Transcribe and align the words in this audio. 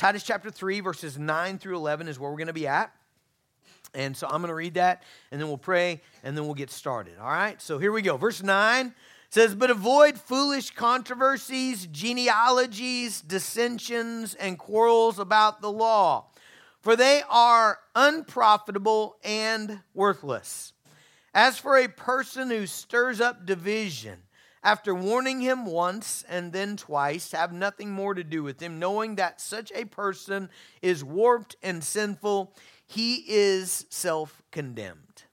Titus 0.00 0.22
chapter 0.22 0.50
3, 0.50 0.80
verses 0.80 1.18
9 1.18 1.58
through 1.58 1.76
11 1.76 2.08
is 2.08 2.18
where 2.18 2.30
we're 2.30 2.38
going 2.38 2.46
to 2.46 2.54
be 2.54 2.66
at. 2.66 2.90
And 3.92 4.16
so 4.16 4.26
I'm 4.26 4.40
going 4.40 4.48
to 4.48 4.54
read 4.54 4.72
that, 4.74 5.02
and 5.30 5.38
then 5.38 5.46
we'll 5.46 5.58
pray, 5.58 6.00
and 6.24 6.34
then 6.34 6.46
we'll 6.46 6.54
get 6.54 6.70
started. 6.70 7.18
All 7.20 7.28
right? 7.28 7.60
So 7.60 7.76
here 7.76 7.92
we 7.92 8.00
go. 8.00 8.16
Verse 8.16 8.42
9 8.42 8.94
says, 9.28 9.54
But 9.54 9.68
avoid 9.68 10.18
foolish 10.18 10.70
controversies, 10.70 11.86
genealogies, 11.92 13.20
dissensions, 13.20 14.34
and 14.36 14.58
quarrels 14.58 15.18
about 15.18 15.60
the 15.60 15.70
law, 15.70 16.28
for 16.80 16.96
they 16.96 17.20
are 17.28 17.78
unprofitable 17.94 19.18
and 19.22 19.80
worthless. 19.92 20.72
As 21.34 21.58
for 21.58 21.76
a 21.76 21.88
person 21.88 22.48
who 22.48 22.66
stirs 22.66 23.20
up 23.20 23.44
division, 23.44 24.16
after 24.62 24.94
warning 24.94 25.40
him 25.40 25.64
once 25.64 26.24
and 26.28 26.52
then 26.52 26.76
twice, 26.76 27.32
have 27.32 27.52
nothing 27.52 27.90
more 27.90 28.14
to 28.14 28.24
do 28.24 28.42
with 28.42 28.60
him, 28.60 28.78
knowing 28.78 29.16
that 29.16 29.40
such 29.40 29.72
a 29.74 29.86
person 29.86 30.50
is 30.82 31.02
warped 31.02 31.56
and 31.62 31.82
sinful, 31.82 32.52
he 32.86 33.24
is 33.26 33.86
self 33.88 34.42
condemned. 34.50 35.24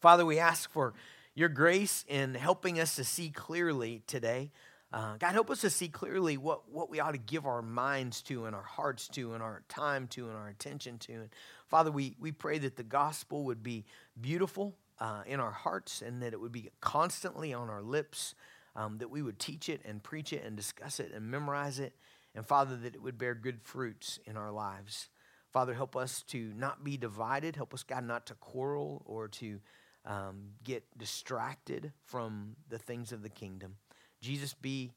Father, 0.00 0.24
we 0.24 0.38
ask 0.38 0.70
for 0.70 0.94
your 1.34 1.48
grace 1.48 2.04
in 2.06 2.34
helping 2.34 2.78
us 2.78 2.96
to 2.96 3.04
see 3.04 3.30
clearly 3.30 4.02
today. 4.06 4.52
Uh, 4.92 5.16
God, 5.16 5.32
help 5.32 5.50
us 5.50 5.62
to 5.62 5.70
see 5.70 5.88
clearly 5.88 6.36
what, 6.36 6.70
what 6.70 6.88
we 6.88 7.00
ought 7.00 7.12
to 7.12 7.18
give 7.18 7.46
our 7.46 7.62
minds 7.62 8.22
to 8.22 8.44
and 8.44 8.54
our 8.54 8.62
hearts 8.62 9.08
to 9.08 9.34
and 9.34 9.42
our 9.42 9.64
time 9.68 10.06
to 10.08 10.28
and 10.28 10.36
our 10.36 10.46
attention 10.46 10.98
to. 10.98 11.12
And 11.14 11.30
Father, 11.66 11.90
we, 11.90 12.14
we 12.20 12.30
pray 12.30 12.58
that 12.58 12.76
the 12.76 12.84
gospel 12.84 13.44
would 13.46 13.60
be 13.60 13.84
beautiful 14.20 14.76
uh, 15.04 15.22
in 15.26 15.38
our 15.38 15.50
hearts 15.50 16.00
and 16.00 16.22
that 16.22 16.32
it 16.32 16.40
would 16.40 16.50
be 16.50 16.70
constantly 16.80 17.52
on 17.52 17.68
our 17.68 17.82
lips, 17.82 18.34
um, 18.74 18.96
that 18.96 19.10
we 19.10 19.20
would 19.20 19.38
teach 19.38 19.68
it 19.68 19.82
and 19.84 20.02
preach 20.02 20.32
it 20.32 20.42
and 20.42 20.56
discuss 20.56 20.98
it 20.98 21.12
and 21.14 21.30
memorize 21.30 21.78
it. 21.78 21.92
And 22.34 22.46
Father, 22.46 22.74
that 22.76 22.94
it 22.94 23.02
would 23.02 23.18
bear 23.18 23.34
good 23.34 23.60
fruits 23.60 24.18
in 24.24 24.38
our 24.38 24.50
lives. 24.50 25.10
Father, 25.52 25.74
help 25.74 25.94
us 25.94 26.22
to 26.28 26.54
not 26.56 26.82
be 26.82 26.96
divided. 26.96 27.54
Help 27.54 27.74
us, 27.74 27.82
God, 27.82 28.04
not 28.04 28.24
to 28.26 28.34
quarrel 28.34 29.02
or 29.04 29.28
to 29.28 29.60
um, 30.06 30.52
get 30.64 30.84
distracted 30.96 31.92
from 32.06 32.56
the 32.70 32.78
things 32.78 33.12
of 33.12 33.22
the 33.22 33.28
kingdom. 33.28 33.76
Jesus, 34.22 34.54
be, 34.54 34.90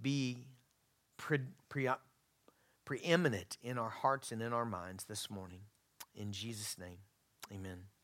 be 0.00 0.46
pre, 1.16 1.40
pre, 1.68 1.88
preeminent 2.84 3.58
in 3.60 3.76
our 3.76 3.90
hearts 3.90 4.30
and 4.30 4.40
in 4.40 4.52
our 4.52 4.64
minds 4.64 5.06
this 5.06 5.28
morning. 5.28 5.62
In 6.14 6.30
Jesus' 6.30 6.78
name, 6.78 6.98
amen. 7.52 7.97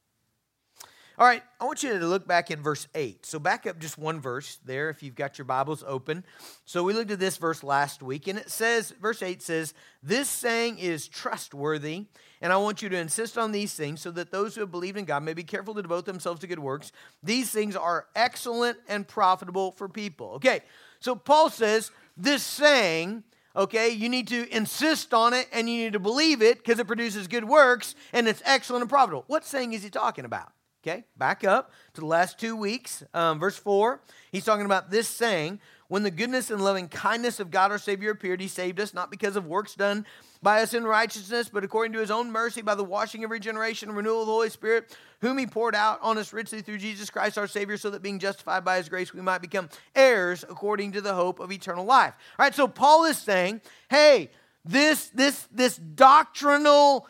All 1.17 1.27
right, 1.27 1.45
I 1.61 1.65
want 1.65 1.85
you 1.85 1.97
to 1.97 2.07
look 2.07 2.27
back 2.27 2.51
in 2.51 2.61
verse 2.61 2.89
8. 2.93 3.25
So, 3.25 3.39
back 3.39 3.69
up 3.69 3.79
just 3.79 3.97
one 3.97 4.21
verse 4.21 4.59
there 4.65 4.91
if 4.91 5.01
you've 5.01 5.15
got 5.15 5.39
your 5.39 5.45
Bibles 5.45 5.85
open. 5.87 6.25
So, 6.65 6.83
we 6.83 6.93
looked 6.93 7.13
at 7.13 7.21
this 7.21 7.37
verse 7.37 7.63
last 7.63 8.03
week, 8.03 8.27
and 8.27 8.37
it 8.37 8.51
says, 8.51 8.91
verse 9.01 9.23
8 9.23 9.41
says, 9.41 9.75
This 10.03 10.29
saying 10.29 10.79
is 10.79 11.07
trustworthy, 11.07 12.07
and 12.41 12.53
I 12.53 12.57
want 12.57 12.83
you 12.83 12.89
to 12.89 12.97
insist 12.97 13.39
on 13.39 13.53
these 13.53 13.75
things 13.75 14.01
so 14.01 14.11
that 14.11 14.33
those 14.33 14.57
who 14.57 14.63
have 14.63 14.73
believed 14.73 14.99
in 14.99 15.05
God 15.05 15.23
may 15.23 15.35
be 15.35 15.45
careful 15.45 15.73
to 15.75 15.83
devote 15.83 16.05
themselves 16.05 16.41
to 16.41 16.49
good 16.49 16.59
works. 16.59 16.91
These 17.23 17.53
things 17.53 17.77
are 17.77 18.07
excellent 18.17 18.79
and 18.89 19.07
profitable 19.07 19.71
for 19.71 19.89
people. 19.89 20.31
Okay, 20.31 20.63
so 20.99 21.15
Paul 21.15 21.49
says, 21.49 21.93
This 22.17 22.43
saying, 22.43 23.23
okay, 23.55 23.91
you 23.91 24.09
need 24.09 24.27
to 24.29 24.53
insist 24.53 25.15
on 25.15 25.33
it 25.33 25.47
and 25.53 25.71
you 25.71 25.85
need 25.85 25.93
to 25.93 26.01
believe 26.01 26.43
it 26.43 26.59
because 26.59 26.81
it 26.81 26.89
produces 26.89 27.29
good 27.29 27.45
works 27.45 27.95
and 28.13 28.27
it's 28.27 28.43
excellent 28.45 28.83
and 28.83 28.91
profitable. 28.91 29.23
What 29.29 29.45
saying 29.45 29.75
is 29.75 29.85
he 29.85 29.91
talking 29.91 30.25
about? 30.25 30.51
Okay, 30.87 31.05
back 31.17 31.45
up 31.45 31.73
to 31.95 32.03
the 32.03 32.07
last 32.07 32.39
two 32.39 32.55
weeks. 32.55 33.03
Um, 33.15 33.41
verse 33.41 33.57
4, 33.57 34.03
he's 34.31 34.45
talking 34.45 34.67
about 34.67 34.91
this 34.91 35.09
saying, 35.09 35.59
When 35.89 36.03
the 36.03 36.11
goodness 36.11 36.51
and 36.51 36.63
loving 36.63 36.89
kindness 36.89 37.41
of 37.41 37.51
God 37.51 37.71
our 37.71 37.79
Savior 37.79 38.11
appeared, 38.11 38.39
he 38.39 38.49
saved 38.49 38.79
us, 38.79 38.93
not 38.93 39.11
because 39.11 39.35
of 39.35 39.47
works 39.47 39.75
done 39.75 40.05
by 40.43 40.61
us 40.61 40.75
in 40.75 40.85
righteousness, 40.85 41.49
but 41.49 41.65
according 41.65 41.95
to 41.95 42.01
his 42.01 42.11
own 42.11 42.31
mercy, 42.31 42.61
by 42.61 42.75
the 42.75 42.85
washing 42.85 43.25
of 43.25 43.31
regeneration 43.31 43.89
and 43.89 43.97
renewal 43.97 44.21
of 44.21 44.27
the 44.27 44.33
Holy 44.33 44.51
Spirit, 44.51 44.95
whom 45.23 45.39
he 45.39 45.47
poured 45.47 45.75
out 45.75 46.01
on 46.03 46.19
us 46.19 46.35
richly 46.35 46.61
through 46.61 46.77
Jesus 46.77 47.09
Christ 47.09 47.39
our 47.39 47.47
Savior, 47.47 47.79
so 47.79 47.89
that 47.89 48.03
being 48.03 48.19
justified 48.19 48.63
by 48.63 48.77
his 48.77 48.91
grace, 48.91 49.15
we 49.15 49.23
might 49.23 49.41
become 49.41 49.71
heirs 49.95 50.45
according 50.51 50.93
to 50.93 51.01
the 51.01 51.15
hope 51.15 51.41
of 51.41 51.51
eternal 51.51 51.87
life. 51.87 52.13
All 52.39 52.45
right, 52.45 52.55
so 52.55 52.69
Paul 52.69 53.07
is 53.07 53.17
saying, 53.17 53.63
hey, 53.89 54.29
this, 54.67 55.07
this, 55.15 55.49
this 55.51 55.79
doctrinal 55.79 57.07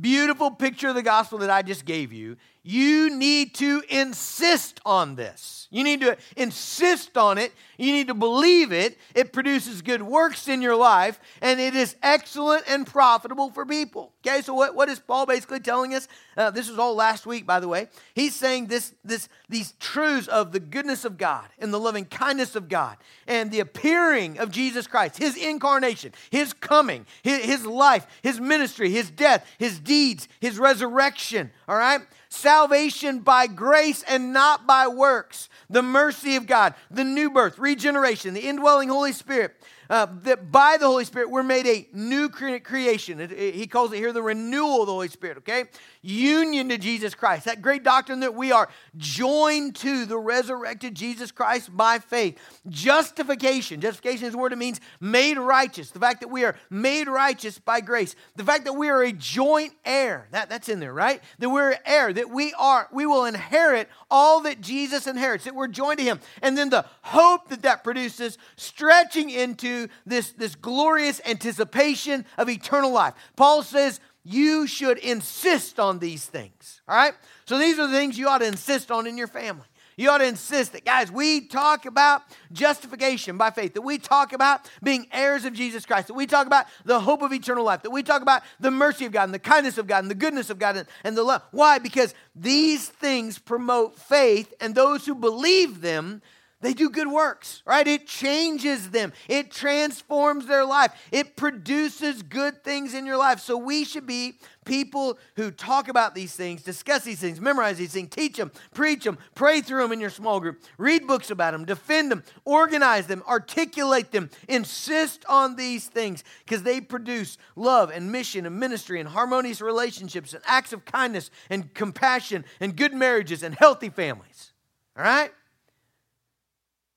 beautiful 0.00 0.50
picture 0.50 0.88
of 0.88 0.94
the 0.94 1.02
gospel 1.02 1.38
that 1.38 1.50
I 1.50 1.60
just 1.60 1.84
gave 1.84 2.14
you 2.14 2.36
you 2.62 3.16
need 3.16 3.54
to 3.56 3.82
insist 3.88 4.80
on 4.84 5.16
this. 5.16 5.66
You 5.72 5.84
need 5.84 6.02
to 6.02 6.18
insist 6.36 7.16
on 7.16 7.38
it. 7.38 7.52
You 7.78 7.92
need 7.92 8.08
to 8.08 8.14
believe 8.14 8.72
it. 8.72 8.98
It 9.14 9.32
produces 9.32 9.80
good 9.80 10.02
works 10.02 10.46
in 10.46 10.60
your 10.60 10.76
life, 10.76 11.18
and 11.40 11.58
it 11.58 11.74
is 11.74 11.96
excellent 12.02 12.64
and 12.68 12.86
profitable 12.86 13.50
for 13.50 13.64
people. 13.64 14.12
Okay, 14.24 14.42
so 14.42 14.52
what, 14.52 14.74
what 14.74 14.90
is 14.90 15.00
Paul 15.00 15.24
basically 15.24 15.60
telling 15.60 15.94
us? 15.94 16.08
Uh, 16.36 16.50
this 16.50 16.68
was 16.68 16.78
all 16.78 16.94
last 16.94 17.26
week, 17.26 17.46
by 17.46 17.58
the 17.58 17.68
way. 17.68 17.88
He's 18.14 18.34
saying 18.34 18.66
this, 18.66 18.94
this, 19.02 19.28
these 19.48 19.72
truths 19.80 20.28
of 20.28 20.52
the 20.52 20.60
goodness 20.60 21.06
of 21.06 21.16
God 21.16 21.46
and 21.58 21.72
the 21.72 21.80
loving 21.80 22.04
kindness 22.04 22.54
of 22.54 22.68
God 22.68 22.98
and 23.26 23.50
the 23.50 23.60
appearing 23.60 24.38
of 24.38 24.50
Jesus 24.50 24.86
Christ, 24.86 25.16
his 25.16 25.36
incarnation, 25.36 26.12
his 26.30 26.52
coming, 26.52 27.06
his, 27.22 27.42
his 27.44 27.66
life, 27.66 28.06
his 28.22 28.38
ministry, 28.38 28.90
his 28.90 29.10
death, 29.10 29.46
his 29.58 29.80
deeds, 29.80 30.28
his 30.38 30.58
resurrection. 30.58 31.50
All 31.66 31.76
right? 31.76 32.02
Salvation 32.32 33.20
by 33.20 33.46
grace 33.46 34.02
and 34.08 34.32
not 34.32 34.66
by 34.66 34.88
works, 34.88 35.48
the 35.68 35.82
mercy 35.82 36.36
of 36.36 36.46
God, 36.46 36.74
the 36.90 37.04
new 37.04 37.30
birth, 37.30 37.58
regeneration, 37.58 38.34
the 38.34 38.48
indwelling 38.48 38.88
Holy 38.88 39.12
Spirit, 39.12 39.54
uh, 39.92 40.06
that 40.22 40.50
by 40.50 40.78
the 40.80 40.86
Holy 40.86 41.04
Spirit 41.04 41.28
we're 41.28 41.42
made 41.42 41.66
a 41.66 41.86
new 41.92 42.30
creation. 42.30 43.20
It, 43.20 43.30
it, 43.30 43.54
he 43.54 43.66
calls 43.66 43.92
it 43.92 43.98
here 43.98 44.10
the 44.10 44.22
renewal 44.22 44.80
of 44.80 44.86
the 44.86 44.92
Holy 44.92 45.08
Spirit, 45.08 45.36
okay? 45.38 45.64
Union 46.00 46.70
to 46.70 46.78
Jesus 46.78 47.14
Christ. 47.14 47.44
That 47.44 47.60
great 47.60 47.82
doctrine 47.82 48.20
that 48.20 48.34
we 48.34 48.52
are 48.52 48.70
joined 48.96 49.76
to 49.76 50.06
the 50.06 50.16
resurrected 50.16 50.94
Jesus 50.94 51.30
Christ 51.30 51.76
by 51.76 51.98
faith. 51.98 52.38
Justification. 52.70 53.82
Justification 53.82 54.28
is 54.28 54.32
a 54.32 54.38
word 54.38 54.52
that 54.52 54.56
means 54.56 54.80
made 54.98 55.36
righteous. 55.36 55.90
The 55.90 56.00
fact 56.00 56.22
that 56.22 56.28
we 56.28 56.46
are 56.46 56.56
made 56.70 57.06
righteous 57.06 57.58
by 57.58 57.82
grace. 57.82 58.16
The 58.36 58.44
fact 58.44 58.64
that 58.64 58.72
we 58.72 58.88
are 58.88 59.02
a 59.02 59.12
joint 59.12 59.74
heir. 59.84 60.26
That, 60.30 60.48
that's 60.48 60.70
in 60.70 60.80
there, 60.80 60.94
right? 60.94 61.20
That 61.38 61.50
we're 61.50 61.76
heir, 61.84 62.14
that 62.14 62.30
we 62.30 62.54
are, 62.58 62.88
we 62.92 63.04
will 63.04 63.26
inherit 63.26 63.90
all 64.10 64.40
that 64.40 64.62
Jesus 64.62 65.06
inherits, 65.06 65.44
that 65.44 65.54
we're 65.54 65.68
joined 65.68 65.98
to 65.98 66.04
him. 66.04 66.18
And 66.40 66.56
then 66.56 66.70
the 66.70 66.86
hope 67.02 67.50
that 67.50 67.60
that 67.60 67.84
produces 67.84 68.38
stretching 68.56 69.28
into 69.28 69.81
this, 70.06 70.32
this 70.32 70.54
glorious 70.54 71.20
anticipation 71.26 72.24
of 72.38 72.48
eternal 72.48 72.92
life. 72.92 73.14
Paul 73.36 73.62
says, 73.62 74.00
you 74.24 74.66
should 74.66 74.98
insist 74.98 75.80
on 75.80 75.98
these 75.98 76.24
things. 76.24 76.80
All 76.88 76.96
right? 76.96 77.14
So 77.44 77.58
these 77.58 77.78
are 77.78 77.86
the 77.86 77.92
things 77.92 78.18
you 78.18 78.28
ought 78.28 78.38
to 78.38 78.46
insist 78.46 78.90
on 78.90 79.06
in 79.06 79.18
your 79.18 79.26
family. 79.26 79.66
You 79.96 80.10
ought 80.10 80.18
to 80.18 80.26
insist 80.26 80.72
that, 80.72 80.86
guys, 80.86 81.12
we 81.12 81.42
talk 81.42 81.84
about 81.84 82.22
justification 82.50 83.36
by 83.36 83.50
faith, 83.50 83.74
that 83.74 83.82
we 83.82 83.98
talk 83.98 84.32
about 84.32 84.68
being 84.82 85.06
heirs 85.12 85.44
of 85.44 85.52
Jesus 85.52 85.84
Christ, 85.84 86.06
that 86.06 86.14
we 86.14 86.26
talk 86.26 86.46
about 86.46 86.66
the 86.84 86.98
hope 86.98 87.20
of 87.20 87.32
eternal 87.32 87.64
life, 87.64 87.82
that 87.82 87.90
we 87.90 88.02
talk 88.02 88.22
about 88.22 88.42
the 88.58 88.70
mercy 88.70 89.04
of 89.04 89.12
God 89.12 89.24
and 89.24 89.34
the 89.34 89.38
kindness 89.38 89.76
of 89.76 89.86
God 89.86 89.98
and 89.98 90.10
the 90.10 90.14
goodness 90.14 90.48
of 90.48 90.58
God 90.58 90.76
and, 90.76 90.88
and 91.04 91.16
the 91.16 91.22
love. 91.22 91.42
Why? 91.50 91.78
Because 91.78 92.14
these 92.34 92.88
things 92.88 93.38
promote 93.38 93.98
faith, 93.98 94.54
and 94.60 94.74
those 94.74 95.04
who 95.04 95.14
believe 95.14 95.82
them 95.82 96.22
they 96.62 96.72
do 96.72 96.88
good 96.88 97.08
works, 97.08 97.62
right? 97.66 97.86
It 97.86 98.06
changes 98.06 98.90
them, 98.90 99.12
it 99.28 99.50
transforms 99.50 100.46
their 100.46 100.64
life, 100.64 100.92
it 101.10 101.36
produces 101.36 102.22
good 102.22 102.64
things 102.64 102.94
in 102.94 103.04
your 103.04 103.16
life. 103.16 103.40
So 103.40 103.58
we 103.58 103.84
should 103.84 104.06
be 104.06 104.38
people 104.64 105.18
who 105.36 105.50
talk 105.50 105.88
about 105.88 106.14
these 106.14 106.34
things, 106.34 106.62
discuss 106.62 107.02
these 107.02 107.18
things, 107.20 107.40
memorize 107.40 107.78
these 107.78 107.92
things, 107.92 108.08
teach 108.10 108.36
them, 108.36 108.52
preach 108.74 109.04
them, 109.04 109.18
pray 109.34 109.60
through 109.60 109.82
them 109.82 109.92
in 109.92 110.00
your 110.00 110.10
small 110.10 110.40
group, 110.40 110.62
read 110.78 111.06
books 111.06 111.30
about 111.30 111.50
them, 111.50 111.64
defend 111.64 112.10
them, 112.10 112.22
organize 112.44 113.08
them, 113.08 113.22
articulate 113.26 114.12
them, 114.12 114.30
insist 114.48 115.24
on 115.28 115.56
these 115.56 115.86
things 115.86 116.22
because 116.44 116.62
they 116.62 116.80
produce 116.80 117.38
love 117.56 117.90
and 117.90 118.12
mission 118.12 118.46
and 118.46 118.58
ministry 118.58 119.00
and 119.00 119.08
harmonious 119.08 119.60
relationships 119.60 120.32
and 120.32 120.42
acts 120.46 120.72
of 120.72 120.84
kindness 120.84 121.30
and 121.50 121.74
compassion 121.74 122.44
and 122.60 122.76
good 122.76 122.94
marriages 122.94 123.42
and 123.42 123.54
healthy 123.56 123.88
families. 123.88 124.52
All 124.96 125.02
right? 125.02 125.32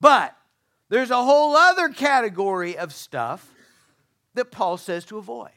But 0.06 0.38
there's 0.90 1.10
a 1.10 1.24
whole 1.24 1.56
other 1.56 1.90
category 1.90 2.78
of 2.78 2.94
stuff 2.94 3.52
that 4.36 4.52
Paul 4.52 4.78
says 4.78 5.04
to 5.06 5.18
avoid. 5.18 5.50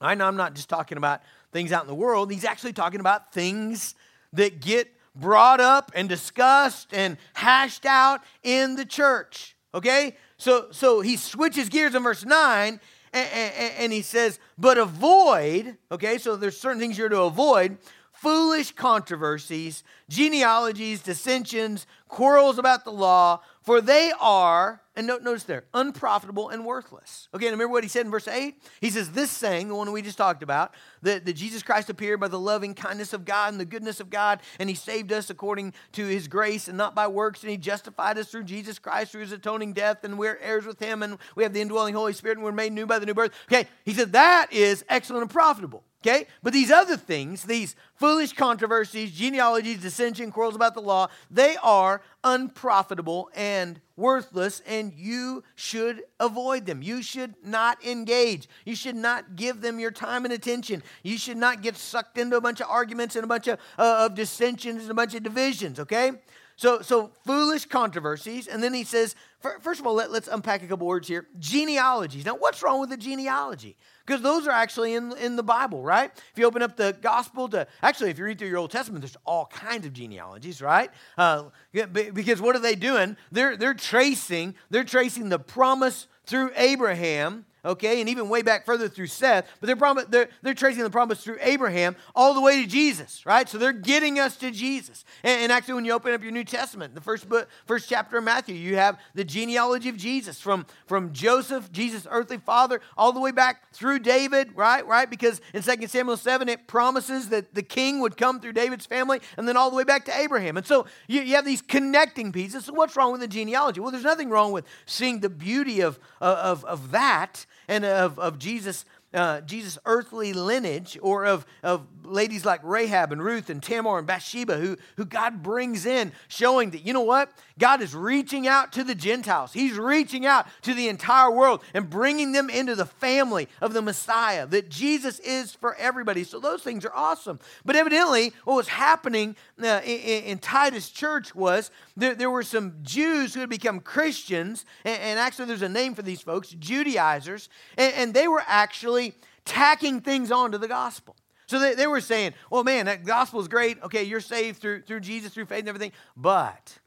I 0.00 0.14
know 0.14 0.26
I'm 0.26 0.36
not 0.36 0.54
just 0.54 0.70
talking 0.70 0.96
about 0.96 1.20
things 1.52 1.70
out 1.70 1.82
in 1.82 1.88
the 1.88 1.94
world, 1.94 2.32
he's 2.32 2.46
actually 2.46 2.72
talking 2.72 2.98
about 2.98 3.30
things 3.34 3.94
that 4.32 4.62
get 4.62 4.90
brought 5.14 5.60
up 5.60 5.92
and 5.94 6.08
discussed 6.08 6.94
and 6.94 7.18
hashed 7.34 7.84
out 7.84 8.22
in 8.42 8.76
the 8.76 8.86
church. 8.86 9.54
Okay? 9.74 10.16
So, 10.38 10.68
so 10.70 11.02
he 11.02 11.18
switches 11.18 11.68
gears 11.68 11.94
in 11.94 12.02
verse 12.02 12.24
9 12.24 12.80
and, 13.12 13.28
and, 13.34 13.74
and 13.80 13.92
he 13.92 14.00
says, 14.00 14.38
but 14.56 14.78
avoid, 14.78 15.76
okay, 15.92 16.16
so 16.16 16.36
there's 16.36 16.58
certain 16.58 16.80
things 16.80 16.96
you're 16.96 17.10
to 17.10 17.20
avoid 17.20 17.76
foolish 18.20 18.72
controversies, 18.72 19.82
genealogies, 20.10 21.00
dissensions, 21.00 21.86
quarrels 22.06 22.58
about 22.58 22.84
the 22.84 22.92
law, 22.92 23.40
for 23.62 23.80
they 23.80 24.12
are, 24.20 24.82
and 24.94 25.06
notice 25.06 25.44
there, 25.44 25.64
unprofitable 25.72 26.50
and 26.50 26.66
worthless. 26.66 27.28
Okay, 27.32 27.46
and 27.46 27.54
remember 27.54 27.72
what 27.72 27.82
he 27.82 27.88
said 27.88 28.04
in 28.04 28.10
verse 28.10 28.28
8? 28.28 28.60
He 28.82 28.90
says, 28.90 29.12
This 29.12 29.30
saying, 29.30 29.68
the 29.68 29.74
one 29.74 29.90
we 29.90 30.02
just 30.02 30.18
talked 30.18 30.42
about, 30.42 30.74
that, 31.00 31.24
that 31.24 31.32
Jesus 31.32 31.62
Christ 31.62 31.88
appeared 31.88 32.20
by 32.20 32.28
the 32.28 32.38
loving 32.38 32.74
kindness 32.74 33.14
of 33.14 33.24
God 33.24 33.52
and 33.52 33.60
the 33.60 33.64
goodness 33.64 34.00
of 34.00 34.10
God, 34.10 34.40
and 34.58 34.68
he 34.68 34.74
saved 34.74 35.12
us 35.12 35.30
according 35.30 35.72
to 35.92 36.04
his 36.04 36.28
grace 36.28 36.68
and 36.68 36.76
not 36.76 36.94
by 36.94 37.06
works, 37.06 37.42
and 37.42 37.50
he 37.50 37.56
justified 37.56 38.18
us 38.18 38.30
through 38.30 38.44
Jesus 38.44 38.78
Christ, 38.78 39.12
through 39.12 39.22
his 39.22 39.32
atoning 39.32 39.72
death, 39.72 40.04
and 40.04 40.18
we're 40.18 40.36
heirs 40.42 40.66
with 40.66 40.78
him, 40.78 41.02
and 41.02 41.16
we 41.36 41.42
have 41.42 41.54
the 41.54 41.62
indwelling 41.62 41.94
Holy 41.94 42.12
Spirit, 42.12 42.36
and 42.36 42.44
we're 42.44 42.52
made 42.52 42.74
new 42.74 42.84
by 42.84 42.98
the 42.98 43.06
new 43.06 43.14
birth. 43.14 43.32
Okay, 43.50 43.66
he 43.86 43.94
said, 43.94 44.12
That 44.12 44.52
is 44.52 44.84
excellent 44.90 45.22
and 45.22 45.30
profitable. 45.30 45.84
Okay? 46.02 46.26
But 46.42 46.54
these 46.54 46.70
other 46.70 46.96
things, 46.96 47.42
these 47.42 47.76
foolish 47.94 48.32
controversies, 48.32 49.12
genealogies, 49.12 49.82
dissension, 49.82 50.32
quarrels 50.32 50.56
about 50.56 50.72
the 50.72 50.80
law, 50.80 51.08
they 51.30 51.56
are 51.62 52.00
unprofitable 52.24 53.28
and 53.34 53.80
worthless, 53.96 54.62
and 54.66 54.94
you 54.94 55.44
should 55.56 56.02
avoid 56.18 56.64
them. 56.64 56.80
You 56.80 57.02
should 57.02 57.34
not 57.44 57.84
engage. 57.84 58.48
You 58.64 58.74
should 58.74 58.96
not 58.96 59.36
give 59.36 59.60
them 59.60 59.78
your 59.78 59.90
time 59.90 60.24
and 60.24 60.32
attention. 60.32 60.82
You 61.02 61.18
should 61.18 61.36
not 61.36 61.60
get 61.60 61.76
sucked 61.76 62.16
into 62.16 62.38
a 62.38 62.40
bunch 62.40 62.60
of 62.60 62.68
arguments 62.70 63.14
and 63.14 63.24
a 63.24 63.28
bunch 63.28 63.46
of, 63.46 63.58
uh, 63.78 64.06
of 64.06 64.14
dissensions 64.14 64.82
and 64.82 64.90
a 64.90 64.94
bunch 64.94 65.14
of 65.14 65.22
divisions, 65.22 65.78
okay? 65.80 66.12
So, 66.56 66.80
so 66.80 67.10
foolish 67.26 67.66
controversies. 67.66 68.46
And 68.46 68.62
then 68.62 68.72
he 68.72 68.84
says, 68.84 69.16
first 69.60 69.80
of 69.80 69.86
all, 69.86 69.94
let, 69.94 70.10
let's 70.10 70.28
unpack 70.28 70.62
a 70.62 70.66
couple 70.66 70.86
words 70.86 71.08
here. 71.08 71.26
Genealogies. 71.38 72.24
Now, 72.24 72.36
what's 72.36 72.62
wrong 72.62 72.80
with 72.80 72.92
a 72.92 72.98
genealogy? 72.98 73.76
Because 74.10 74.24
those 74.24 74.48
are 74.48 74.50
actually 74.50 74.94
in, 74.94 75.16
in 75.18 75.36
the 75.36 75.42
Bible, 75.44 75.84
right? 75.84 76.10
If 76.32 76.36
you 76.36 76.44
open 76.44 76.62
up 76.62 76.76
the 76.76 76.98
gospel 77.00 77.48
to, 77.50 77.68
actually, 77.80 78.10
if 78.10 78.18
you 78.18 78.24
read 78.24 78.40
through 78.40 78.48
your 78.48 78.58
Old 78.58 78.72
Testament, 78.72 79.02
there's 79.02 79.16
all 79.24 79.46
kinds 79.46 79.86
of 79.86 79.92
genealogies, 79.92 80.60
right? 80.60 80.90
Uh, 81.16 81.44
because 81.92 82.40
what 82.40 82.56
are 82.56 82.58
they 82.58 82.74
doing? 82.74 83.16
They're, 83.30 83.56
they're 83.56 83.72
tracing, 83.72 84.56
they're 84.68 84.82
tracing 84.82 85.28
the 85.28 85.38
promise 85.38 86.08
through 86.26 86.50
Abraham 86.56 87.46
okay, 87.64 88.00
and 88.00 88.08
even 88.08 88.28
way 88.28 88.42
back 88.42 88.64
further 88.64 88.88
through 88.88 89.06
Seth, 89.06 89.46
but 89.60 89.66
they're, 89.66 89.76
prom- 89.76 90.00
they're, 90.08 90.28
they're 90.42 90.54
tracing 90.54 90.82
the 90.82 90.90
promise 90.90 91.22
through 91.22 91.38
Abraham 91.40 91.96
all 92.14 92.34
the 92.34 92.40
way 92.40 92.62
to 92.62 92.68
Jesus, 92.68 93.24
right? 93.26 93.48
So 93.48 93.58
they're 93.58 93.72
getting 93.72 94.18
us 94.18 94.36
to 94.38 94.50
Jesus. 94.50 95.04
And, 95.22 95.42
and, 95.42 95.52
actually, 95.52 95.74
when 95.74 95.84
you 95.84 95.92
open 95.92 96.12
up 96.14 96.22
your 96.22 96.32
New 96.32 96.44
Testament, 96.44 96.94
the 96.94 97.00
first 97.00 97.28
book, 97.28 97.48
first 97.66 97.88
chapter 97.88 98.18
of 98.18 98.24
Matthew, 98.24 98.54
you 98.54 98.76
have 98.76 98.98
the 99.14 99.24
genealogy 99.24 99.88
of 99.88 99.96
Jesus 99.96 100.40
from, 100.40 100.66
from 100.86 101.12
Joseph, 101.12 101.70
Jesus' 101.72 102.06
earthly 102.10 102.38
father, 102.38 102.80
all 102.96 103.12
the 103.12 103.20
way 103.20 103.32
back 103.32 103.72
through 103.72 104.00
David, 104.00 104.56
right? 104.56 104.86
Right? 104.86 105.08
Because 105.08 105.40
in 105.52 105.62
2 105.62 105.86
Samuel 105.86 106.16
7, 106.16 106.48
it 106.48 106.66
promises 106.66 107.28
that 107.28 107.54
the 107.54 107.62
king 107.62 108.00
would 108.00 108.16
come 108.16 108.40
through 108.40 108.52
David's 108.52 108.86
family, 108.86 109.20
and 109.36 109.46
then 109.46 109.56
all 109.56 109.70
the 109.70 109.76
way 109.76 109.84
back 109.84 110.04
to 110.06 110.16
Abraham. 110.16 110.56
And 110.56 110.66
so 110.66 110.86
you, 111.06 111.20
you 111.22 111.34
have 111.34 111.44
these 111.44 111.62
connecting 111.62 112.32
pieces. 112.32 112.64
So 112.64 112.72
what's 112.72 112.96
wrong 112.96 113.12
with 113.12 113.20
the 113.20 113.28
genealogy? 113.28 113.80
Well, 113.80 113.90
there's 113.90 114.04
nothing 114.04 114.30
wrong 114.30 114.52
with 114.52 114.66
seeing 114.86 115.20
the 115.20 115.30
beauty 115.30 115.80
of, 115.80 115.98
of, 116.20 116.64
of 116.64 116.90
that 116.92 117.46
and 117.68 117.84
of, 117.84 118.18
of 118.18 118.38
Jesus 118.38 118.84
uh, 119.12 119.40
Jesus' 119.40 119.78
earthly 119.84 120.32
lineage, 120.32 120.98
or 121.02 121.26
of, 121.26 121.44
of 121.62 121.86
ladies 122.04 122.44
like 122.44 122.60
Rahab 122.62 123.12
and 123.12 123.22
Ruth 123.22 123.50
and 123.50 123.62
Tamar 123.62 123.98
and 123.98 124.06
Bathsheba, 124.06 124.56
who, 124.56 124.76
who 124.96 125.04
God 125.04 125.42
brings 125.42 125.86
in, 125.86 126.12
showing 126.28 126.70
that, 126.70 126.86
you 126.86 126.92
know 126.92 127.00
what? 127.00 127.32
God 127.58 127.82
is 127.82 127.94
reaching 127.94 128.46
out 128.46 128.72
to 128.72 128.84
the 128.84 128.94
Gentiles. 128.94 129.52
He's 129.52 129.76
reaching 129.76 130.26
out 130.26 130.46
to 130.62 130.74
the 130.74 130.88
entire 130.88 131.30
world 131.30 131.62
and 131.74 131.90
bringing 131.90 132.32
them 132.32 132.48
into 132.48 132.74
the 132.74 132.86
family 132.86 133.48
of 133.60 133.72
the 133.72 133.82
Messiah, 133.82 134.46
that 134.46 134.70
Jesus 134.70 135.18
is 135.20 135.52
for 135.54 135.74
everybody. 135.74 136.24
So 136.24 136.38
those 136.38 136.62
things 136.62 136.84
are 136.84 136.94
awesome. 136.94 137.40
But 137.64 137.76
evidently, 137.76 138.32
what 138.44 138.54
was 138.54 138.68
happening 138.68 139.36
uh, 139.62 139.80
in, 139.84 140.24
in, 140.24 140.38
Titus 140.38 140.88
church 140.88 141.34
was 141.34 141.70
there, 141.96 142.14
there, 142.14 142.30
were 142.30 142.42
some 142.42 142.74
Jews 142.82 143.34
who 143.34 143.40
had 143.40 143.50
become 143.50 143.80
Christians, 143.80 144.64
and, 144.84 145.00
and, 145.00 145.18
actually, 145.18 145.46
there's 145.46 145.62
a 145.62 145.68
name 145.68 145.94
for 145.94 146.02
these 146.02 146.22
folks, 146.22 146.50
Judaizers, 146.50 147.48
and, 147.76 147.92
and 147.94 148.14
they 148.14 148.26
were 148.26 148.42
actually 148.46 148.99
tacking 149.44 150.00
things 150.00 150.30
onto 150.30 150.58
the 150.58 150.68
gospel. 150.68 151.16
So 151.46 151.58
they, 151.58 151.74
they 151.74 151.86
were 151.88 152.00
saying, 152.00 152.34
well, 152.50 152.62
man, 152.62 152.86
that 152.86 153.04
gospel 153.04 153.40
is 153.40 153.48
great. 153.48 153.82
Okay, 153.82 154.04
you're 154.04 154.20
saved 154.20 154.60
through, 154.60 154.82
through 154.82 155.00
Jesus, 155.00 155.34
through 155.34 155.46
faith 155.46 155.60
and 155.60 155.68
everything. 155.68 155.92
But, 156.16 156.78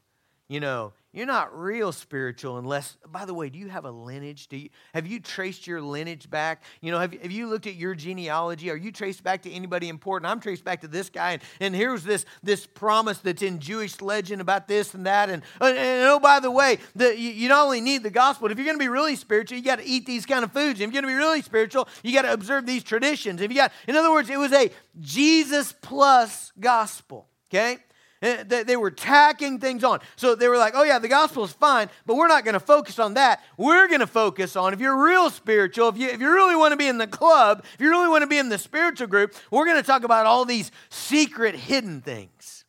you 0.48 0.60
know, 0.60 0.92
you're 1.14 1.26
not 1.26 1.56
real 1.56 1.92
spiritual 1.92 2.58
unless, 2.58 2.96
by 3.06 3.24
the 3.24 3.32
way, 3.32 3.48
do 3.48 3.56
you 3.56 3.68
have 3.68 3.84
a 3.84 3.90
lineage? 3.90 4.48
Do 4.48 4.56
you, 4.56 4.68
have 4.92 5.06
you 5.06 5.20
traced 5.20 5.64
your 5.64 5.80
lineage 5.80 6.28
back? 6.28 6.64
You 6.80 6.90
know, 6.90 6.98
have, 6.98 7.12
have 7.22 7.30
you 7.30 7.46
looked 7.46 7.68
at 7.68 7.76
your 7.76 7.94
genealogy? 7.94 8.68
Are 8.68 8.76
you 8.76 8.90
traced 8.90 9.22
back 9.22 9.42
to 9.42 9.50
anybody 9.52 9.88
important? 9.88 10.28
I'm 10.28 10.40
traced 10.40 10.64
back 10.64 10.80
to 10.80 10.88
this 10.88 11.08
guy. 11.08 11.34
And, 11.34 11.42
and 11.60 11.74
here's 11.74 12.02
this, 12.02 12.26
this 12.42 12.66
promise 12.66 13.18
that's 13.18 13.42
in 13.42 13.60
Jewish 13.60 14.00
legend 14.00 14.40
about 14.40 14.66
this 14.66 14.92
and 14.92 15.06
that. 15.06 15.30
And, 15.30 15.44
and, 15.60 15.78
and 15.78 16.08
oh, 16.08 16.18
by 16.18 16.40
the 16.40 16.50
way, 16.50 16.78
the, 16.96 17.16
you, 17.16 17.30
you, 17.30 17.48
not 17.48 17.64
only 17.64 17.80
need 17.80 18.02
the 18.02 18.10
gospel, 18.10 18.48
but 18.48 18.52
if 18.52 18.58
you're 18.58 18.66
going 18.66 18.78
to 18.78 18.84
be 18.84 18.88
really 18.88 19.14
spiritual, 19.14 19.56
you 19.56 19.62
got 19.62 19.78
to 19.78 19.86
eat 19.86 20.06
these 20.06 20.26
kind 20.26 20.42
of 20.42 20.50
foods. 20.50 20.80
If 20.80 20.92
you're 20.92 21.00
going 21.00 21.04
to 21.04 21.08
be 21.08 21.14
really 21.14 21.42
spiritual, 21.42 21.86
you 22.02 22.12
got 22.12 22.22
to 22.22 22.32
observe 22.32 22.66
these 22.66 22.82
traditions. 22.82 23.40
If 23.40 23.52
you 23.52 23.56
got, 23.56 23.70
in 23.86 23.94
other 23.94 24.10
words, 24.10 24.30
it 24.30 24.38
was 24.38 24.52
a 24.52 24.68
Jesus 25.00 25.72
plus 25.80 26.50
gospel. 26.58 27.28
Okay? 27.50 27.78
Eh, 28.24 28.42
they 28.64 28.76
were 28.76 28.90
tacking 28.90 29.58
things 29.58 29.84
on. 29.84 30.00
So 30.16 30.34
they 30.34 30.48
were 30.48 30.56
like, 30.56 30.72
oh, 30.74 30.82
yeah, 30.82 30.98
the 30.98 31.08
gospel 31.08 31.44
is 31.44 31.52
fine, 31.52 31.90
but 32.06 32.16
we're 32.16 32.26
not 32.26 32.42
going 32.42 32.54
to 32.54 32.60
focus 32.60 32.98
on 32.98 33.14
that. 33.14 33.44
We're 33.58 33.86
going 33.86 34.00
to 34.00 34.06
focus 34.06 34.56
on 34.56 34.72
if 34.72 34.80
you're 34.80 35.04
real 35.04 35.28
spiritual, 35.28 35.90
if 35.90 35.98
you, 35.98 36.08
if 36.08 36.22
you 36.22 36.32
really 36.32 36.56
want 36.56 36.72
to 36.72 36.78
be 36.78 36.88
in 36.88 36.96
the 36.96 37.06
club, 37.06 37.66
if 37.74 37.82
you 37.82 37.90
really 37.90 38.08
want 38.08 38.22
to 38.22 38.26
be 38.26 38.38
in 38.38 38.48
the 38.48 38.56
spiritual 38.56 39.08
group, 39.08 39.34
we're 39.50 39.66
going 39.66 39.76
to 39.76 39.86
talk 39.86 40.04
about 40.04 40.24
all 40.24 40.46
these 40.46 40.70
secret, 40.88 41.54
hidden 41.54 42.00
things. 42.00 42.64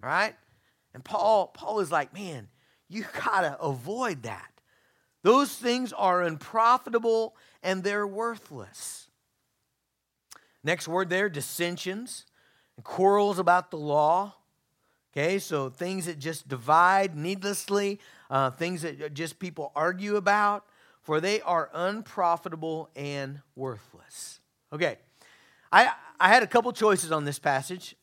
All 0.00 0.08
right? 0.08 0.36
And 0.94 1.02
Paul, 1.04 1.48
Paul 1.48 1.80
is 1.80 1.90
like, 1.90 2.14
man, 2.14 2.46
you 2.88 3.04
got 3.24 3.40
to 3.40 3.60
avoid 3.60 4.22
that. 4.22 4.52
Those 5.24 5.52
things 5.52 5.92
are 5.92 6.22
unprofitable 6.22 7.34
and 7.60 7.82
they're 7.82 8.06
worthless. 8.06 9.08
Next 10.62 10.86
word 10.86 11.10
there 11.10 11.28
dissensions 11.28 12.24
and 12.76 12.84
quarrels 12.84 13.40
about 13.40 13.72
the 13.72 13.76
law. 13.76 14.36
Okay, 15.12 15.40
so 15.40 15.68
things 15.68 16.06
that 16.06 16.20
just 16.20 16.46
divide 16.48 17.16
needlessly, 17.16 17.98
uh, 18.30 18.50
things 18.50 18.82
that 18.82 19.12
just 19.12 19.40
people 19.40 19.72
argue 19.74 20.14
about, 20.14 20.64
for 21.02 21.20
they 21.20 21.40
are 21.40 21.68
unprofitable 21.74 22.90
and 22.94 23.40
worthless. 23.56 24.38
Okay, 24.72 24.98
I, 25.72 25.90
I 26.20 26.28
had 26.28 26.44
a 26.44 26.46
couple 26.46 26.70
choices 26.72 27.10
on 27.10 27.24
this 27.24 27.40
passage. 27.40 27.96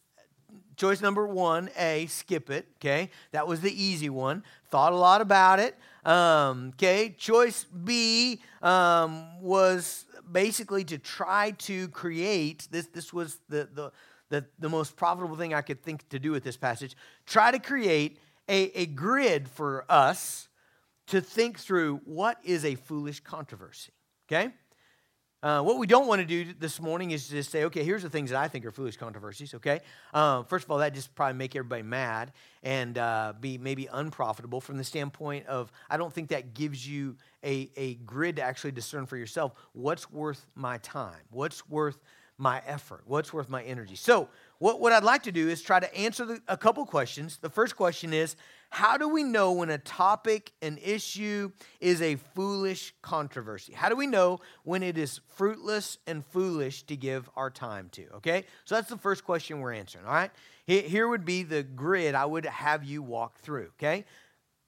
Choice 0.75 1.01
number 1.01 1.25
one, 1.25 1.69
A, 1.77 2.07
skip 2.07 2.49
it. 2.49 2.67
Okay, 2.75 3.09
that 3.31 3.47
was 3.47 3.61
the 3.61 3.83
easy 3.83 4.09
one. 4.09 4.43
Thought 4.69 4.91
a 4.91 4.97
lot 4.97 5.21
about 5.21 5.59
it. 5.59 5.77
Um, 6.03 6.73
okay, 6.75 7.15
choice 7.17 7.63
B 7.63 8.41
um, 8.61 9.41
was 9.41 10.05
basically 10.29 10.83
to 10.83 10.97
try 10.97 11.51
to 11.59 11.87
create 11.87 12.67
this. 12.69 12.87
This 12.87 13.13
was 13.13 13.37
the 13.47 13.69
the 13.73 13.91
the, 14.29 14.45
the 14.59 14.69
most 14.69 14.95
profitable 14.95 15.35
thing 15.35 15.53
I 15.53 15.61
could 15.61 15.81
think 15.83 16.07
to 16.09 16.19
do 16.19 16.31
with 16.31 16.43
this 16.43 16.57
passage. 16.57 16.95
Try 17.25 17.51
to 17.51 17.59
create 17.59 18.19
a, 18.47 18.79
a 18.79 18.85
grid 18.85 19.47
for 19.49 19.85
us 19.89 20.49
to 21.07 21.21
think 21.21 21.59
through 21.59 22.01
what 22.05 22.37
is 22.43 22.65
a 22.65 22.75
foolish 22.75 23.19
controversy. 23.21 23.91
Okay? 24.27 24.51
Uh, 25.43 25.61
what 25.61 25.77
we 25.77 25.85
don't 25.85 26.07
want 26.07 26.19
to 26.19 26.25
do 26.25 26.51
this 26.59 26.81
morning 26.81 27.11
is 27.11 27.27
just 27.27 27.51
say, 27.51 27.65
okay, 27.65 27.83
here's 27.83 28.01
the 28.01 28.09
things 28.09 28.31
that 28.31 28.39
I 28.39 28.47
think 28.47 28.65
are 28.65 28.71
foolish 28.71 28.97
controversies, 28.97 29.53
okay? 29.53 29.81
Uh, 30.11 30.41
first 30.41 30.65
of 30.65 30.71
all, 30.71 30.79
that 30.79 30.95
just 30.95 31.13
probably 31.13 31.37
make 31.37 31.55
everybody 31.55 31.83
mad 31.83 32.33
and 32.63 32.97
uh, 32.97 33.33
be 33.39 33.59
maybe 33.59 33.87
unprofitable 33.93 34.59
from 34.59 34.77
the 34.77 34.83
standpoint 34.83 35.45
of, 35.45 35.71
I 35.91 35.97
don't 35.97 36.11
think 36.11 36.29
that 36.29 36.55
gives 36.55 36.87
you 36.87 37.17
a, 37.43 37.69
a 37.77 37.93
grid 37.95 38.37
to 38.37 38.41
actually 38.41 38.71
discern 38.71 39.05
for 39.05 39.15
yourself 39.15 39.53
what's 39.73 40.11
worth 40.11 40.47
my 40.55 40.79
time, 40.79 41.21
what's 41.29 41.69
worth 41.69 41.99
my 42.37 42.61
effort? 42.65 43.01
What's 43.05 43.33
worth 43.33 43.49
my 43.49 43.63
energy? 43.63 43.95
So, 43.95 44.29
what, 44.59 44.79
what 44.79 44.91
I'd 44.91 45.03
like 45.03 45.23
to 45.23 45.31
do 45.31 45.49
is 45.49 45.61
try 45.61 45.79
to 45.79 45.95
answer 45.95 46.25
the, 46.25 46.41
a 46.47 46.57
couple 46.57 46.85
questions. 46.85 47.37
The 47.37 47.49
first 47.49 47.75
question 47.75 48.13
is 48.13 48.35
How 48.69 48.97
do 48.97 49.07
we 49.07 49.23
know 49.23 49.53
when 49.53 49.69
a 49.69 49.77
topic, 49.77 50.51
an 50.61 50.77
issue, 50.83 51.51
is 51.79 52.01
a 52.01 52.15
foolish 52.35 52.93
controversy? 53.01 53.73
How 53.73 53.89
do 53.89 53.95
we 53.95 54.07
know 54.07 54.39
when 54.63 54.83
it 54.83 54.97
is 54.97 55.19
fruitless 55.35 55.97
and 56.07 56.25
foolish 56.25 56.83
to 56.83 56.95
give 56.95 57.29
our 57.35 57.49
time 57.49 57.89
to? 57.93 58.07
Okay? 58.15 58.45
So, 58.65 58.75
that's 58.75 58.89
the 58.89 58.97
first 58.97 59.23
question 59.23 59.59
we're 59.59 59.73
answering, 59.73 60.05
all 60.05 60.13
right? 60.13 60.31
Here 60.65 61.07
would 61.07 61.23
be 61.23 61.43
the 61.43 61.63
grid 61.63 62.13
I 62.13 62.25
would 62.25 62.45
have 62.45 62.83
you 62.83 63.01
walk 63.01 63.39
through, 63.39 63.71
okay? 63.79 64.05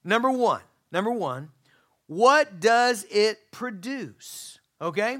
Number 0.02 0.30
one, 0.30 0.62
number 0.90 1.10
one, 1.10 1.50
what 2.06 2.58
does 2.58 3.06
it 3.10 3.52
produce? 3.52 4.58
Okay? 4.80 5.18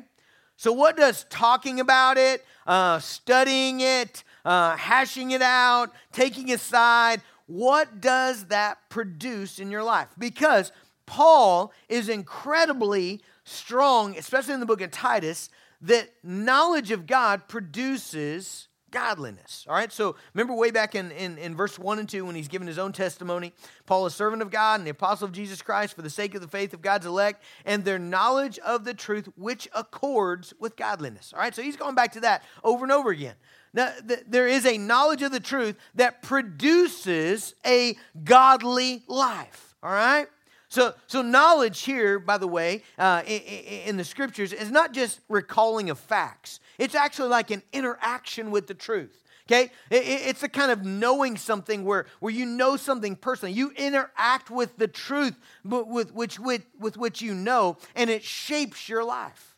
So, 0.61 0.75
what 0.75 0.95
does 0.95 1.25
talking 1.31 1.81
about 1.81 2.19
it, 2.19 2.45
uh, 2.67 2.99
studying 2.99 3.81
it, 3.81 4.23
uh, 4.45 4.77
hashing 4.77 5.31
it 5.31 5.41
out, 5.41 5.91
taking 6.13 6.53
a 6.53 6.59
side, 6.59 7.23
what 7.47 8.03
does 8.03 8.45
that 8.49 8.77
produce 8.91 9.59
in 9.59 9.71
your 9.71 9.83
life? 9.83 10.09
Because 10.19 10.71
Paul 11.07 11.73
is 11.89 12.11
incredibly 12.11 13.23
strong, 13.43 14.19
especially 14.19 14.53
in 14.53 14.61
the 14.61 14.67
book 14.67 14.83
of 14.83 14.91
Titus, 14.91 15.49
that 15.81 16.11
knowledge 16.23 16.91
of 16.91 17.07
God 17.07 17.49
produces 17.49 18.69
godliness. 18.91 19.67
All 19.69 19.75
right, 19.75 19.93
so 19.93 20.17
remember 20.35 20.55
way 20.55 20.71
back 20.71 20.95
in, 20.95 21.11
in, 21.13 21.39
in 21.39 21.57
verse 21.57 21.79
1 21.79 21.99
and 21.99 22.09
2 22.09 22.25
when 22.25 22.35
he's 22.35 22.49
given 22.49 22.67
his 22.67 22.79
own 22.79 22.93
testimony 22.93 23.53
Paul, 23.87 24.07
a 24.07 24.11
servant 24.11 24.43
of 24.43 24.51
God 24.51 24.81
and 24.81 24.87
the 24.87 24.91
apostle 24.91 25.27
of 25.27 25.33
Jesus 25.33 25.63
Christ, 25.63 25.95
for 25.95 26.03
the 26.03 26.11
sake 26.11 26.35
of 26.35 26.41
the 26.41 26.49
faith 26.49 26.75
of 26.75 26.83
God's 26.83 27.07
elect 27.07 27.43
and 27.65 27.85
their 27.85 27.99
knowledge 27.99 28.59
of 28.61 28.85
the 28.85 28.95
truth, 28.95 29.29
which 29.37 29.69
accords 29.75 30.55
with 30.59 30.77
godliness. 30.77 31.33
All 31.33 31.41
right, 31.41 31.55
so 31.55 31.63
he's 31.63 31.77
going 31.77 31.95
back 31.95 32.13
to 32.13 32.21
that 32.21 32.45
over 32.63 32.85
and 32.85 32.93
over 32.93 33.11
again. 33.11 33.35
Now, 33.73 33.93
th- 34.07 34.25
there 34.27 34.49
is 34.49 34.67
a 34.67 34.79
knowledge 34.79 35.23
of 35.23 35.33
the 35.33 35.41
truth 35.41 35.77
that 35.95 36.23
produces 36.23 37.55
a 37.65 37.97
godly 38.25 39.05
life. 39.07 39.75
All 39.83 39.93
right? 39.93 40.27
So, 40.71 40.95
so 41.09 41.21
knowledge 41.21 41.83
here, 41.83 42.21
by 42.21 42.39
the 42.39 42.47
way, 42.47 42.85
uh, 42.97 43.23
in, 43.27 43.41
in, 43.41 43.97
the 43.97 44.05
scriptures 44.05 44.53
is 44.53 44.71
not 44.71 44.93
just 44.93 45.19
recalling 45.29 45.91
of 45.91 45.99
facts. 45.99 46.61
It's 46.79 46.95
actually 46.95 47.29
like 47.29 47.51
an 47.51 47.63
interaction 47.73 48.53
with 48.53 48.69
the 48.69 48.75
truth. 48.75 49.21
Okay, 49.49 49.73
it's 49.91 50.45
a 50.45 50.49
kind 50.49 50.71
of 50.71 50.85
knowing 50.85 51.37
something 51.37 51.85
where, 51.85 52.07
where 52.21 52.33
you 52.33 52.47
know 52.47 52.77
something 52.77 53.17
personally. 53.17 53.53
You 53.53 53.73
interact 53.73 54.49
with 54.49 54.77
the 54.77 54.87
truth 54.87 55.35
with, 55.65 56.15
which, 56.15 56.39
with, 56.39 56.65
with 56.79 56.97
which 56.97 57.21
you 57.21 57.35
know, 57.35 57.77
and 57.97 58.09
it 58.09 58.23
shapes 58.23 58.89
your 58.89 59.03
life. 59.03 59.50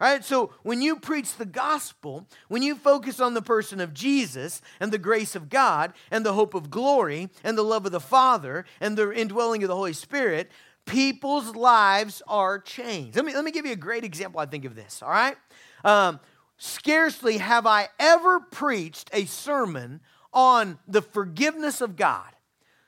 All 0.00 0.10
right, 0.10 0.24
so 0.24 0.54
when 0.62 0.80
you 0.80 0.96
preach 0.96 1.36
the 1.36 1.44
gospel, 1.44 2.26
when 2.48 2.62
you 2.62 2.74
focus 2.74 3.20
on 3.20 3.34
the 3.34 3.42
person 3.42 3.80
of 3.80 3.92
Jesus 3.92 4.62
and 4.80 4.90
the 4.90 4.96
grace 4.96 5.36
of 5.36 5.50
God 5.50 5.92
and 6.10 6.24
the 6.24 6.32
hope 6.32 6.54
of 6.54 6.70
glory 6.70 7.28
and 7.44 7.58
the 7.58 7.62
love 7.62 7.84
of 7.84 7.92
the 7.92 8.00
Father 8.00 8.64
and 8.80 8.96
the 8.96 9.12
indwelling 9.12 9.62
of 9.62 9.68
the 9.68 9.76
Holy 9.76 9.92
Spirit, 9.92 10.50
people's 10.86 11.54
lives 11.54 12.22
are 12.26 12.58
changed. 12.58 13.14
Let 13.14 13.26
me, 13.26 13.34
let 13.34 13.44
me 13.44 13.50
give 13.50 13.66
you 13.66 13.72
a 13.72 13.76
great 13.76 14.02
example, 14.02 14.40
I 14.40 14.46
think, 14.46 14.64
of 14.64 14.74
this, 14.74 15.02
all 15.02 15.10
right? 15.10 15.36
Um, 15.84 16.18
scarcely 16.56 17.36
have 17.36 17.66
I 17.66 17.88
ever 17.98 18.40
preached 18.40 19.10
a 19.12 19.26
sermon 19.26 20.00
on 20.32 20.78
the 20.88 21.02
forgiveness 21.02 21.82
of 21.82 21.96
God. 21.96 22.30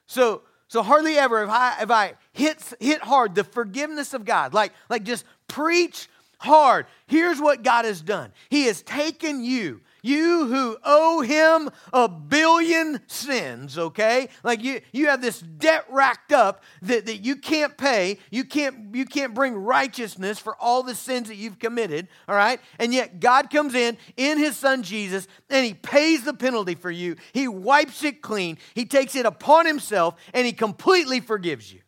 So, 0.07 0.43
so 0.67 0.83
hardly 0.83 1.19
ever 1.19 1.41
have 1.41 1.51
I, 1.51 1.71
have 1.73 1.91
I 1.91 2.15
hit, 2.33 2.73
hit 2.81 3.03
hard 3.03 3.35
the 3.35 3.45
forgiveness 3.45 4.15
of 4.15 4.25
God, 4.25 4.55
like, 4.55 4.73
like 4.89 5.03
just 5.03 5.27
preach 5.47 6.09
hard. 6.43 6.87
Here's 7.07 7.41
what 7.41 7.63
God 7.63 7.85
has 7.85 8.01
done 8.01 8.33
He 8.51 8.65
has 8.65 8.83
taken 8.83 9.43
you. 9.45 9.81
You 10.05 10.47
who 10.47 10.77
owe 10.83 11.21
him 11.21 11.71
a 11.93 12.09
billion 12.09 13.01
sins, 13.07 13.79
okay? 13.79 14.29
Like 14.43 14.65
you, 14.65 14.81
you 14.93 15.07
have 15.07 15.23
this 15.23 15.41
debt 15.41 15.85
racked 15.89 16.33
up 16.33 16.65
that, 16.83 17.07
that 17.07 17.19
you 17.19 17.37
can't 17.37 17.79
pay. 17.79 18.19
You 18.31 18.43
can't, 18.43 18.97
you 18.97 19.05
can't 19.05 19.33
bring 19.33 19.55
righteousness 19.55 20.41
for 20.41 20.57
all 20.57 20.83
the 20.83 20.97
sins 20.97 21.29
that 21.29 21.37
you've 21.37 21.61
committed, 21.61 22.09
all 22.29 22.35
right? 22.35 22.61
And 22.81 22.93
yet 22.93 23.21
God 23.21 23.49
comes 23.49 23.77
in 23.77 23.97
in 24.17 24.39
his 24.39 24.57
son 24.57 24.83
Jesus 24.83 25.29
and 25.49 25.65
he 25.65 25.75
pays 25.75 26.25
the 26.25 26.35
penalty 26.35 26.75
for 26.75 26.91
you. 26.91 27.15
He 27.33 27.47
wipes 27.47 28.03
it 28.03 28.23
clean. 28.23 28.59
He 28.75 28.87
takes 28.87 29.15
it 29.15 29.25
upon 29.25 29.67
himself 29.67 30.17
and 30.35 30.45
he 30.45 30.53
completely 30.53 31.21
forgives 31.21 31.73
you. 31.73 31.79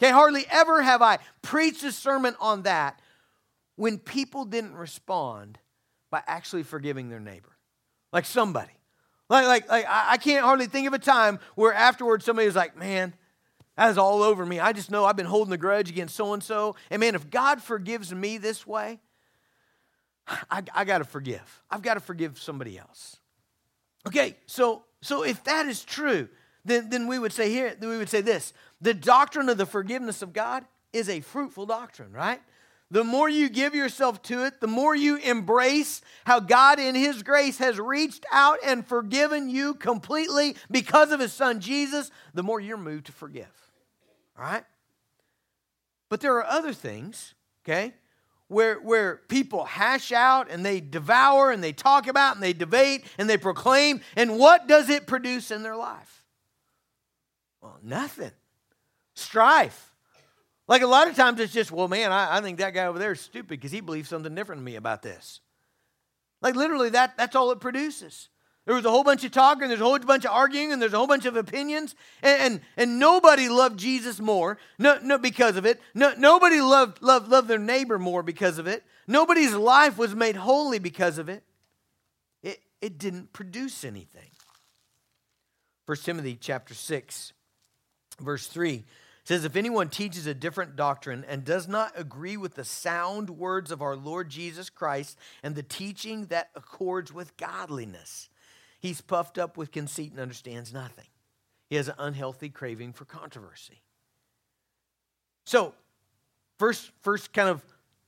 Okay, 0.00 0.12
hardly 0.12 0.44
ever 0.50 0.82
have 0.82 1.02
I 1.02 1.18
preached 1.42 1.82
a 1.82 1.90
sermon 1.90 2.36
on 2.38 2.62
that 2.62 3.00
when 3.76 3.98
people 3.98 4.44
didn't 4.44 4.74
respond 4.74 5.58
by 6.10 6.22
actually 6.26 6.62
forgiving 6.62 7.08
their 7.08 7.20
neighbor. 7.20 7.56
Like 8.12 8.24
somebody. 8.24 8.72
Like, 9.28 9.46
like, 9.46 9.68
like 9.68 9.86
I 9.88 10.16
can't 10.18 10.44
hardly 10.44 10.66
think 10.66 10.86
of 10.86 10.92
a 10.92 10.98
time 10.98 11.40
where 11.54 11.72
afterwards 11.72 12.24
somebody 12.24 12.46
was 12.46 12.56
like, 12.56 12.76
man, 12.76 13.14
that 13.76 13.90
is 13.90 13.98
all 13.98 14.22
over 14.22 14.46
me. 14.46 14.60
I 14.60 14.72
just 14.72 14.90
know 14.90 15.04
I've 15.04 15.16
been 15.16 15.26
holding 15.26 15.50
the 15.50 15.58
grudge 15.58 15.90
against 15.90 16.14
so 16.14 16.32
and 16.32 16.42
so. 16.42 16.76
And 16.90 17.00
man, 17.00 17.14
if 17.14 17.28
God 17.28 17.60
forgives 17.60 18.14
me 18.14 18.38
this 18.38 18.66
way, 18.66 19.00
I, 20.50 20.62
I 20.74 20.84
got 20.84 20.98
to 20.98 21.04
forgive. 21.04 21.62
I've 21.70 21.82
got 21.82 21.94
to 21.94 22.00
forgive 22.00 22.38
somebody 22.38 22.78
else. 22.78 23.16
Okay, 24.06 24.36
so 24.46 24.84
so 25.02 25.22
if 25.22 25.42
that 25.44 25.66
is 25.66 25.84
true, 25.84 26.28
then, 26.64 26.90
then 26.90 27.06
we 27.06 27.18
would 27.18 27.32
say 27.32 27.50
here, 27.50 27.76
we 27.80 27.98
would 27.98 28.08
say 28.08 28.20
this 28.20 28.52
the 28.80 28.94
doctrine 28.94 29.48
of 29.48 29.58
the 29.58 29.66
forgiveness 29.66 30.22
of 30.22 30.32
God 30.32 30.64
is 30.92 31.08
a 31.08 31.20
fruitful 31.20 31.66
doctrine, 31.66 32.12
right? 32.12 32.40
The 32.90 33.04
more 33.04 33.28
you 33.28 33.48
give 33.48 33.74
yourself 33.74 34.22
to 34.22 34.44
it, 34.44 34.60
the 34.60 34.68
more 34.68 34.94
you 34.94 35.16
embrace 35.16 36.02
how 36.24 36.38
God, 36.38 36.78
in 36.78 36.94
His 36.94 37.22
grace, 37.22 37.58
has 37.58 37.80
reached 37.80 38.24
out 38.32 38.58
and 38.64 38.86
forgiven 38.86 39.48
you 39.48 39.74
completely 39.74 40.56
because 40.70 41.10
of 41.10 41.18
His 41.18 41.32
Son 41.32 41.60
Jesus, 41.60 42.10
the 42.32 42.44
more 42.44 42.60
you're 42.60 42.76
moved 42.76 43.06
to 43.06 43.12
forgive. 43.12 43.46
All 44.38 44.44
right? 44.44 44.64
But 46.08 46.20
there 46.20 46.36
are 46.36 46.46
other 46.46 46.72
things, 46.72 47.34
okay, 47.64 47.92
where, 48.46 48.76
where 48.76 49.16
people 49.16 49.64
hash 49.64 50.12
out 50.12 50.48
and 50.48 50.64
they 50.64 50.80
devour 50.80 51.50
and 51.50 51.64
they 51.64 51.72
talk 51.72 52.06
about 52.06 52.36
and 52.36 52.42
they 52.42 52.52
debate 52.52 53.04
and 53.18 53.28
they 53.28 53.36
proclaim. 53.36 54.00
And 54.14 54.38
what 54.38 54.68
does 54.68 54.88
it 54.88 55.08
produce 55.08 55.50
in 55.50 55.64
their 55.64 55.74
life? 55.74 56.24
Well, 57.60 57.80
nothing. 57.82 58.30
Strife 59.14 59.90
like 60.68 60.82
a 60.82 60.86
lot 60.86 61.08
of 61.08 61.16
times 61.16 61.40
it's 61.40 61.52
just, 61.52 61.70
well, 61.70 61.88
man, 61.88 62.12
I, 62.12 62.38
I 62.38 62.40
think 62.40 62.58
that 62.58 62.74
guy 62.74 62.86
over 62.86 62.98
there 62.98 63.12
is 63.12 63.20
stupid 63.20 63.48
because 63.48 63.72
he 63.72 63.80
believes 63.80 64.08
something 64.08 64.34
different 64.34 64.60
than 64.60 64.64
me 64.64 64.76
about 64.76 65.02
this. 65.02 65.40
Like 66.42 66.56
literally, 66.56 66.90
that, 66.90 67.16
that's 67.16 67.36
all 67.36 67.50
it 67.52 67.60
produces. 67.60 68.28
There 68.64 68.74
was 68.74 68.84
a 68.84 68.90
whole 68.90 69.04
bunch 69.04 69.24
of 69.24 69.30
talk 69.30 69.62
and 69.62 69.70
there's 69.70 69.80
a 69.80 69.84
whole 69.84 69.98
bunch 70.00 70.24
of 70.24 70.32
arguing 70.32 70.72
and 70.72 70.82
there's 70.82 70.92
a 70.92 70.98
whole 70.98 71.06
bunch 71.06 71.24
of 71.24 71.36
opinions 71.36 71.94
and, 72.20 72.40
and, 72.40 72.60
and 72.76 72.98
nobody 72.98 73.48
loved 73.48 73.78
Jesus 73.78 74.18
more 74.18 74.58
no, 74.76 74.98
no, 75.02 75.18
because 75.18 75.56
of 75.56 75.66
it. 75.66 75.80
No, 75.94 76.14
nobody 76.18 76.60
loved, 76.60 77.00
loved, 77.00 77.28
loved 77.28 77.46
their 77.46 77.60
neighbor 77.60 77.96
more 77.96 78.24
because 78.24 78.58
of 78.58 78.66
it. 78.66 78.82
Nobody's 79.06 79.54
life 79.54 79.96
was 79.96 80.16
made 80.16 80.34
holy 80.34 80.80
because 80.80 81.18
of 81.18 81.28
it. 81.28 81.44
It, 82.42 82.60
it 82.80 82.98
didn't 82.98 83.32
produce 83.32 83.84
anything. 83.84 84.30
1 85.86 85.98
Timothy 85.98 86.36
chapter 86.40 86.74
6, 86.74 87.32
verse 88.20 88.48
3 88.48 88.84
says, 89.26 89.44
If 89.44 89.56
anyone 89.56 89.88
teaches 89.88 90.26
a 90.26 90.34
different 90.34 90.76
doctrine 90.76 91.24
and 91.28 91.44
does 91.44 91.66
not 91.66 91.92
agree 91.96 92.36
with 92.36 92.54
the 92.54 92.64
sound 92.64 93.30
words 93.30 93.70
of 93.70 93.82
our 93.82 93.96
Lord 93.96 94.28
Jesus 94.28 94.70
Christ 94.70 95.18
and 95.42 95.54
the 95.54 95.62
teaching 95.62 96.26
that 96.26 96.50
accords 96.54 97.12
with 97.12 97.36
godliness, 97.36 98.28
he's 98.80 99.00
puffed 99.00 99.38
up 99.38 99.56
with 99.56 99.72
conceit 99.72 100.12
and 100.12 100.20
understands 100.20 100.72
nothing. 100.72 101.06
He 101.68 101.76
has 101.76 101.88
an 101.88 101.94
unhealthy 101.98 102.48
craving 102.48 102.92
for 102.92 103.04
controversy. 103.04 103.82
So, 105.44 105.74
first, 106.58 106.92
first 107.02 107.32
kind 107.32 107.48
of 107.48 107.62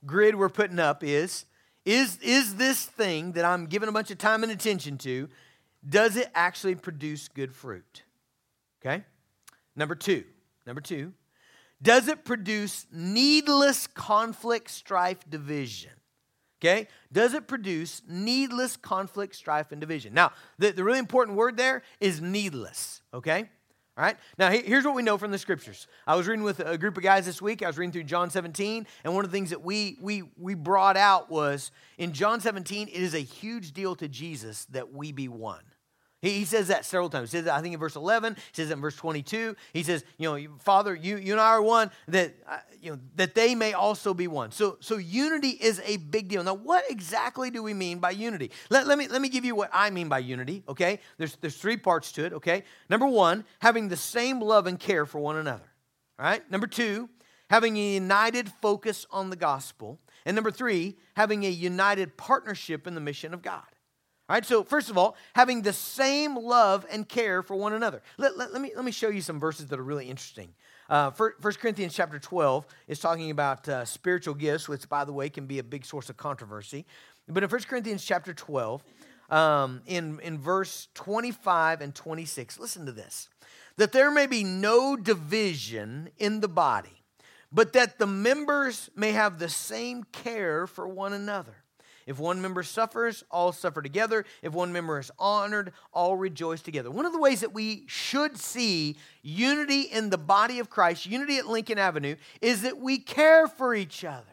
grid 0.05 0.35
we're 0.35 0.49
putting 0.49 0.79
up 0.79 1.03
is 1.03 1.45
is, 1.85 2.19
is 2.21 2.55
this 2.55 2.85
thing 2.85 3.31
that 3.31 3.45
I'm 3.45 3.65
giving 3.65 3.89
a 3.89 3.91
bunch 3.91 4.11
of 4.11 4.17
time 4.17 4.43
and 4.43 4.51
attention 4.51 4.97
to, 4.99 5.27
does 5.87 6.17
it 6.17 6.29
actually 6.35 6.75
produce 6.75 7.27
good 7.27 7.53
fruit? 7.53 8.03
Okay? 8.79 9.03
Number 9.75 9.95
two, 9.95 10.23
Number 10.69 10.81
two, 10.81 11.13
does 11.81 12.07
it 12.07 12.23
produce 12.23 12.85
needless 12.93 13.87
conflict, 13.87 14.69
strife, 14.69 15.17
division? 15.27 15.89
Okay? 16.61 16.87
Does 17.11 17.33
it 17.33 17.47
produce 17.47 18.03
needless 18.07 18.77
conflict, 18.77 19.33
strife, 19.33 19.71
and 19.71 19.81
division? 19.81 20.13
Now, 20.13 20.31
the, 20.59 20.69
the 20.69 20.83
really 20.83 20.99
important 20.99 21.37
word 21.37 21.57
there 21.57 21.81
is 21.99 22.21
needless. 22.21 23.01
Okay? 23.15 23.49
All 23.97 24.03
right? 24.03 24.15
Now, 24.37 24.51
here's 24.51 24.85
what 24.85 24.93
we 24.93 25.01
know 25.01 25.17
from 25.17 25.31
the 25.31 25.39
scriptures. 25.39 25.87
I 26.05 26.15
was 26.15 26.27
reading 26.27 26.45
with 26.45 26.59
a 26.59 26.77
group 26.77 26.97
of 26.97 27.01
guys 27.01 27.25
this 27.25 27.41
week. 27.41 27.63
I 27.63 27.67
was 27.67 27.79
reading 27.79 27.91
through 27.91 28.03
John 28.03 28.29
17, 28.29 28.85
and 29.03 29.15
one 29.15 29.25
of 29.25 29.31
the 29.31 29.35
things 29.35 29.49
that 29.49 29.63
we, 29.63 29.97
we, 29.99 30.21
we 30.37 30.53
brought 30.53 30.97
out 30.97 31.31
was 31.31 31.71
in 31.97 32.13
John 32.13 32.41
17, 32.41 32.89
it 32.89 32.93
is 32.93 33.15
a 33.15 33.19
huge 33.19 33.71
deal 33.71 33.95
to 33.95 34.07
Jesus 34.07 34.65
that 34.65 34.93
we 34.93 35.11
be 35.11 35.29
one. 35.29 35.63
He, 36.21 36.43
says 36.43 36.67
that 36.67 36.85
several 36.85 37.09
times. 37.09 37.31
He 37.31 37.37
says 37.37 37.45
that, 37.45 37.55
I 37.55 37.61
think, 37.61 37.73
in 37.73 37.79
verse 37.79 37.95
11. 37.95 38.35
He 38.35 38.41
says 38.51 38.71
in 38.71 38.81
verse 38.81 38.95
22. 38.95 39.55
He 39.71 39.83
says, 39.83 40.03
you 40.17 40.29
know, 40.29 40.57
Father, 40.59 40.93
you, 40.93 41.15
you 41.15 41.31
and 41.31 41.39
I 41.39 41.47
are 41.47 41.61
one, 41.61 41.91
that, 42.09 42.35
uh, 42.47 42.57
you 42.81 42.91
know, 42.91 42.99
that 43.15 43.35
they 43.35 43.55
may 43.55 43.71
also 43.71 44.13
be 44.13 44.27
one. 44.27 44.51
So, 44.51 44.77
so 44.81 44.97
unity 44.97 45.49
is 45.49 45.81
a 45.85 45.95
big 45.97 46.27
deal. 46.27 46.43
Now, 46.43 46.55
what 46.55 46.83
exactly 46.89 47.49
do 47.49 47.63
we 47.63 47.73
mean 47.73 47.99
by 47.99 48.11
unity? 48.11 48.51
Let, 48.69 48.85
let, 48.85 48.97
me, 48.97 49.07
let 49.07 49.21
me 49.21 49.29
give 49.29 49.45
you 49.45 49.55
what 49.55 49.69
I 49.71 49.91
mean 49.91 50.09
by 50.09 50.19
unity, 50.19 50.63
okay? 50.67 50.99
There's, 51.17 51.37
there's 51.37 51.55
three 51.55 51.77
parts 51.77 52.11
to 52.13 52.25
it, 52.25 52.33
okay? 52.33 52.63
Number 52.89 53.07
one, 53.07 53.45
having 53.59 53.87
the 53.87 53.97
same 53.97 54.41
love 54.41 54.67
and 54.67 54.77
care 54.77 55.05
for 55.05 55.19
one 55.19 55.37
another, 55.37 55.71
all 56.19 56.25
right? 56.25 56.49
Number 56.51 56.67
two, 56.67 57.09
having 57.49 57.77
a 57.77 57.93
united 57.93 58.51
focus 58.61 59.05
on 59.09 59.29
the 59.29 59.35
gospel. 59.37 59.99
And 60.25 60.35
number 60.35 60.51
three, 60.51 60.97
having 61.15 61.45
a 61.45 61.49
united 61.49 62.17
partnership 62.17 62.87
in 62.87 62.93
the 62.93 63.01
mission 63.01 63.33
of 63.33 63.41
God. 63.41 63.63
All 64.29 64.35
right, 64.35 64.45
so 64.45 64.63
first 64.63 64.91
of 64.91 64.97
all, 64.97 65.17
having 65.33 65.63
the 65.63 65.73
same 65.73 66.35
love 66.35 66.85
and 66.91 67.09
care 67.09 67.41
for 67.41 67.55
one 67.55 67.73
another. 67.73 68.03
Let, 68.19 68.37
let, 68.37 68.53
let 68.53 68.61
me, 68.61 68.71
let 68.75 68.85
me 68.85 68.91
show 68.91 69.09
you 69.09 69.21
some 69.21 69.39
verses 69.39 69.65
that 69.69 69.79
are 69.79 69.83
really 69.83 70.07
interesting. 70.07 70.53
Uh, 70.87 71.09
1 71.09 71.31
Corinthians 71.59 71.95
chapter 71.95 72.19
12 72.19 72.67
is 72.87 72.99
talking 72.99 73.31
about 73.31 73.67
uh, 73.67 73.85
spiritual 73.85 74.35
gifts, 74.35 74.69
which, 74.69 74.87
by 74.87 75.03
the 75.03 75.11
way, 75.11 75.29
can 75.29 75.47
be 75.47 75.57
a 75.57 75.63
big 75.63 75.83
source 75.83 76.11
of 76.11 76.17
controversy. 76.17 76.85
But 77.27 77.43
in 77.43 77.49
1 77.49 77.61
Corinthians 77.61 78.05
chapter 78.05 78.31
12, 78.31 78.83
um, 79.31 79.81
in, 79.87 80.19
in 80.19 80.37
verse 80.37 80.89
25 80.93 81.81
and 81.81 81.95
26, 81.95 82.59
listen 82.59 82.85
to 82.85 82.91
this 82.91 83.29
that 83.77 83.93
there 83.93 84.11
may 84.11 84.27
be 84.27 84.43
no 84.43 84.95
division 84.97 86.09
in 86.17 86.41
the 86.41 86.49
body, 86.49 87.01
but 87.51 87.73
that 87.73 87.97
the 87.97 88.05
members 88.05 88.89
may 88.95 89.13
have 89.13 89.39
the 89.39 89.47
same 89.49 90.03
care 90.03 90.67
for 90.67 90.87
one 90.87 91.13
another. 91.13 91.55
If 92.09 92.17
one 92.17 92.41
member 92.41 92.63
suffers, 92.63 93.23
all 93.29 93.51
suffer 93.51 93.83
together. 93.83 94.25
If 94.41 94.51
one 94.51 94.73
member 94.73 94.97
is 94.97 95.11
honored, 95.19 95.73
all 95.93 96.17
rejoice 96.17 96.59
together. 96.59 96.89
One 96.89 97.05
of 97.05 97.13
the 97.13 97.19
ways 97.19 97.41
that 97.41 97.53
we 97.53 97.83
should 97.85 98.35
see 98.35 98.97
unity 99.21 99.81
in 99.81 100.09
the 100.09 100.17
body 100.17 100.57
of 100.57 100.71
Christ, 100.71 101.05
unity 101.05 101.37
at 101.37 101.45
Lincoln 101.45 101.77
Avenue, 101.77 102.15
is 102.41 102.63
that 102.63 102.79
we 102.79 102.97
care 102.97 103.47
for 103.47 103.75
each 103.75 104.03
other. 104.03 104.25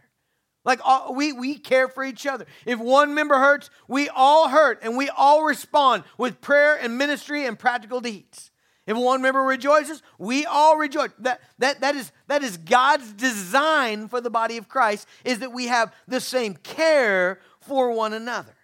Like 0.64 0.80
all, 0.82 1.14
we, 1.14 1.34
we 1.34 1.58
care 1.58 1.86
for 1.86 2.02
each 2.02 2.26
other. 2.26 2.46
If 2.64 2.78
one 2.78 3.12
member 3.12 3.34
hurts, 3.34 3.68
we 3.88 4.08
all 4.08 4.48
hurt 4.48 4.78
and 4.80 4.96
we 4.96 5.10
all 5.10 5.44
respond 5.44 6.04
with 6.16 6.40
prayer 6.40 6.78
and 6.80 6.96
ministry 6.96 7.44
and 7.44 7.58
practical 7.58 8.00
deeds. 8.00 8.52
If 8.86 8.96
one 8.96 9.20
member 9.20 9.42
rejoices, 9.42 10.02
we 10.16 10.46
all 10.46 10.78
rejoice. 10.78 11.10
That, 11.18 11.42
that, 11.58 11.80
that, 11.80 11.94
is, 11.94 12.10
that 12.28 12.42
is 12.42 12.56
God's 12.56 13.12
design 13.12 14.08
for 14.08 14.22
the 14.22 14.30
body 14.30 14.56
of 14.56 14.66
Christ, 14.66 15.06
is 15.24 15.40
that 15.40 15.52
we 15.52 15.66
have 15.66 15.92
the 16.08 16.20
same 16.20 16.54
care 16.54 17.40
for 17.66 17.92
one 17.92 18.12
another. 18.12 18.54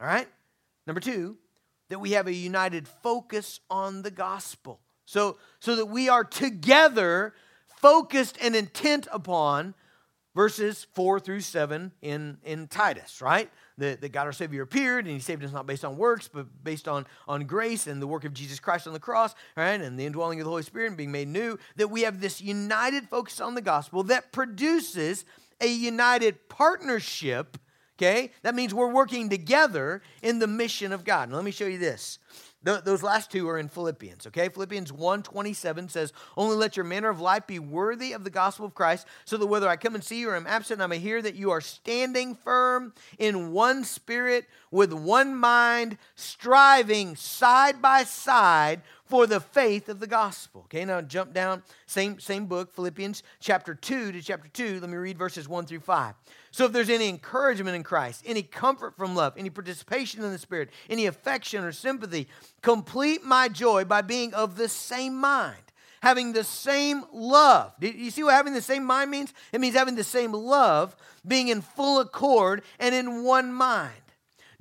All 0.00 0.06
right? 0.06 0.28
Number 0.86 1.00
two, 1.00 1.36
that 1.88 1.98
we 1.98 2.12
have 2.12 2.26
a 2.26 2.32
united 2.32 2.88
focus 2.88 3.60
on 3.70 4.02
the 4.02 4.10
gospel. 4.10 4.80
So, 5.04 5.36
so 5.60 5.76
that 5.76 5.86
we 5.86 6.08
are 6.08 6.24
together 6.24 7.34
focused 7.80 8.38
and 8.40 8.56
intent 8.56 9.08
upon 9.12 9.74
verses 10.34 10.86
4 10.94 11.20
through 11.20 11.40
7 11.40 11.92
in, 12.00 12.38
in 12.44 12.68
Titus, 12.68 13.20
right? 13.20 13.50
That, 13.78 14.00
that 14.00 14.10
God 14.10 14.26
our 14.26 14.32
Savior 14.32 14.62
appeared 14.62 15.04
and 15.04 15.14
He 15.14 15.20
saved 15.20 15.44
us 15.44 15.52
not 15.52 15.66
based 15.66 15.84
on 15.84 15.96
works, 15.96 16.28
but 16.32 16.46
based 16.64 16.88
on, 16.88 17.06
on 17.28 17.44
grace 17.44 17.86
and 17.86 18.00
the 18.00 18.06
work 18.06 18.24
of 18.24 18.32
Jesus 18.32 18.60
Christ 18.60 18.86
on 18.86 18.92
the 18.92 19.00
cross, 19.00 19.34
right? 19.56 19.80
And 19.80 19.98
the 19.98 20.06
indwelling 20.06 20.40
of 20.40 20.44
the 20.44 20.50
Holy 20.50 20.62
Spirit 20.62 20.88
and 20.88 20.96
being 20.96 21.12
made 21.12 21.28
new. 21.28 21.58
That 21.76 21.88
we 21.88 22.02
have 22.02 22.20
this 22.20 22.40
united 22.40 23.08
focus 23.08 23.40
on 23.40 23.54
the 23.54 23.62
gospel 23.62 24.02
that 24.04 24.32
produces 24.32 25.24
a 25.60 25.68
united 25.68 26.48
partnership, 26.48 27.58
okay? 28.02 28.32
That 28.42 28.54
means 28.54 28.74
we're 28.74 28.92
working 28.92 29.28
together 29.28 30.02
in 30.22 30.38
the 30.38 30.46
mission 30.46 30.92
of 30.92 31.04
God. 31.04 31.30
Now, 31.30 31.36
let 31.36 31.44
me 31.44 31.50
show 31.50 31.66
you 31.66 31.78
this 31.78 32.18
those 32.62 33.02
last 33.02 33.30
two 33.30 33.48
are 33.48 33.58
in 33.58 33.68
Philippians, 33.68 34.26
okay? 34.28 34.48
Philippians 34.48 34.92
1:27 34.92 35.88
says, 35.88 36.12
"Only 36.36 36.56
let 36.56 36.76
your 36.76 36.84
manner 36.84 37.08
of 37.08 37.20
life 37.20 37.46
be 37.46 37.58
worthy 37.58 38.12
of 38.12 38.24
the 38.24 38.30
gospel 38.30 38.66
of 38.66 38.74
Christ, 38.74 39.06
so 39.24 39.36
that 39.36 39.46
whether 39.46 39.68
I 39.68 39.76
come 39.76 39.94
and 39.94 40.04
see 40.04 40.20
you 40.20 40.30
or 40.30 40.36
am 40.36 40.46
absent, 40.46 40.80
I 40.80 40.86
may 40.86 41.00
hear 41.00 41.20
that 41.22 41.34
you 41.34 41.50
are 41.50 41.60
standing 41.60 42.36
firm 42.36 42.94
in 43.18 43.50
one 43.52 43.84
spirit, 43.84 44.46
with 44.70 44.92
one 44.92 45.34
mind, 45.34 45.98
striving 46.14 47.16
side 47.16 47.82
by 47.82 48.04
side 48.04 48.82
for 49.04 49.26
the 49.26 49.40
faith 49.40 49.88
of 49.88 49.98
the 49.98 50.06
gospel." 50.06 50.62
Okay, 50.66 50.84
now 50.84 51.00
jump 51.00 51.32
down, 51.32 51.64
same 51.86 52.20
same 52.20 52.46
book, 52.46 52.72
Philippians 52.72 53.24
chapter 53.40 53.74
2 53.74 54.12
to 54.12 54.22
chapter 54.22 54.48
2. 54.48 54.78
Let 54.78 54.88
me 54.88 54.96
read 54.96 55.18
verses 55.18 55.48
1 55.48 55.66
through 55.66 55.80
5. 55.80 56.14
So, 56.52 56.66
if 56.66 56.72
there's 56.72 56.90
any 56.90 57.08
encouragement 57.08 57.74
in 57.74 57.82
Christ, 57.82 58.22
any 58.26 58.42
comfort 58.42 58.94
from 58.94 59.14
love, 59.14 59.32
any 59.38 59.48
participation 59.48 60.22
in 60.22 60.32
the 60.32 60.38
Spirit, 60.38 60.68
any 60.90 61.06
affection 61.06 61.64
or 61.64 61.72
sympathy, 61.72 62.28
complete 62.60 63.24
my 63.24 63.48
joy 63.48 63.86
by 63.86 64.02
being 64.02 64.34
of 64.34 64.58
the 64.58 64.68
same 64.68 65.18
mind, 65.18 65.62
having 66.02 66.34
the 66.34 66.44
same 66.44 67.04
love. 67.10 67.72
Do 67.80 67.88
you 67.88 68.10
see 68.10 68.22
what 68.22 68.34
having 68.34 68.52
the 68.52 68.60
same 68.60 68.84
mind 68.84 69.10
means? 69.10 69.32
It 69.50 69.62
means 69.62 69.74
having 69.74 69.94
the 69.94 70.04
same 70.04 70.32
love, 70.32 70.94
being 71.26 71.48
in 71.48 71.62
full 71.62 72.00
accord 72.00 72.62
and 72.78 72.94
in 72.94 73.24
one 73.24 73.50
mind. 73.50 74.01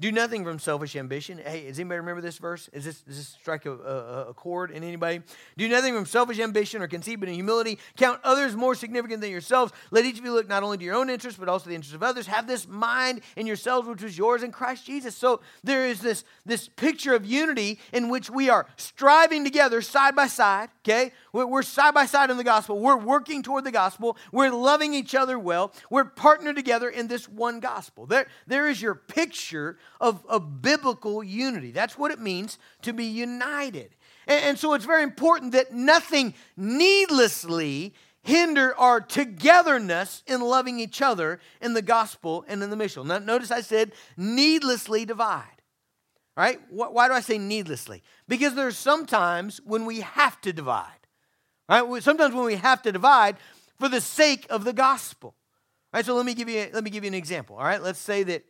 Do 0.01 0.11
nothing 0.11 0.43
from 0.43 0.57
selfish 0.57 0.95
ambition. 0.95 1.37
Hey, 1.37 1.67
does 1.67 1.77
anybody 1.77 1.99
remember 1.99 2.21
this 2.21 2.39
verse? 2.39 2.71
Is 2.73 2.85
this, 2.85 3.01
does 3.01 3.17
this 3.17 3.27
strike 3.27 3.67
a, 3.67 3.71
a, 3.71 4.29
a 4.29 4.33
chord 4.33 4.71
in 4.71 4.83
anybody? 4.83 5.21
Do 5.57 5.69
nothing 5.69 5.93
from 5.93 6.07
selfish 6.07 6.39
ambition 6.39 6.81
or 6.81 6.87
conceit, 6.87 7.19
but 7.19 7.29
in 7.29 7.35
humility. 7.35 7.77
Count 7.97 8.19
others 8.23 8.55
more 8.55 8.73
significant 8.73 9.21
than 9.21 9.29
yourselves. 9.29 9.71
Let 9.91 10.03
each 10.05 10.17
of 10.17 10.25
you 10.25 10.33
look 10.33 10.49
not 10.49 10.63
only 10.63 10.79
to 10.79 10.83
your 10.83 10.95
own 10.95 11.11
interests, 11.11 11.39
but 11.39 11.47
also 11.47 11.69
the 11.69 11.75
interests 11.75 11.93
of 11.93 12.01
others. 12.01 12.25
Have 12.25 12.47
this 12.47 12.67
mind 12.67 13.21
in 13.35 13.45
yourselves, 13.45 13.87
which 13.87 14.01
was 14.01 14.17
yours 14.17 14.41
in 14.41 14.51
Christ 14.51 14.87
Jesus. 14.87 15.15
So 15.15 15.41
there 15.63 15.85
is 15.85 16.01
this, 16.01 16.23
this 16.47 16.67
picture 16.67 17.13
of 17.13 17.23
unity 17.23 17.79
in 17.93 18.09
which 18.09 18.27
we 18.27 18.49
are 18.49 18.65
striving 18.77 19.43
together 19.43 19.83
side 19.83 20.15
by 20.15 20.25
side, 20.25 20.69
okay? 20.83 21.11
We're, 21.31 21.45
we're 21.45 21.61
side 21.61 21.93
by 21.93 22.07
side 22.07 22.31
in 22.31 22.37
the 22.37 22.43
gospel. 22.43 22.79
We're 22.79 22.97
working 22.97 23.43
toward 23.43 23.65
the 23.65 23.71
gospel. 23.71 24.17
We're 24.31 24.49
loving 24.49 24.95
each 24.95 25.13
other 25.13 25.37
well. 25.37 25.73
We're 25.91 26.05
partnered 26.05 26.55
together 26.55 26.89
in 26.89 27.07
this 27.07 27.29
one 27.29 27.59
gospel. 27.59 28.07
There, 28.07 28.25
there 28.47 28.67
is 28.67 28.81
your 28.81 28.95
picture 28.95 29.77
of, 29.99 30.25
of 30.27 30.61
biblical 30.61 31.23
unity. 31.23 31.71
That's 31.71 31.97
what 31.97 32.11
it 32.11 32.19
means 32.19 32.57
to 32.83 32.93
be 32.93 33.05
united. 33.05 33.95
And, 34.27 34.45
and 34.45 34.59
so 34.59 34.73
it's 34.73 34.85
very 34.85 35.03
important 35.03 35.51
that 35.51 35.73
nothing 35.73 36.33
needlessly 36.55 37.93
hinder 38.23 38.77
our 38.77 39.01
togetherness 39.01 40.23
in 40.27 40.41
loving 40.41 40.79
each 40.79 41.01
other 41.01 41.39
in 41.61 41.73
the 41.73 41.81
gospel 41.81 42.45
and 42.47 42.61
in 42.61 42.69
the 42.69 42.75
mission. 42.75 43.07
Now, 43.07 43.19
notice 43.19 43.51
I 43.51 43.61
said 43.61 43.91
needlessly 44.17 45.05
divide. 45.05 45.45
Right? 46.37 46.59
Why 46.69 47.07
do 47.07 47.13
I 47.13 47.19
say 47.19 47.37
needlessly? 47.37 48.03
Because 48.27 48.55
there's 48.55 48.77
sometimes 48.77 49.59
when 49.65 49.85
we 49.85 49.99
have 49.99 50.39
to 50.41 50.53
divide. 50.53 50.87
Right? 51.67 52.01
Sometimes 52.01 52.33
when 52.33 52.45
we 52.45 52.55
have 52.55 52.81
to 52.83 52.91
divide 52.91 53.35
for 53.79 53.89
the 53.89 53.99
sake 53.99 54.47
of 54.49 54.63
the 54.63 54.73
gospel. 54.73 55.35
All 55.93 55.97
right, 55.97 56.05
so 56.05 56.15
let 56.15 56.25
me 56.25 56.33
give 56.33 56.47
you 56.47 56.69
let 56.71 56.83
me 56.85 56.89
give 56.89 57.03
you 57.03 57.09
an 57.09 57.15
example. 57.15 57.57
All 57.57 57.65
right, 57.65 57.81
let's 57.81 57.99
say 57.99 58.23
that 58.23 58.45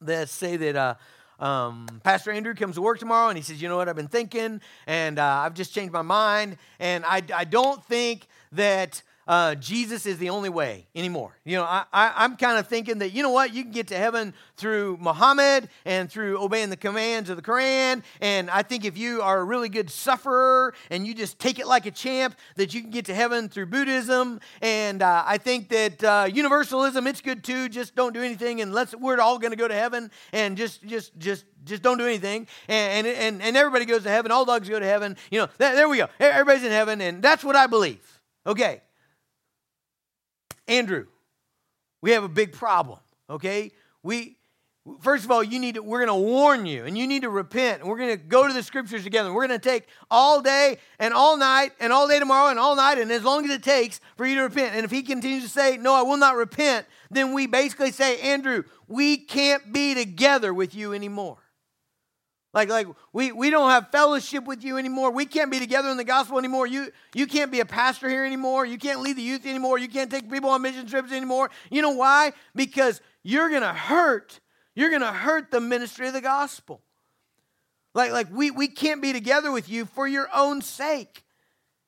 let's 0.00 0.32
say 0.32 0.56
that 0.56 0.76
uh, 0.76 0.94
um, 1.38 1.86
Pastor 2.02 2.30
Andrew 2.30 2.54
comes 2.54 2.76
to 2.76 2.82
work 2.82 2.98
tomorrow 2.98 3.28
and 3.28 3.36
he 3.36 3.42
says, 3.42 3.60
You 3.60 3.68
know 3.68 3.76
what, 3.76 3.88
I've 3.88 3.96
been 3.96 4.08
thinking 4.08 4.60
and 4.86 5.18
uh, 5.18 5.24
I've 5.24 5.54
just 5.54 5.74
changed 5.74 5.92
my 5.92 6.02
mind. 6.02 6.58
And 6.78 7.04
I, 7.04 7.22
I 7.34 7.44
don't 7.44 7.84
think 7.84 8.26
that 8.52 9.02
uh, 9.26 9.56
Jesus 9.56 10.06
is 10.06 10.18
the 10.18 10.30
only 10.30 10.48
way 10.48 10.86
anymore. 10.94 11.36
You 11.44 11.56
know, 11.56 11.64
I, 11.64 11.84
I, 11.92 12.24
am 12.24 12.36
kind 12.36 12.58
of 12.58 12.68
thinking 12.68 12.98
that, 12.98 13.10
you 13.10 13.24
know 13.24 13.30
what, 13.30 13.52
you 13.52 13.62
can 13.64 13.72
get 13.72 13.88
to 13.88 13.96
heaven 13.96 14.34
through 14.56 14.98
Muhammad 15.00 15.68
and 15.84 16.10
through 16.10 16.40
obeying 16.40 16.70
the 16.70 16.76
commands 16.76 17.28
of 17.28 17.36
the 17.36 17.42
Quran. 17.42 18.04
And 18.20 18.48
I 18.50 18.62
think 18.62 18.84
if 18.84 18.96
you 18.96 19.22
are 19.22 19.40
a 19.40 19.44
really 19.44 19.68
good 19.68 19.90
sufferer 19.90 20.74
and 20.90 21.06
you 21.06 21.12
just 21.12 21.40
take 21.40 21.58
it 21.58 21.66
like 21.66 21.86
a 21.86 21.90
champ, 21.90 22.36
that 22.54 22.72
you 22.72 22.80
can 22.80 22.90
get 22.90 23.06
to 23.06 23.14
heaven 23.14 23.48
through 23.48 23.66
Buddhism. 23.66 24.40
And 24.62 25.02
uh, 25.02 25.24
I 25.26 25.38
think 25.38 25.70
that 25.70 26.04
uh, 26.04 26.28
universalism, 26.32 27.06
it's 27.08 27.20
good 27.20 27.42
too. 27.42 27.68
Just 27.68 27.96
don't 27.96 28.14
do 28.14 28.22
anything 28.22 28.60
and 28.60 28.72
let's, 28.72 28.94
we're 28.94 29.20
all 29.20 29.38
going 29.38 29.50
to 29.52 29.56
go 29.56 29.66
to 29.66 29.74
heaven 29.74 30.10
and 30.32 30.56
just, 30.56 30.86
just, 30.86 31.18
just, 31.18 31.44
just 31.64 31.82
don't 31.82 31.98
do 31.98 32.06
anything. 32.06 32.46
And, 32.68 33.08
and, 33.08 33.42
and 33.42 33.56
everybody 33.56 33.86
goes 33.86 34.04
to 34.04 34.08
heaven. 34.08 34.30
All 34.30 34.44
dogs 34.44 34.68
go 34.68 34.78
to 34.78 34.86
heaven. 34.86 35.16
You 35.32 35.40
know, 35.40 35.48
there 35.58 35.88
we 35.88 35.96
go. 35.96 36.06
Everybody's 36.20 36.62
in 36.62 36.70
heaven. 36.70 37.00
And 37.00 37.20
that's 37.20 37.42
what 37.42 37.56
I 37.56 37.66
believe. 37.66 38.20
Okay. 38.46 38.82
Andrew, 40.68 41.06
we 42.00 42.12
have 42.12 42.24
a 42.24 42.28
big 42.28 42.52
problem, 42.52 42.98
okay? 43.30 43.72
We 44.02 44.36
first 45.00 45.24
of 45.24 45.30
all, 45.30 45.42
you 45.42 45.58
need 45.58 45.74
to, 45.74 45.82
we're 45.82 46.04
going 46.04 46.08
to 46.08 46.32
warn 46.32 46.66
you 46.66 46.84
and 46.84 46.96
you 46.96 47.06
need 47.06 47.22
to 47.22 47.30
repent. 47.30 47.80
And 47.80 47.90
we're 47.90 47.98
going 47.98 48.10
to 48.10 48.16
go 48.16 48.46
to 48.46 48.52
the 48.52 48.62
scriptures 48.62 49.04
together. 49.04 49.32
We're 49.32 49.46
going 49.46 49.58
to 49.58 49.68
take 49.68 49.88
all 50.10 50.40
day 50.40 50.78
and 50.98 51.12
all 51.12 51.36
night 51.36 51.72
and 51.80 51.92
all 51.92 52.08
day 52.08 52.18
tomorrow 52.18 52.50
and 52.50 52.58
all 52.58 52.76
night 52.76 52.98
and 52.98 53.10
as 53.10 53.24
long 53.24 53.44
as 53.44 53.50
it 53.50 53.62
takes 53.62 54.00
for 54.16 54.26
you 54.26 54.36
to 54.36 54.42
repent. 54.42 54.74
And 54.74 54.84
if 54.84 54.90
he 54.90 55.02
continues 55.02 55.42
to 55.44 55.48
say, 55.48 55.76
"No, 55.76 55.94
I 55.94 56.02
will 56.02 56.16
not 56.16 56.36
repent," 56.36 56.86
then 57.10 57.32
we 57.32 57.46
basically 57.46 57.90
say, 57.90 58.20
"Andrew, 58.20 58.64
we 58.86 59.16
can't 59.16 59.72
be 59.72 59.94
together 59.94 60.54
with 60.54 60.74
you 60.74 60.92
anymore." 60.92 61.38
Like, 62.56 62.70
like 62.70 62.86
we, 63.12 63.32
we 63.32 63.50
don't 63.50 63.68
have 63.68 63.90
fellowship 63.90 64.44
with 64.44 64.64
you 64.64 64.78
anymore. 64.78 65.10
We 65.10 65.26
can't 65.26 65.50
be 65.50 65.58
together 65.58 65.90
in 65.90 65.98
the 65.98 66.04
gospel 66.04 66.38
anymore. 66.38 66.66
You, 66.66 66.90
you 67.14 67.26
can't 67.26 67.52
be 67.52 67.60
a 67.60 67.66
pastor 67.66 68.08
here 68.08 68.24
anymore. 68.24 68.64
You 68.64 68.78
can't 68.78 69.02
lead 69.02 69.18
the 69.18 69.22
youth 69.22 69.44
anymore. 69.44 69.78
You 69.78 69.88
can't 69.88 70.10
take 70.10 70.30
people 70.30 70.48
on 70.48 70.62
mission 70.62 70.86
trips 70.86 71.12
anymore. 71.12 71.50
You 71.70 71.82
know 71.82 71.90
why? 71.90 72.32
Because 72.54 73.02
you're 73.22 73.50
going 73.50 73.60
to 73.60 73.74
hurt. 73.74 74.40
You're 74.74 74.88
going 74.88 75.02
to 75.02 75.12
hurt 75.12 75.50
the 75.50 75.60
ministry 75.60 76.06
of 76.06 76.14
the 76.14 76.22
gospel. 76.22 76.80
Like, 77.92 78.12
like 78.12 78.32
we, 78.32 78.50
we 78.50 78.68
can't 78.68 79.02
be 79.02 79.12
together 79.12 79.52
with 79.52 79.68
you 79.68 79.84
for 79.84 80.08
your 80.08 80.30
own 80.34 80.62
sake. 80.62 81.24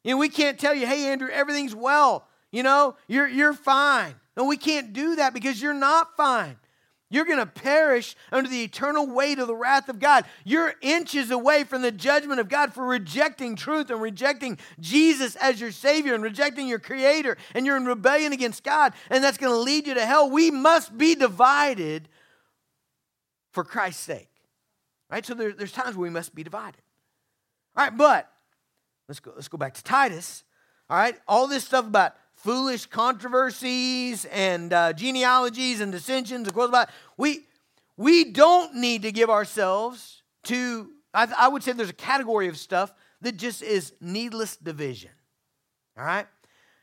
You 0.05 0.11
know, 0.11 0.19
we 0.19 0.29
can't 0.29 0.59
tell 0.59 0.75
you, 0.75 0.87
hey, 0.87 1.07
Andrew, 1.07 1.31
everything's 1.33 1.75
well. 1.75 2.29
You 2.53 2.63
know, 2.63 2.95
you're, 3.07 3.27
you're 3.27 3.55
fine. 3.55 4.15
No, 4.37 4.45
we 4.45 4.59
can't 4.59 4.93
do 4.93 5.17
that 5.17 5.33
because 5.33 5.63
you're 5.63 5.73
not 5.73 6.15
fine. 6.15 6.59
You're 7.11 7.25
going 7.25 7.39
to 7.39 7.47
perish 7.47 8.15
under 8.31 8.51
the 8.51 8.63
eternal 8.63 9.07
weight 9.07 9.39
of 9.39 9.47
the 9.47 9.55
wrath 9.55 9.89
of 9.89 9.99
God. 9.99 10.27
You're 10.45 10.75
inches 10.83 11.31
away 11.31 11.65
from 11.65 11.81
the 11.81 11.91
judgment 11.91 12.39
of 12.39 12.49
God 12.49 12.75
for 12.75 12.85
rejecting 12.85 13.57
truth 13.57 13.91
and 13.91 14.01
rejecting 14.01 14.59
Jesus 14.79 15.35
as 15.37 15.61
your 15.61 15.73
Savior 15.73 16.15
and 16.15 16.23
rejecting 16.23 16.69
your 16.69 16.79
Creator, 16.79 17.39
and 17.55 17.65
you're 17.65 17.79
in 17.79 17.87
rebellion 17.87 18.33
against 18.33 18.63
God, 18.63 18.93
and 19.09 19.25
that's 19.25 19.39
going 19.39 19.53
to 19.53 19.59
lead 19.59 19.87
you 19.87 19.95
to 19.95 20.05
hell. 20.05 20.31
We 20.31 20.51
must 20.51 20.97
be 20.99 21.15
divided 21.15 22.09
for 23.53 23.65
Christ's 23.65 24.03
sake. 24.03 24.29
Right? 25.11 25.25
So 25.25 25.33
there, 25.33 25.53
there's 25.53 25.73
times 25.73 25.97
where 25.97 26.03
we 26.03 26.11
must 26.11 26.35
be 26.35 26.43
divided. 26.43 26.83
All 27.77 27.85
right, 27.85 27.97
but 27.97 28.31
let's 29.09 29.21
go, 29.21 29.33
let's 29.35 29.49
go 29.49 29.57
back 29.57 29.75
to 29.75 29.83
Titus. 29.83 30.45
All 30.91 30.97
right, 30.97 31.17
all 31.27 31.47
this 31.47 31.65
stuff 31.65 31.87
about 31.87 32.15
foolish 32.39 32.87
controversies 32.87 34.25
and 34.27 34.73
uh, 34.73 34.93
genealogies 34.93 35.81
and 35.81 35.91
dissensions 35.91 36.47
and 36.47 36.55
quotes 36.55 36.69
about 36.69 36.89
we 37.17 37.45
we 37.97 38.25
don't 38.25 38.77
need 38.77 39.03
to 39.03 39.13
give 39.13 39.29
ourselves 39.29 40.23
to 40.45 40.89
I, 41.13 41.27
I 41.37 41.49
would 41.49 41.63
say 41.63 41.73
there's 41.73 41.91
a 41.91 41.93
category 41.93 42.49
of 42.49 42.57
stuff 42.57 42.95
that 43.23 43.37
just 43.37 43.61
is 43.63 43.93
needless 44.01 44.57
division 44.57 45.11
all 45.99 46.05
right 46.05 46.27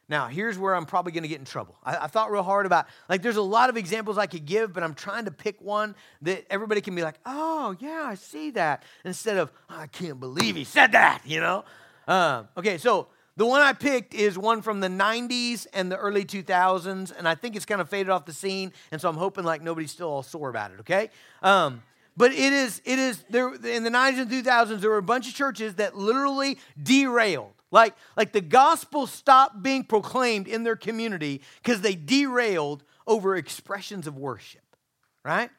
Now, 0.09 0.27
here's 0.27 0.59
where 0.59 0.75
I'm 0.75 0.85
probably 0.85 1.13
going 1.13 1.23
to 1.23 1.29
get 1.29 1.39
in 1.39 1.45
trouble. 1.45 1.77
I, 1.83 1.97
I, 1.97 2.07
thought 2.07 2.31
real 2.31 2.43
hard 2.43 2.67
about, 2.67 2.85
like, 3.09 3.23
there's 3.23 3.37
a 3.37 3.41
lot 3.41 3.71
of 3.71 3.77
examples 3.77 4.19
I 4.19 4.27
could 4.27 4.45
give, 4.45 4.71
but 4.71 4.83
I'm 4.83 4.93
trying 4.93 5.25
to 5.25 5.31
pick 5.31 5.59
one 5.61 5.95
that 6.21 6.45
everybody 6.51 6.81
can 6.81 6.93
be 6.93 7.01
like, 7.01 7.15
oh, 7.25 7.75
yeah, 7.79 8.05
I 8.05 8.13
see 8.13 8.51
that, 8.51 8.83
instead 9.03 9.37
of, 9.37 9.51
I 9.67 9.87
can't 9.87 10.19
believe 10.19 10.55
he 10.55 10.63
said 10.63 10.91
that, 10.91 11.21
you 11.25 11.39
know? 11.39 11.65
Uh, 12.07 12.43
okay, 12.55 12.77
so 12.77 13.07
the 13.37 13.45
one 13.45 13.61
I 13.61 13.73
picked 13.73 14.13
is 14.13 14.37
one 14.37 14.61
from 14.61 14.79
the 14.79 14.87
90s 14.87 15.67
and 15.73 15.91
the 15.91 15.97
early 15.97 16.25
2000s, 16.25 17.17
and 17.17 17.27
I 17.27 17.35
think 17.35 17.55
it's 17.55 17.65
kind 17.65 17.81
of 17.81 17.89
faded 17.89 18.09
off 18.09 18.25
the 18.25 18.33
scene, 18.33 18.71
and 18.91 19.01
so 19.01 19.09
I'm 19.09 19.17
hoping, 19.17 19.43
like, 19.43 19.61
nobody's 19.61 19.91
still 19.91 20.09
all 20.09 20.23
sore 20.23 20.49
about 20.49 20.71
it, 20.71 20.79
okay? 20.81 21.09
Um, 21.41 21.83
but 22.17 22.31
it 22.31 22.53
is, 22.53 22.81
it 22.85 22.97
is, 22.97 23.23
there, 23.29 23.53
in 23.53 23.83
the 23.83 23.89
90s 23.89 24.21
and 24.21 24.31
2000s, 24.31 24.79
there 24.79 24.89
were 24.89 24.97
a 24.97 25.03
bunch 25.03 25.27
of 25.27 25.33
churches 25.33 25.75
that 25.75 25.97
literally 25.97 26.57
derailed 26.81 27.55
like, 27.75 27.93
like 28.15 28.31
the 28.31 28.39
gospel 28.39 29.05
stopped 29.05 29.61
being 29.61 29.83
proclaimed 29.83 30.47
in 30.47 30.63
their 30.63 30.77
community 30.77 31.41
because 31.61 31.81
they 31.81 31.93
derailed 31.93 32.83
over 33.05 33.35
expressions 33.35 34.07
of 34.07 34.17
worship, 34.17 34.77
right? 35.25 35.49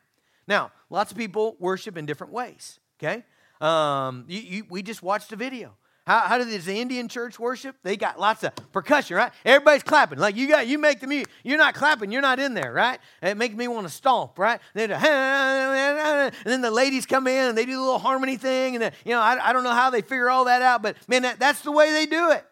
Now, 0.49 0.73
lots 0.89 1.11
of 1.11 1.19
people 1.19 1.57
worship 1.59 1.99
in 1.99 2.07
different 2.07 2.33
ways, 2.33 2.81
okay? 2.99 3.23
Um, 3.61 4.25
you, 4.29 4.41
you, 4.41 4.67
we 4.71 4.83
just 4.83 5.03
watched 5.03 5.31
a 5.33 5.37
video 5.37 5.75
how, 6.07 6.21
how 6.21 6.39
does 6.39 6.65
the 6.65 6.81
Indian 6.81 7.09
church 7.09 7.39
worship? 7.39 7.75
They 7.83 7.97
got 7.97 8.21
lots 8.21 8.45
of 8.45 8.55
percussion, 8.71 9.17
right? 9.17 9.33
Everybody's 9.45 9.83
clapping. 9.83 10.21
Like 10.21 10.37
you 10.37 10.47
got, 10.47 10.69
you 10.69 10.79
make 10.79 11.01
the 11.01 11.09
music. 11.09 11.29
You're 11.43 11.59
not 11.59 11.75
clapping. 11.75 12.13
You're 12.13 12.23
not 12.23 12.39
in 12.39 12.55
there, 12.55 12.73
right? 12.73 13.01
it 13.23 13.37
makes 13.37 13.57
me 13.57 13.67
want 13.67 13.89
to 13.89 13.93
stomp, 13.93 14.39
right? 14.39 14.61
And 14.75 16.33
then 16.45 16.61
the 16.61 16.71
ladies 16.71 17.07
come 17.07 17.27
in 17.27 17.49
and 17.49 17.59
they 17.59 17.65
do 17.65 17.73
the 17.73 17.81
little 17.81 17.99
harmony 17.99 18.37
thing, 18.37 18.77
and 18.77 18.83
then, 18.83 18.93
you 19.05 19.13
know, 19.13 19.21
I, 19.21 19.49
I 19.49 19.53
don't 19.53 19.65
know 19.65 19.73
how 19.73 19.91
they 19.91 20.03
figure 20.03 20.31
all 20.31 20.45
that 20.45 20.63
out, 20.63 20.81
but 20.83 20.97
man, 21.09 21.23
that, 21.23 21.41
that's 21.41 21.63
the 21.63 21.73
way 21.73 21.91
they 21.91 22.07
do 22.07 22.31
it. 22.31 22.47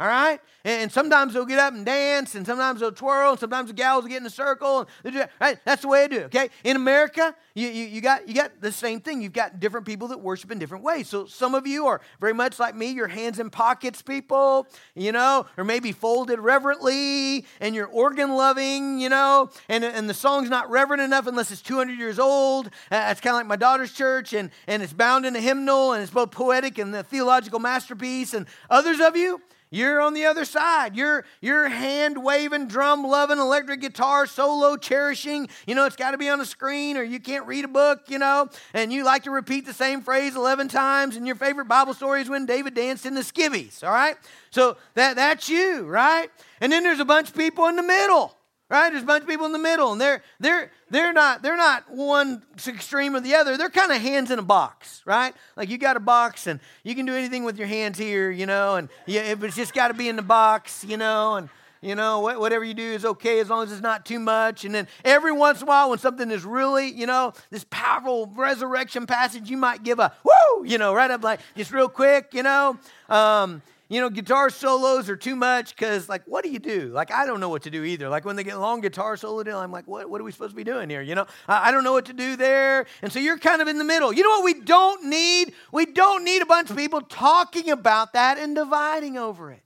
All 0.00 0.06
right? 0.06 0.40
And 0.64 0.90
sometimes 0.90 1.34
they'll 1.34 1.44
get 1.44 1.58
up 1.58 1.74
and 1.74 1.84
dance, 1.84 2.34
and 2.34 2.46
sometimes 2.46 2.80
they'll 2.80 2.90
twirl, 2.90 3.32
and 3.32 3.38
sometimes 3.38 3.68
the 3.68 3.74
gals 3.74 4.02
will 4.02 4.08
get 4.08 4.20
in 4.20 4.26
a 4.26 4.30
circle. 4.30 4.88
And 5.04 5.28
right? 5.38 5.58
That's 5.66 5.82
the 5.82 5.88
way 5.88 6.04
I 6.04 6.06
do 6.06 6.16
it, 6.16 6.24
okay? 6.24 6.48
In 6.64 6.76
America, 6.76 7.34
you, 7.54 7.68
you, 7.68 7.84
you, 7.84 8.00
got, 8.00 8.26
you 8.26 8.34
got 8.34 8.62
the 8.62 8.72
same 8.72 9.00
thing. 9.00 9.20
You've 9.20 9.34
got 9.34 9.60
different 9.60 9.86
people 9.86 10.08
that 10.08 10.18
worship 10.18 10.50
in 10.50 10.58
different 10.58 10.84
ways. 10.84 11.08
So 11.08 11.26
some 11.26 11.54
of 11.54 11.66
you 11.66 11.86
are 11.86 12.00
very 12.18 12.32
much 12.32 12.58
like 12.58 12.74
me, 12.74 12.92
your 12.92 13.08
hands 13.08 13.38
in 13.38 13.50
pockets 13.50 14.00
people, 14.00 14.66
you 14.94 15.12
know, 15.12 15.44
or 15.58 15.64
maybe 15.64 15.92
folded 15.92 16.38
reverently, 16.38 17.44
and 17.60 17.74
you're 17.74 17.88
organ 17.88 18.34
loving, 18.34 19.00
you 19.00 19.10
know, 19.10 19.50
and, 19.68 19.84
and 19.84 20.08
the 20.08 20.14
song's 20.14 20.48
not 20.48 20.70
reverent 20.70 21.02
enough 21.02 21.26
unless 21.26 21.50
it's 21.50 21.60
200 21.60 21.98
years 21.98 22.18
old. 22.18 22.68
Uh, 22.90 23.08
it's 23.10 23.20
kind 23.20 23.34
of 23.34 23.40
like 23.40 23.46
my 23.46 23.56
daughter's 23.56 23.92
church, 23.92 24.32
and, 24.32 24.50
and 24.66 24.82
it's 24.82 24.94
bound 24.94 25.26
in 25.26 25.36
a 25.36 25.40
hymnal, 25.40 25.92
and 25.92 26.02
it's 26.02 26.12
both 26.12 26.30
poetic 26.30 26.78
and 26.78 26.94
the 26.94 27.02
theological 27.02 27.58
masterpiece. 27.58 28.32
And 28.32 28.46
others 28.70 28.98
of 28.98 29.14
you, 29.14 29.42
you're 29.70 30.00
on 30.00 30.14
the 30.14 30.24
other 30.24 30.44
side. 30.44 30.96
You're, 30.96 31.24
you're 31.40 31.68
hand 31.68 32.22
waving, 32.22 32.66
drum 32.66 33.04
loving, 33.04 33.38
electric 33.38 33.80
guitar, 33.80 34.26
solo 34.26 34.76
cherishing. 34.76 35.48
You 35.66 35.76
know, 35.76 35.86
it's 35.86 35.96
got 35.96 36.10
to 36.10 36.18
be 36.18 36.28
on 36.28 36.40
a 36.40 36.44
screen 36.44 36.96
or 36.96 37.02
you 37.04 37.20
can't 37.20 37.46
read 37.46 37.64
a 37.64 37.68
book, 37.68 38.02
you 38.08 38.18
know, 38.18 38.48
and 38.74 38.92
you 38.92 39.04
like 39.04 39.22
to 39.24 39.30
repeat 39.30 39.66
the 39.66 39.72
same 39.72 40.02
phrase 40.02 40.34
11 40.34 40.68
times. 40.68 41.14
And 41.14 41.26
your 41.26 41.36
favorite 41.36 41.68
Bible 41.68 41.94
story 41.94 42.20
is 42.20 42.28
when 42.28 42.46
David 42.46 42.74
danced 42.74 43.06
in 43.06 43.14
the 43.14 43.20
skivvies, 43.20 43.84
all 43.84 43.92
right? 43.92 44.16
So 44.50 44.76
that, 44.94 45.14
that's 45.14 45.48
you, 45.48 45.86
right? 45.86 46.30
And 46.60 46.72
then 46.72 46.82
there's 46.82 47.00
a 47.00 47.04
bunch 47.04 47.28
of 47.28 47.36
people 47.36 47.66
in 47.68 47.76
the 47.76 47.82
middle 47.82 48.36
right? 48.70 48.90
There's 48.90 49.02
a 49.02 49.06
bunch 49.06 49.22
of 49.22 49.28
people 49.28 49.44
in 49.44 49.52
the 49.52 49.58
middle 49.58 49.92
and 49.92 50.00
they're 50.00 50.22
they're 50.38 50.70
they're 50.88 51.12
not 51.12 51.42
they're 51.42 51.56
not 51.56 51.90
one 51.90 52.42
extreme 52.66 53.14
or 53.14 53.20
the 53.20 53.34
other. 53.34 53.58
They're 53.58 53.68
kind 53.68 53.92
of 53.92 54.00
hands 54.00 54.30
in 54.30 54.38
a 54.38 54.42
box 54.42 55.02
right? 55.04 55.34
Like 55.56 55.68
you 55.68 55.76
got 55.76 55.96
a 55.96 56.00
box 56.00 56.46
and 56.46 56.60
you 56.84 56.94
can 56.94 57.04
do 57.04 57.14
anything 57.14 57.44
with 57.44 57.58
your 57.58 57.66
hands 57.66 57.98
here 57.98 58.30
you 58.30 58.46
know 58.46 58.76
and 58.76 58.88
yeah 59.06 59.34
it's 59.38 59.56
just 59.56 59.74
got 59.74 59.88
to 59.88 59.94
be 59.94 60.08
in 60.08 60.16
the 60.16 60.22
box 60.22 60.84
you 60.84 60.96
know 60.96 61.34
and 61.34 61.48
you 61.82 61.94
know 61.94 62.20
whatever 62.20 62.62
you 62.62 62.74
do 62.74 62.82
is 62.82 63.04
okay 63.04 63.40
as 63.40 63.48
long 63.48 63.64
as 63.64 63.72
it's 63.72 63.80
not 63.80 64.04
too 64.04 64.18
much. 64.18 64.64
And 64.64 64.74
then 64.74 64.86
every 65.04 65.32
once 65.32 65.60
in 65.60 65.66
a 65.66 65.68
while 65.68 65.90
when 65.90 65.98
something 65.98 66.30
is 66.30 66.44
really 66.44 66.92
you 66.92 67.06
know 67.06 67.32
this 67.50 67.64
powerful 67.70 68.30
resurrection 68.36 69.06
passage 69.06 69.50
you 69.50 69.56
might 69.56 69.82
give 69.82 69.98
a 69.98 70.12
whoo 70.22 70.64
you 70.64 70.78
know 70.78 70.94
right 70.94 71.10
up 71.10 71.24
like 71.24 71.40
just 71.56 71.72
real 71.72 71.88
quick 71.88 72.28
you 72.32 72.42
know? 72.42 72.78
Um, 73.08 73.62
you 73.90 74.00
know, 74.00 74.08
guitar 74.08 74.50
solos 74.50 75.10
are 75.10 75.16
too 75.16 75.34
much 75.34 75.74
because, 75.74 76.08
like, 76.08 76.22
what 76.26 76.44
do 76.44 76.50
you 76.50 76.60
do? 76.60 76.92
Like, 76.94 77.10
I 77.10 77.26
don't 77.26 77.40
know 77.40 77.48
what 77.48 77.64
to 77.64 77.70
do 77.70 77.82
either. 77.82 78.08
Like, 78.08 78.24
when 78.24 78.36
they 78.36 78.44
get 78.44 78.56
long 78.56 78.80
guitar 78.80 79.16
solo 79.16 79.42
deal, 79.42 79.58
I'm 79.58 79.72
like, 79.72 79.88
what, 79.88 80.08
what 80.08 80.20
are 80.20 80.24
we 80.24 80.30
supposed 80.30 80.52
to 80.52 80.56
be 80.56 80.62
doing 80.62 80.88
here? 80.88 81.02
You 81.02 81.16
know, 81.16 81.26
I, 81.48 81.68
I 81.68 81.72
don't 81.72 81.82
know 81.82 81.92
what 81.92 82.04
to 82.04 82.12
do 82.12 82.36
there. 82.36 82.86
And 83.02 83.12
so 83.12 83.18
you're 83.18 83.36
kind 83.36 83.60
of 83.60 83.66
in 83.66 83.78
the 83.78 83.84
middle. 83.84 84.12
You 84.12 84.22
know 84.22 84.30
what 84.30 84.44
we 84.44 84.54
don't 84.60 85.06
need? 85.06 85.54
We 85.72 85.86
don't 85.86 86.24
need 86.24 86.40
a 86.40 86.46
bunch 86.46 86.70
of 86.70 86.76
people 86.76 87.00
talking 87.00 87.68
about 87.68 88.12
that 88.12 88.38
and 88.38 88.54
dividing 88.54 89.18
over 89.18 89.50
it. 89.50 89.62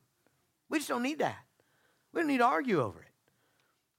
We 0.71 0.79
just 0.79 0.89
don't 0.89 1.03
need 1.03 1.19
that. 1.19 1.37
We 2.15 2.23
don't 2.23 2.29
need 2.29 2.39
to 2.39 2.47
argue 2.47 2.81
over 2.81 3.01
it. 3.01 3.09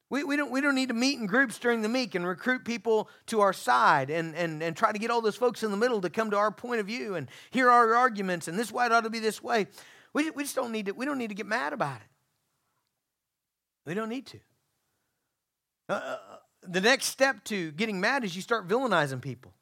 We, 0.10 0.24
we, 0.24 0.38
don't, 0.38 0.50
we 0.50 0.60
don't 0.60 0.76
need 0.76 0.90
to 0.90 0.96
meet 0.96 1.20
in 1.20 1.28
groups 1.28 1.60
during 1.60 1.84
the 1.84 1.90
week 1.90 2.16
and 2.16 2.26
recruit 2.26 2.66
people 2.66 3.10
to 3.28 3.42
our 3.42 3.54
side 3.54 4.10
and, 4.10 4.34
and, 4.36 4.64
and 4.64 4.76
try 4.76 4.92
to 4.92 4.98
get 4.98 5.12
all 5.12 5.22
those 5.22 5.36
folks 5.36 5.62
in 5.62 5.70
the 5.70 5.78
middle 5.78 6.02
to 6.02 6.10
come 6.10 6.32
to 6.32 6.38
our 6.38 6.52
point 6.52 6.80
of 6.80 6.88
view 6.88 7.14
and 7.14 7.28
hear 7.52 7.70
our 7.70 7.94
arguments 7.94 8.48
and 8.48 8.58
this 8.58 8.72
why 8.72 8.88
it 8.88 8.92
ought 8.92 9.02
to 9.02 9.10
be 9.12 9.20
this 9.20 9.44
way. 9.44 9.68
We, 10.16 10.30
we 10.30 10.44
just 10.44 10.56
don't 10.56 10.72
need 10.72 10.86
to, 10.86 10.94
we 10.94 11.06
don't 11.06 11.18
need 11.18 11.28
to 11.28 11.36
get 11.36 11.46
mad 11.46 11.74
about 11.74 11.98
it. 11.98 12.08
We 13.86 13.94
don't 13.94 14.08
need 14.08 14.26
to. 14.28 14.40
Uh, 15.90 15.94
uh, 15.94 16.18
the 16.64 16.80
next 16.80 17.08
step 17.08 17.44
to 17.44 17.74
getting 17.74 18.00
mad 18.00 18.24
is 18.24 18.34
you 18.34 18.42
start 18.42 18.66
villainizing 18.66 19.22
people. 19.22 19.54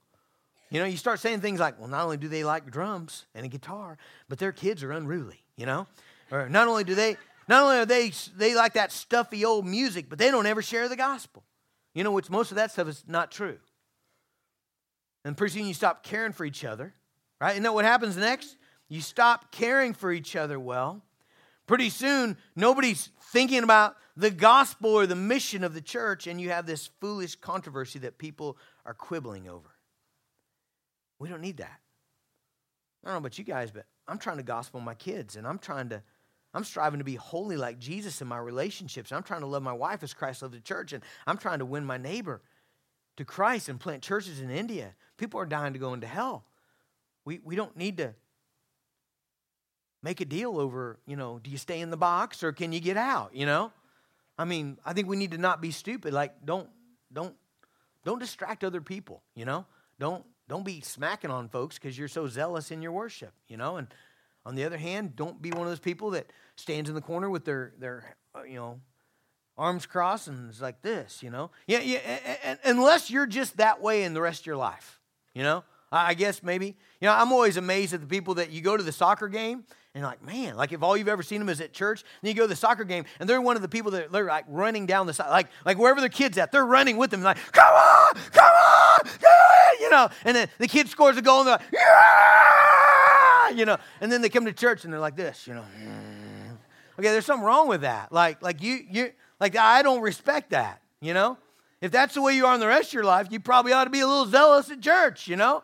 You 0.70 0.80
know, 0.80 0.86
you 0.86 0.96
start 0.96 1.20
saying 1.20 1.42
things 1.42 1.60
like, 1.60 1.80
well, 1.80 1.90
not 1.90 2.04
only 2.04 2.18
do 2.18 2.28
they 2.28 2.44
like 2.44 2.70
drums 2.70 3.26
and 3.34 3.48
a 3.48 3.50
guitar, 3.50 3.98
but 4.30 4.38
their 4.38 4.52
kids 4.52 4.84
are 4.84 4.92
unruly, 4.92 5.42
you 5.58 5.66
know? 5.66 5.88
Or 6.32 6.48
not 6.48 6.68
only 6.68 6.84
do 6.84 6.94
they, 6.94 7.18
not 7.48 7.64
only 7.64 7.78
are 7.78 7.86
they, 7.88 8.12
they 8.38 8.54
like 8.54 8.74
that 8.74 8.92
stuffy 8.92 9.44
old 9.44 9.66
music, 9.66 10.06
but 10.08 10.20
they 10.20 10.30
don't 10.30 10.46
ever 10.46 10.62
share 10.62 10.88
the 10.88 10.96
gospel. 10.96 11.44
You 11.96 12.04
know, 12.04 12.12
which 12.12 12.30
most 12.30 12.52
of 12.52 12.58
that 12.58 12.72
stuff 12.72 12.88
is 12.88 13.04
not 13.08 13.32
true. 13.32 13.58
And 15.26 15.36
pretty 15.36 15.58
soon 15.58 15.68
you 15.68 15.74
stop 15.74 16.04
caring 16.04 16.32
for 16.32 16.46
each 16.46 16.64
other, 16.64 16.94
right? 17.42 17.56
And 17.56 17.66
that 17.66 17.74
what 17.74 17.86
happens 17.86 18.16
next? 18.16 18.56
You 18.94 19.02
stop 19.02 19.52
caring 19.52 19.94
for 19.94 20.12
each 20.12 20.36
other 20.36 20.60
well, 20.60 21.02
pretty 21.66 21.90
soon 21.90 22.38
nobody's 22.56 23.10
thinking 23.32 23.64
about 23.64 23.96
the 24.16 24.30
gospel 24.30 24.92
or 24.92 25.08
the 25.08 25.16
mission 25.16 25.64
of 25.64 25.74
the 25.74 25.82
church, 25.82 26.28
and 26.28 26.40
you 26.40 26.50
have 26.50 26.68
this 26.68 26.92
foolish 27.02 27.36
controversy 27.36 27.98
that 28.00 28.20
people 28.20 28.56
are 28.86 28.94
quibbling 28.94 29.50
over. 29.50 29.70
We 31.18 31.28
don't 31.28 31.42
need 31.42 31.58
that. 31.58 31.80
I 33.04 33.08
don't 33.08 33.16
know 33.16 33.18
about 33.18 33.40
you 33.40 33.44
guys, 33.44 33.72
but 33.72 33.86
I'm 34.08 34.20
trying 34.20 34.38
to 34.38 34.44
gospel 34.44 34.80
my 34.80 34.94
kids, 34.94 35.38
and 35.38 35.48
I'm 35.48 35.58
trying 35.58 35.90
to, 35.90 36.04
I'm 36.54 36.64
striving 36.64 37.00
to 37.00 37.04
be 37.04 37.16
holy 37.16 37.58
like 37.58 37.80
Jesus 37.80 38.22
in 38.22 38.28
my 38.28 38.38
relationships. 38.38 39.12
I'm 39.12 39.24
trying 39.24 39.42
to 39.42 39.48
love 39.48 39.64
my 39.64 39.74
wife 39.74 40.04
as 40.04 40.14
Christ 40.14 40.44
loved 40.44 40.54
the 40.54 40.60
church, 40.60 40.94
and 40.94 41.04
I'm 41.26 41.38
trying 41.38 41.60
to 41.60 41.66
win 41.66 41.84
my 41.84 41.98
neighbor 41.98 42.44
to 43.18 43.26
Christ 43.26 43.70
and 43.70 43.80
plant 43.80 44.04
churches 44.04 44.40
in 44.40 44.52
India. 44.52 44.94
People 45.18 45.40
are 45.40 45.48
dying 45.48 45.74
to 45.74 45.80
go 45.80 45.96
into 45.96 46.06
hell. 46.06 46.46
We, 47.26 47.40
we 47.44 47.56
don't 47.56 47.76
need 47.76 47.98
to 47.98 48.14
make 50.04 50.20
a 50.22 50.26
deal 50.26 50.60
over, 50.60 51.00
you 51.08 51.16
know, 51.16 51.40
do 51.42 51.50
you 51.50 51.58
stay 51.58 51.80
in 51.80 51.90
the 51.90 51.98
box 51.98 52.44
or 52.44 52.52
can 52.52 52.74
you 52.74 52.80
get 52.80 52.98
out, 52.98 53.34
you 53.34 53.46
know? 53.46 53.72
I 54.38 54.46
mean, 54.46 54.78
I 54.86 54.94
think 54.94 55.08
we 55.08 55.16
need 55.16 55.32
to 55.32 55.38
not 55.38 55.62
be 55.62 55.72
stupid. 55.72 56.14
Like, 56.14 56.46
don't, 56.46 56.70
don't, 57.12 57.36
don't 58.04 58.20
distract 58.20 58.64
other 58.64 58.82
people, 58.82 59.24
you 59.34 59.46
know? 59.46 59.66
Don't, 60.00 60.26
don't 60.50 60.66
be 60.66 60.82
smacking 60.82 61.32
on 61.32 61.48
folks 61.48 61.80
because 61.80 61.98
you're 61.98 62.10
so 62.10 62.28
zealous 62.28 62.70
in 62.70 62.82
your 62.82 62.92
worship, 62.92 63.34
you 63.48 63.56
know? 63.56 63.78
And 63.78 63.88
on 64.46 64.56
the 64.56 64.66
other 64.66 64.78
hand, 64.78 65.16
don't 65.16 65.42
be 65.42 65.52
one 65.52 65.62
of 65.62 65.68
those 65.70 65.80
people 65.80 66.12
that 66.12 66.32
stands 66.58 66.90
in 66.90 66.96
the 66.96 67.02
corner 67.02 67.30
with 67.30 67.46
their, 67.46 67.74
their 67.80 68.16
uh, 68.36 68.44
you 68.44 68.56
know, 68.56 68.82
arms 69.58 69.86
crossed 69.86 70.28
and 70.28 70.50
is 70.50 70.62
like 70.62 70.82
this, 70.82 71.24
you 71.24 71.30
know? 71.30 71.50
Yeah, 71.66 71.80
yeah, 71.80 72.00
and, 72.44 72.60
unless 72.66 73.10
you're 73.10 73.28
just 73.28 73.58
that 73.58 73.82
way 73.82 74.04
in 74.04 74.14
the 74.14 74.22
rest 74.22 74.42
of 74.42 74.48
your 74.48 74.58
life, 74.58 75.00
you 75.34 75.44
know? 75.44 75.64
I 75.94 76.16
guess 76.16 76.42
maybe. 76.42 76.76
You 77.00 77.08
know, 77.08 77.14
I'm 77.14 77.32
always 77.32 77.56
amazed 77.56 77.94
at 77.94 78.02
the 78.02 78.08
people 78.08 78.34
that 78.36 78.50
you 78.50 78.62
go 78.62 78.76
to 78.76 78.82
the 78.82 78.92
soccer 78.92 79.28
game 79.28 79.64
and 79.96 80.04
like, 80.04 80.24
man, 80.24 80.56
like 80.56 80.72
if 80.72 80.82
all 80.82 80.98
you've 80.98 81.08
ever 81.08 81.22
seen 81.22 81.38
them 81.40 81.50
is 81.50 81.62
at 81.62 81.72
church, 81.72 82.04
then 82.22 82.30
you 82.30 82.36
go 82.36 82.44
to 82.44 82.48
the 82.48 82.56
soccer 82.56 82.84
game 82.84 83.06
and 83.20 83.30
they're 83.30 83.42
one 83.42 83.56
of 83.56 83.62
the 83.62 83.70
people 83.70 83.92
that 83.92 84.12
they're 84.12 84.26
like 84.26 84.46
running 84.48 84.88
down 84.88 85.06
the 85.06 85.14
side, 85.14 85.30
like, 85.30 85.48
like 85.66 85.78
wherever 85.78 86.00
their 86.00 86.10
kid's 86.10 86.38
at, 86.40 86.52
they're 86.52 86.66
running 86.66 86.98
with 86.98 87.12
them, 87.12 87.22
like, 87.22 87.38
come 87.52 87.74
on, 87.74 88.14
come 88.32 88.44
on, 88.44 89.00
come 89.04 89.32
on, 89.32 89.80
you 89.80 89.90
know. 89.92 90.10
And 90.26 90.36
then 90.36 90.50
the 90.58 90.68
kid 90.68 90.90
scores 90.90 91.16
a 91.18 91.22
goal 91.22 91.42
and 91.42 91.48
they're 91.48 91.58
like, 91.58 91.72
yeah, 91.72 93.50
you 93.50 93.66
know. 93.66 93.78
And 94.02 94.12
then 94.12 94.24
they 94.24 94.30
come 94.30 94.46
to 94.46 94.54
church 94.54 94.84
and 94.84 94.92
they're 94.92 95.00
like 95.00 95.16
this, 95.16 95.46
you 95.46 95.54
know. 95.54 95.66
Okay, 96.98 97.10
there's 97.10 97.26
something 97.26 97.46
wrong 97.46 97.68
with 97.68 97.82
that. 97.82 98.12
Like, 98.12 98.42
like 98.42 98.64
you, 98.64 98.80
you, 98.90 99.12
like 99.40 99.56
I 99.56 99.84
don't 99.84 100.02
respect 100.02 100.52
that, 100.52 100.82
you 101.02 101.14
know. 101.14 101.38
If 101.82 101.92
that's 101.92 102.16
the 102.16 102.22
way 102.22 102.36
you 102.36 102.48
are 102.48 102.54
in 102.56 102.60
the 102.60 102.68
rest 102.68 102.90
of 102.90 102.94
your 102.94 103.04
life, 103.04 103.28
you 103.30 103.40
probably 103.40 103.74
ought 103.74 103.84
to 103.84 103.90
be 103.92 104.00
a 104.00 104.08
little 104.08 104.26
zealous 104.26 104.72
at 104.72 104.82
church, 104.82 105.28
you 105.28 105.36
know. 105.36 105.64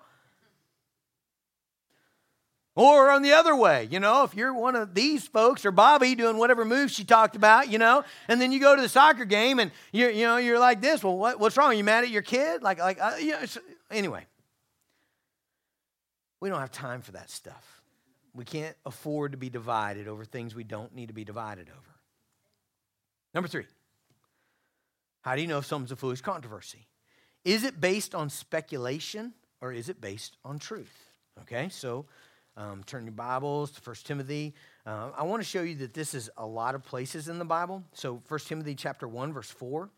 Or 2.79 3.09
on 3.09 3.23
the 3.23 3.33
other 3.33 3.53
way, 3.57 3.89
you 3.91 3.99
know, 3.99 4.23
if 4.23 4.33
you're 4.33 4.53
one 4.53 4.77
of 4.77 4.95
these 4.95 5.27
folks 5.27 5.65
or 5.65 5.71
Bobby 5.71 6.15
doing 6.15 6.37
whatever 6.37 6.63
move 6.63 6.89
she 6.89 7.03
talked 7.03 7.35
about, 7.35 7.69
you 7.69 7.77
know, 7.77 8.05
and 8.29 8.39
then 8.39 8.53
you 8.53 8.59
go 8.61 8.73
to 8.73 8.81
the 8.81 8.87
soccer 8.87 9.25
game 9.25 9.59
and 9.59 9.71
you're, 9.91 10.09
you 10.09 10.25
know, 10.25 10.37
you're 10.37 10.59
like 10.59 10.79
this. 10.79 11.03
Well, 11.03 11.17
what, 11.17 11.41
what's 11.41 11.57
wrong? 11.57 11.71
Are 11.71 11.73
you 11.73 11.83
mad 11.83 12.05
at 12.05 12.09
your 12.09 12.21
kid? 12.21 12.63
Like, 12.63 12.79
like, 12.79 12.97
uh, 13.01 13.15
you 13.19 13.31
know, 13.31 13.39
anyway, 13.91 14.25
we 16.39 16.47
don't 16.47 16.61
have 16.61 16.71
time 16.71 17.01
for 17.01 17.11
that 17.11 17.29
stuff. 17.29 17.81
We 18.33 18.45
can't 18.45 18.77
afford 18.85 19.33
to 19.33 19.37
be 19.37 19.49
divided 19.49 20.07
over 20.07 20.23
things 20.23 20.55
we 20.55 20.63
don't 20.63 20.95
need 20.95 21.07
to 21.07 21.13
be 21.13 21.25
divided 21.25 21.67
over. 21.67 21.95
Number 23.33 23.49
three, 23.49 23.65
how 25.23 25.35
do 25.35 25.41
you 25.41 25.47
know 25.47 25.57
if 25.57 25.65
something's 25.65 25.91
a 25.91 25.97
foolish 25.97 26.21
controversy? 26.21 26.87
Is 27.43 27.65
it 27.65 27.81
based 27.81 28.15
on 28.15 28.29
speculation 28.29 29.33
or 29.59 29.73
is 29.73 29.89
it 29.89 29.99
based 29.99 30.37
on 30.45 30.59
truth? 30.59 30.95
Okay, 31.41 31.67
so 31.67 32.05
um, 32.59 32.83
turn 32.83 33.05
your 33.05 33.13
Bibles 33.13 33.71
to 33.71 33.81
1 33.81 33.95
Timothy. 34.03 34.53
Uh, 34.85 35.11
I 35.17 35.23
want 35.23 35.41
to 35.41 35.47
show 35.47 35.61
you 35.61 35.75
that 35.75 35.93
this 35.93 36.13
is 36.13 36.29
a 36.37 36.45
lot 36.45 36.75
of 36.75 36.83
places 36.83 37.29
in 37.29 37.39
the 37.39 37.45
Bible. 37.45 37.83
So 37.93 38.21
1 38.27 38.39
Timothy 38.41 38.75
chapter 38.75 39.07
1, 39.07 39.31
verse 39.31 39.49
4 39.49 39.89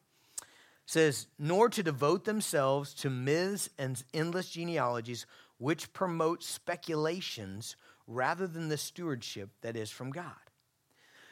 says, 0.86 1.26
Nor 1.40 1.70
to 1.70 1.82
devote 1.82 2.24
themselves 2.24 2.94
to 2.96 3.10
myths 3.10 3.68
and 3.80 4.02
endless 4.14 4.50
genealogies 4.50 5.26
which 5.58 5.92
promote 5.92 6.44
speculations 6.44 7.76
rather 8.06 8.46
than 8.46 8.70
the 8.70 8.78
stewardship 8.78 9.50
that 9.62 9.76
is 9.76 9.90
from 9.90 10.12
God. 10.12 10.34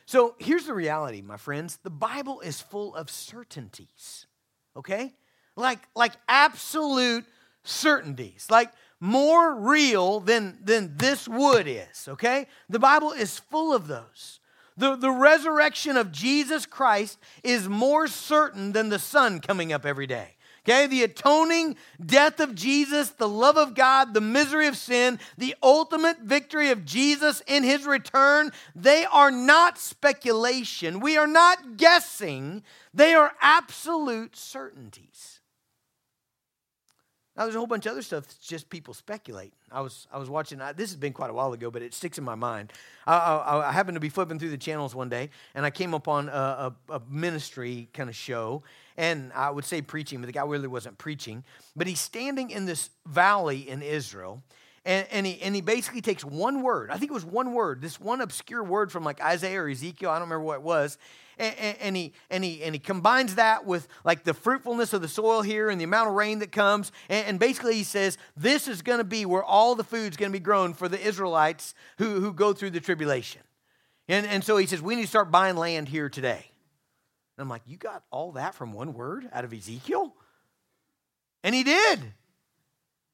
So 0.08 0.34
here's 0.40 0.66
the 0.66 0.74
reality, 0.74 1.22
my 1.22 1.38
friends. 1.38 1.78
The 1.84 1.92
Bible 1.92 2.40
is 2.40 2.60
full 2.60 2.96
of 2.96 3.12
certainties, 3.12 4.26
okay? 4.76 5.14
Like, 5.56 5.82
like 5.96 6.14
absolute 6.28 7.26
certainties, 7.64 8.48
like 8.50 8.72
more 9.00 9.56
real 9.56 10.20
than, 10.20 10.58
than 10.64 10.98
this 10.98 11.28
wood 11.28 11.68
is, 11.68 12.08
okay? 12.08 12.48
The 12.70 12.80
Bible 12.80 13.12
is 13.12 13.40
full 13.40 13.74
of 13.74 13.88
those. 13.88 14.40
The, 14.78 14.96
the 14.96 15.12
resurrection 15.12 15.98
of 15.98 16.12
Jesus 16.12 16.66
Christ 16.66 17.20
is 17.44 17.68
more 17.68 18.08
certain 18.08 18.72
than 18.72 18.90
the 18.90 19.00
sun 19.00 19.40
coming 19.42 19.74
up 19.74 19.86
every 19.86 20.08
day. 20.08 20.36
Okay, 20.68 20.88
the 20.88 21.04
atoning 21.04 21.78
death 22.06 22.40
of 22.40 22.54
Jesus, 22.54 23.10
the 23.10 23.28
love 23.28 23.58
of 23.58 23.74
God, 23.74 24.14
the 24.14 24.22
misery 24.22 24.68
of 24.68 24.78
sin, 24.78 25.20
the 25.38 25.56
ultimate 25.64 26.20
victory 26.20 26.70
of 26.70 26.86
Jesus 26.86 27.42
in 27.48 27.64
his 27.64 27.86
return, 27.86 28.52
they 28.76 29.06
are 29.06 29.32
not 29.32 29.78
speculation. 29.78 31.00
We 31.00 31.18
are 31.18 31.28
not 31.28 31.78
guessing, 31.78 32.64
they 32.94 33.14
are 33.14 33.34
absolute 33.42 34.36
certainties. 34.36 35.39
Now, 37.40 37.46
there's 37.46 37.56
a 37.56 37.60
whole 37.60 37.68
bunch 37.68 37.86
of 37.86 37.94
other 37.94 38.02
stuff 38.02 38.26
that's 38.26 38.36
just 38.36 38.70
people 38.70 38.94
speculate. 38.94 39.54
I 39.72 39.80
was, 39.80 40.08
I 40.12 40.18
was 40.18 40.30
watching, 40.30 40.60
I, 40.60 40.74
this 40.74 40.90
has 40.90 40.98
been 40.98 41.14
quite 41.14 41.30
a 41.30 41.34
while 41.34 41.54
ago, 41.54 41.72
but 41.72 41.82
it 41.82 41.94
sticks 41.94 42.18
in 42.18 42.26
my 42.26 42.36
mind. 42.36 42.74
I, 43.08 43.16
I, 43.16 43.70
I, 43.70 43.72
happened 43.72 43.96
to 43.96 44.02
be 44.02 44.10
flipping 44.10 44.38
through 44.40 44.50
the 44.50 44.58
channels 44.58 44.94
one 44.94 45.08
day, 45.08 45.30
and 45.56 45.66
I 45.66 45.70
came 45.70 45.94
upon 45.94 46.28
a, 46.28 46.74
a, 46.90 46.96
a 46.96 47.02
ministry 47.10 47.88
kind 47.94 48.10
of 48.10 48.16
show, 48.18 48.64
and 48.98 49.32
I 49.32 49.52
would 49.52 49.64
say 49.64 49.82
preaching, 49.82 50.20
but 50.20 50.26
the 50.26 50.34
guy 50.34 50.44
really 50.44 50.68
wasn't 50.68 50.98
preaching. 50.98 51.46
But 51.78 51.88
he's 51.88 52.02
standing 52.02 52.50
in 52.50 52.66
this 52.66 52.90
valley 53.06 53.70
in 53.70 53.82
Israel, 53.84 54.44
and, 54.86 55.08
and, 55.12 55.26
he, 55.26 55.42
and 55.42 55.56
he 55.56 55.62
basically 55.62 56.02
takes 56.02 56.24
one 56.24 56.62
word. 56.62 56.92
I 56.92 56.98
think 56.98 57.12
it 57.12 57.14
was 57.14 57.26
one 57.26 57.54
word, 57.54 57.82
this 57.82 58.00
one 58.00 58.22
obscure 58.22 58.64
word 58.64 58.92
from 58.92 59.04
like 59.04 59.22
Isaiah 59.22 59.62
or 59.62 59.70
Ezekiel, 59.70 60.10
I 60.10 60.20
don't 60.20 60.30
remember 60.30 60.46
what 60.46 60.56
it 60.56 60.64
was 60.64 60.98
and, 61.40 61.78
and, 61.80 61.96
he, 61.96 62.14
and, 62.30 62.44
he, 62.44 62.62
and 62.64 62.76
he 62.76 62.80
combines 62.80 63.36
that 63.36 63.66
with 63.66 63.88
like 64.04 64.24
the 64.26 64.34
fruitfulness 64.34 64.94
of 64.94 65.02
the 65.02 65.08
soil 65.08 65.42
here 65.42 65.70
and 65.70 65.80
the 65.80 65.86
amount 65.86 66.10
of 66.10 66.16
rain 66.16 66.40
that 66.40 66.52
comes. 66.52 66.92
And, 67.08 67.26
and 67.26 67.40
basically, 67.40 67.76
he 67.76 67.84
says 67.84 68.18
this 68.36 68.68
is 68.68 68.82
going 68.82 68.98
to 68.98 69.06
be 69.06 69.26
where 69.26 69.44
all 69.44 69.76
the 69.76 69.84
food's 69.84 70.18
going 70.18 70.32
to 70.32 70.38
be 70.38 70.44
grown 70.44 70.74
for 70.74 70.90
the 70.90 71.00
Israelites 71.00 71.74
who, 71.98 72.20
who 72.20 72.34
go 72.34 72.54
through 72.54 72.72
the 72.72 72.82
tribulation. 72.82 73.42
And, 74.10 74.28
and 74.28 74.44
so 74.44 74.58
he 74.58 74.66
says, 74.66 74.82
we 74.82 74.96
need 74.96 75.04
to 75.04 75.08
start 75.08 75.32
buying 75.32 75.56
land 75.56 75.88
here 75.88 76.10
today. 76.10 76.52
And 77.38 77.44
I'm 77.44 77.50
like, 77.50 77.62
you 77.66 77.78
got 77.78 78.04
all 78.12 78.34
that 78.34 78.54
from 78.54 78.74
one 78.74 78.94
word 78.94 79.30
out 79.32 79.46
of 79.46 79.54
Ezekiel? 79.54 80.14
And 81.44 81.56
he 81.56 81.64
did. 81.64 82.00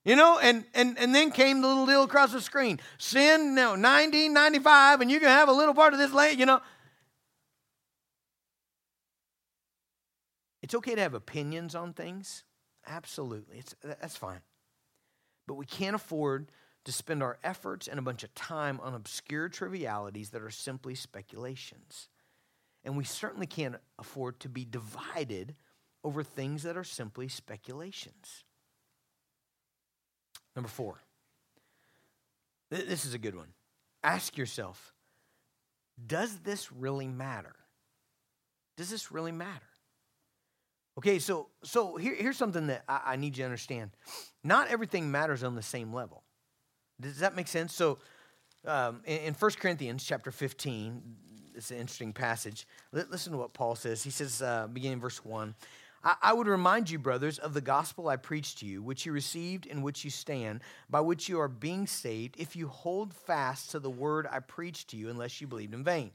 You 0.06 0.16
know, 0.16 0.38
and, 0.38 0.64
and, 0.76 0.98
and 1.00 1.16
then 1.16 1.32
came 1.32 1.62
the 1.62 1.68
little 1.68 1.88
deal 1.88 2.04
across 2.04 2.32
the 2.32 2.40
screen. 2.40 2.80
Sin, 3.00 3.56
no, 3.56 3.72
1995, 3.72 5.02
and 5.02 5.12
you 5.12 5.20
can 5.20 5.30
have 5.30 5.50
a 5.50 5.52
little 5.52 5.74
part 5.74 5.94
of 5.94 6.00
this 6.00 6.14
land, 6.14 6.40
you 6.40 6.46
know. 6.46 6.62
It's 10.62 10.76
okay 10.76 10.94
to 10.94 11.02
have 11.02 11.16
opinions 11.16 11.74
on 11.74 11.94
things. 11.94 12.44
Absolutely. 12.88 13.58
It's, 13.58 13.76
that's 13.82 14.16
fine. 14.16 14.42
But 15.48 15.56
we 15.56 15.66
can't 15.66 15.96
afford 15.96 16.50
to 16.86 16.92
spend 16.92 17.24
our 17.24 17.40
efforts 17.44 17.88
and 17.88 17.98
a 17.98 18.04
bunch 18.04 18.24
of 18.24 18.34
time 18.36 18.80
on 18.82 18.94
obscure 18.94 19.50
trivialities 19.50 20.30
that 20.30 20.42
are 20.42 20.52
simply 20.52 20.94
speculations. 20.94 22.10
And 22.84 22.96
we 22.96 23.04
certainly 23.04 23.48
can't 23.48 23.78
afford 23.98 24.40
to 24.42 24.50
be 24.50 24.66
divided 24.66 25.56
over 26.04 26.22
things 26.22 26.62
that 26.64 26.78
are 26.78 26.84
simply 26.84 27.28
speculations. 27.28 28.44
Number 30.56 30.70
four. 30.70 31.02
This 32.70 33.06
is 33.06 33.14
a 33.14 33.18
good 33.18 33.36
one. 33.36 33.50
Ask 34.04 34.38
yourself 34.38 34.94
Does 36.06 36.38
this 36.40 36.72
really 36.72 37.08
matter? 37.08 37.56
Does 38.78 38.90
this 38.90 39.12
really 39.12 39.32
matter? 39.32 39.66
Okay, 40.98 41.20
so 41.20 41.50
so 41.64 41.98
here, 41.98 42.16
here's 42.16 42.38
something 42.38 42.68
that 42.68 42.84
I, 42.88 43.02
I, 43.06 43.16
need 43.18 43.38
you 43.38 43.42
to 43.42 43.46
understand. 43.46 43.92
Not 44.44 44.70
everything 44.70 45.12
matters 45.12 45.44
on 45.44 45.56
the 45.56 45.62
same 45.62 45.94
level. 45.94 46.24
Does 47.02 47.20
that 47.20 47.36
make 47.36 47.50
sense? 47.50 47.74
So 47.74 47.98
um, 48.66 49.02
in, 49.06 49.18
in 49.20 49.34
1 49.34 49.52
Corinthians 49.60 50.04
chapter 50.06 50.32
15, 50.32 51.02
it's 51.56 51.72
an 51.72 51.78
interesting 51.78 52.14
passage. 52.14 52.68
Listen 52.92 53.34
to 53.34 53.38
what 53.38 53.54
Paul 53.54 53.76
says. 53.76 54.04
He 54.04 54.10
says, 54.10 54.42
uh, 54.42 54.68
beginning 54.72 55.00
verse 55.00 55.24
1, 55.24 55.56
I, 56.06 56.34
would 56.34 56.46
remind 56.46 56.90
you, 56.90 57.00
brothers, 57.00 57.40
of 57.40 57.56
the 57.56 57.62
gospel 57.62 58.10
I 58.10 58.16
preached 58.16 58.60
to 58.60 58.68
you, 58.68 58.84
which 58.84 59.08
you 59.08 59.12
received, 59.12 59.66
in 59.66 59.82
which 59.82 60.04
you 60.04 60.12
stand, 60.12 60.62
by 60.88 61.02
which 61.02 61.28
you 61.28 61.40
are 61.40 61.48
being 61.48 61.88
saved, 61.88 62.36
if 62.38 62.56
you 62.56 62.68
hold 62.68 63.12
fast 63.12 63.72
to 63.72 63.80
the 63.80 63.90
word 63.90 64.28
I 64.32 64.40
preached 64.40 64.90
to 64.90 64.98
you, 64.98 65.10
unless 65.10 65.42
you 65.42 65.48
believed 65.48 65.74
in 65.74 65.84
vain. 65.84 66.12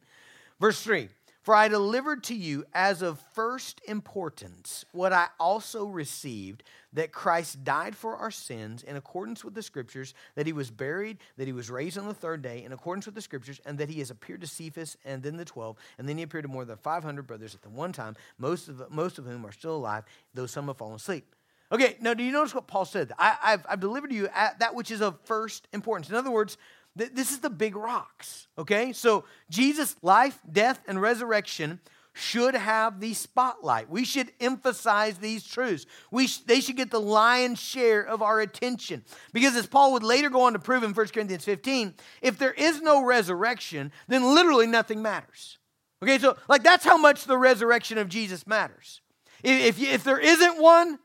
Verse 0.61 0.81
3 0.83 1.09
for 1.43 1.55
I 1.55 1.69
delivered 1.69 2.25
to 2.25 2.35
you 2.35 2.65
as 2.75 3.03
of 3.03 3.19
first 3.33 3.81
importance 3.87 4.85
what 4.93 5.13
I 5.13 5.29
also 5.39 5.87
received 5.87 6.63
that 6.93 7.13
Christ 7.13 7.65
died 7.65 7.97
for 7.97 8.17
our 8.17 8.31
sins 8.31 8.83
in 8.83 8.97
accordance 8.97 9.45
with 9.45 9.55
the 9.55 9.63
scriptures, 9.63 10.13
that 10.35 10.47
he 10.47 10.53
was 10.53 10.71
buried, 10.71 11.19
that 11.37 11.47
he 11.47 11.53
was 11.53 11.71
raised 11.71 11.97
on 11.97 12.09
the 12.09 12.15
third 12.15 12.43
day 12.43 12.65
in 12.65 12.73
accordance 12.73 13.07
with 13.07 13.15
the 13.15 13.23
scriptures, 13.23 13.61
and 13.65 13.79
that 13.79 13.89
he 13.89 14.01
has 14.01 14.11
appeared 14.11 14.41
to 14.41 14.47
Cephas 14.47 14.97
and 15.05 15.23
then 15.23 15.37
the 15.37 15.45
12, 15.45 15.77
and 15.99 16.09
then 16.09 16.17
he 16.17 16.25
appeared 16.25 16.45
to 16.45 16.49
more 16.49 16.65
than 16.65 16.77
500 16.77 17.27
brothers 17.27 17.55
at 17.55 17.63
the 17.63 17.71
one 17.71 17.93
time, 17.93 18.17
most 18.39 18.69
of, 18.69 18.91
most 18.91 19.19
of 19.19 19.25
whom 19.25 19.47
are 19.47 19.53
still 19.53 19.77
alive, 19.77 20.05
though 20.35 20.47
some 20.47 20.67
have 20.67 20.79
fallen 20.79 20.97
asleep. 20.97 21.35
Okay, 21.73 21.97
now 22.01 22.15
do 22.15 22.25
you 22.25 22.33
notice 22.33 22.53
what 22.53 22.67
Paul 22.67 22.85
said? 22.85 23.13
I, 23.17 23.37
have 23.43 23.65
I've 23.69 23.79
delivered 23.79 24.11
to 24.11 24.17
you 24.17 24.29
that 24.59 24.75
which 24.75 24.91
is 24.91 25.01
of 25.01 25.21
first 25.21 25.69
importance. 25.73 26.11
In 26.11 26.17
other 26.17 26.31
words, 26.31 26.59
this 26.97 27.31
is 27.31 27.39
the 27.39 27.51
big 27.51 27.77
rocks, 27.77 28.49
okay? 28.59 28.93
So 28.93 29.25
Jesus' 29.49 29.97
life, 30.03 30.39
death, 30.51 30.81
and 30.87 31.01
resurrection 31.01 31.81
should 32.13 32.55
have 32.55 33.01
the 33.01 33.15
spotlight. 33.15 33.89
We 33.89 34.05
should 34.05 34.33
emphasize 34.41 35.19
these 35.19 35.47
truths. 35.47 35.87
We 36.11 36.27
sh- 36.27 36.39
they 36.39 36.61
should 36.61 36.77
get 36.77 36.91
the 36.91 37.01
lion's 37.01 37.61
share 37.61 38.03
of 38.03 38.21
our 38.21 38.41
attention. 38.41 39.05
Because 39.33 39.57
as 39.57 39.67
Paul 39.67 39.93
would 39.93 40.03
later 40.03 40.29
go 40.29 40.43
on 40.43 40.53
to 40.55 40.59
prove 40.59 40.83
in 40.83 40.93
1 40.93 41.09
Corinthians 41.09 41.45
15, 41.45 41.95
if 42.21 42.37
there 42.37 42.53
is 42.53 42.83
no 42.83 43.05
resurrection, 43.05 43.93
then 44.09 44.35
literally 44.35 44.67
nothing 44.67 45.03
matters. 45.03 45.59
Okay, 46.03 46.19
so 46.19 46.37
like 46.49 46.63
that's 46.63 46.85
how 46.85 46.97
much 46.97 47.25
the 47.25 47.39
resurrection 47.39 47.99
of 47.99 48.09
Jesus 48.09 48.47
matters. 48.47 49.01
If, 49.43 49.79
if, 49.79 49.83
if 49.83 50.05
there 50.05 50.19
isn't 50.19 50.61
one, 50.61 50.99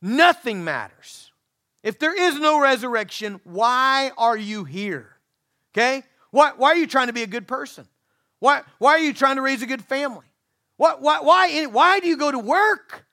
nothing 0.00 0.64
matters. 0.64 1.25
If 1.86 2.00
there 2.00 2.20
is 2.20 2.40
no 2.40 2.58
resurrection, 2.58 3.40
why 3.44 4.10
are 4.18 4.36
you 4.36 4.64
here? 4.64 5.18
Okay? 5.72 6.02
Why, 6.32 6.50
why 6.56 6.70
are 6.70 6.76
you 6.76 6.88
trying 6.88 7.06
to 7.06 7.12
be 7.12 7.22
a 7.22 7.28
good 7.28 7.46
person? 7.46 7.86
Why, 8.40 8.62
why 8.78 8.94
are 8.94 8.98
you 8.98 9.12
trying 9.12 9.36
to 9.36 9.42
raise 9.42 9.62
a 9.62 9.66
good 9.66 9.84
family? 9.84 10.26
Why, 10.78 10.96
why, 10.98 11.20
why, 11.20 11.66
why 11.66 12.00
do 12.00 12.08
you 12.08 12.16
go 12.16 12.32
to 12.32 12.40
work? 12.40 13.05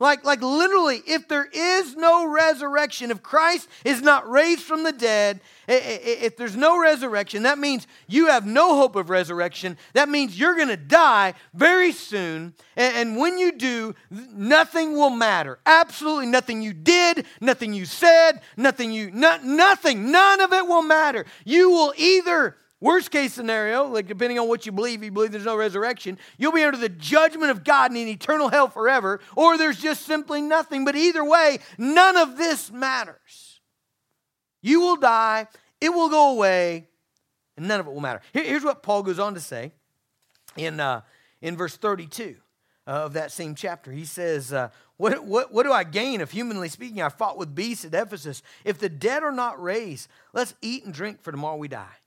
Like, 0.00 0.24
like 0.24 0.40
literally, 0.40 1.02
if 1.06 1.28
there 1.28 1.44
is 1.44 1.94
no 1.94 2.26
resurrection, 2.26 3.10
if 3.10 3.22
Christ 3.22 3.68
is 3.84 4.00
not 4.00 4.28
raised 4.28 4.62
from 4.62 4.82
the 4.82 4.92
dead, 4.92 5.40
if 5.68 6.36
there's 6.38 6.56
no 6.56 6.80
resurrection, 6.80 7.42
that 7.44 7.58
means 7.58 7.86
you 8.08 8.28
have 8.28 8.46
no 8.46 8.76
hope 8.76 8.96
of 8.96 9.10
resurrection. 9.10 9.76
That 9.92 10.08
means 10.08 10.38
you're 10.38 10.56
going 10.56 10.68
to 10.68 10.76
die 10.78 11.34
very 11.52 11.92
soon. 11.92 12.54
And 12.76 13.18
when 13.18 13.38
you 13.38 13.52
do, 13.52 13.94
nothing 14.10 14.94
will 14.94 15.10
matter. 15.10 15.58
Absolutely 15.66 16.26
nothing 16.26 16.62
you 16.62 16.72
did, 16.72 17.26
nothing 17.40 17.74
you 17.74 17.84
said, 17.84 18.40
nothing 18.56 18.92
you, 18.92 19.10
not, 19.10 19.44
nothing, 19.44 20.10
none 20.10 20.40
of 20.40 20.52
it 20.54 20.66
will 20.66 20.82
matter. 20.82 21.26
You 21.44 21.70
will 21.70 21.92
either 21.98 22.56
Worst 22.80 23.10
case 23.10 23.34
scenario, 23.34 23.84
like 23.84 24.06
depending 24.06 24.38
on 24.38 24.48
what 24.48 24.64
you 24.64 24.72
believe, 24.72 25.04
you 25.04 25.12
believe 25.12 25.32
there's 25.32 25.44
no 25.44 25.56
resurrection, 25.56 26.18
you'll 26.38 26.52
be 26.52 26.62
under 26.62 26.78
the 26.78 26.88
judgment 26.88 27.50
of 27.50 27.62
God 27.62 27.90
in 27.90 28.08
eternal 28.08 28.48
hell 28.48 28.68
forever, 28.68 29.20
or 29.36 29.58
there's 29.58 29.78
just 29.78 30.06
simply 30.06 30.40
nothing. 30.40 30.86
But 30.86 30.96
either 30.96 31.22
way, 31.22 31.58
none 31.76 32.16
of 32.16 32.38
this 32.38 32.70
matters. 32.70 33.60
You 34.62 34.80
will 34.80 34.96
die, 34.96 35.46
it 35.80 35.90
will 35.90 36.08
go 36.08 36.32
away, 36.32 36.88
and 37.56 37.68
none 37.68 37.80
of 37.80 37.86
it 37.86 37.92
will 37.92 38.00
matter. 38.00 38.22
here's 38.32 38.64
what 38.64 38.82
Paul 38.82 39.02
goes 39.02 39.18
on 39.18 39.34
to 39.34 39.40
say 39.40 39.72
in, 40.56 40.80
uh, 40.80 41.02
in 41.42 41.58
verse 41.58 41.76
32 41.76 42.36
uh, 42.86 42.90
of 42.90 43.12
that 43.12 43.30
same 43.30 43.54
chapter. 43.54 43.92
He 43.92 44.06
says, 44.06 44.54
uh, 44.54 44.70
what, 44.96 45.24
what, 45.24 45.52
what 45.52 45.64
do 45.64 45.72
I 45.72 45.84
gain 45.84 46.22
if, 46.22 46.30
humanly 46.30 46.70
speaking, 46.70 47.02
I 47.02 47.10
fought 47.10 47.36
with 47.36 47.54
beasts 47.54 47.84
at 47.84 47.94
Ephesus? 47.94 48.42
If 48.64 48.78
the 48.78 48.88
dead 48.88 49.22
are 49.22 49.32
not 49.32 49.62
raised, 49.62 50.08
let's 50.32 50.54
eat 50.62 50.86
and 50.86 50.94
drink, 50.94 51.22
for 51.22 51.30
tomorrow 51.30 51.56
we 51.56 51.68
die. 51.68 51.99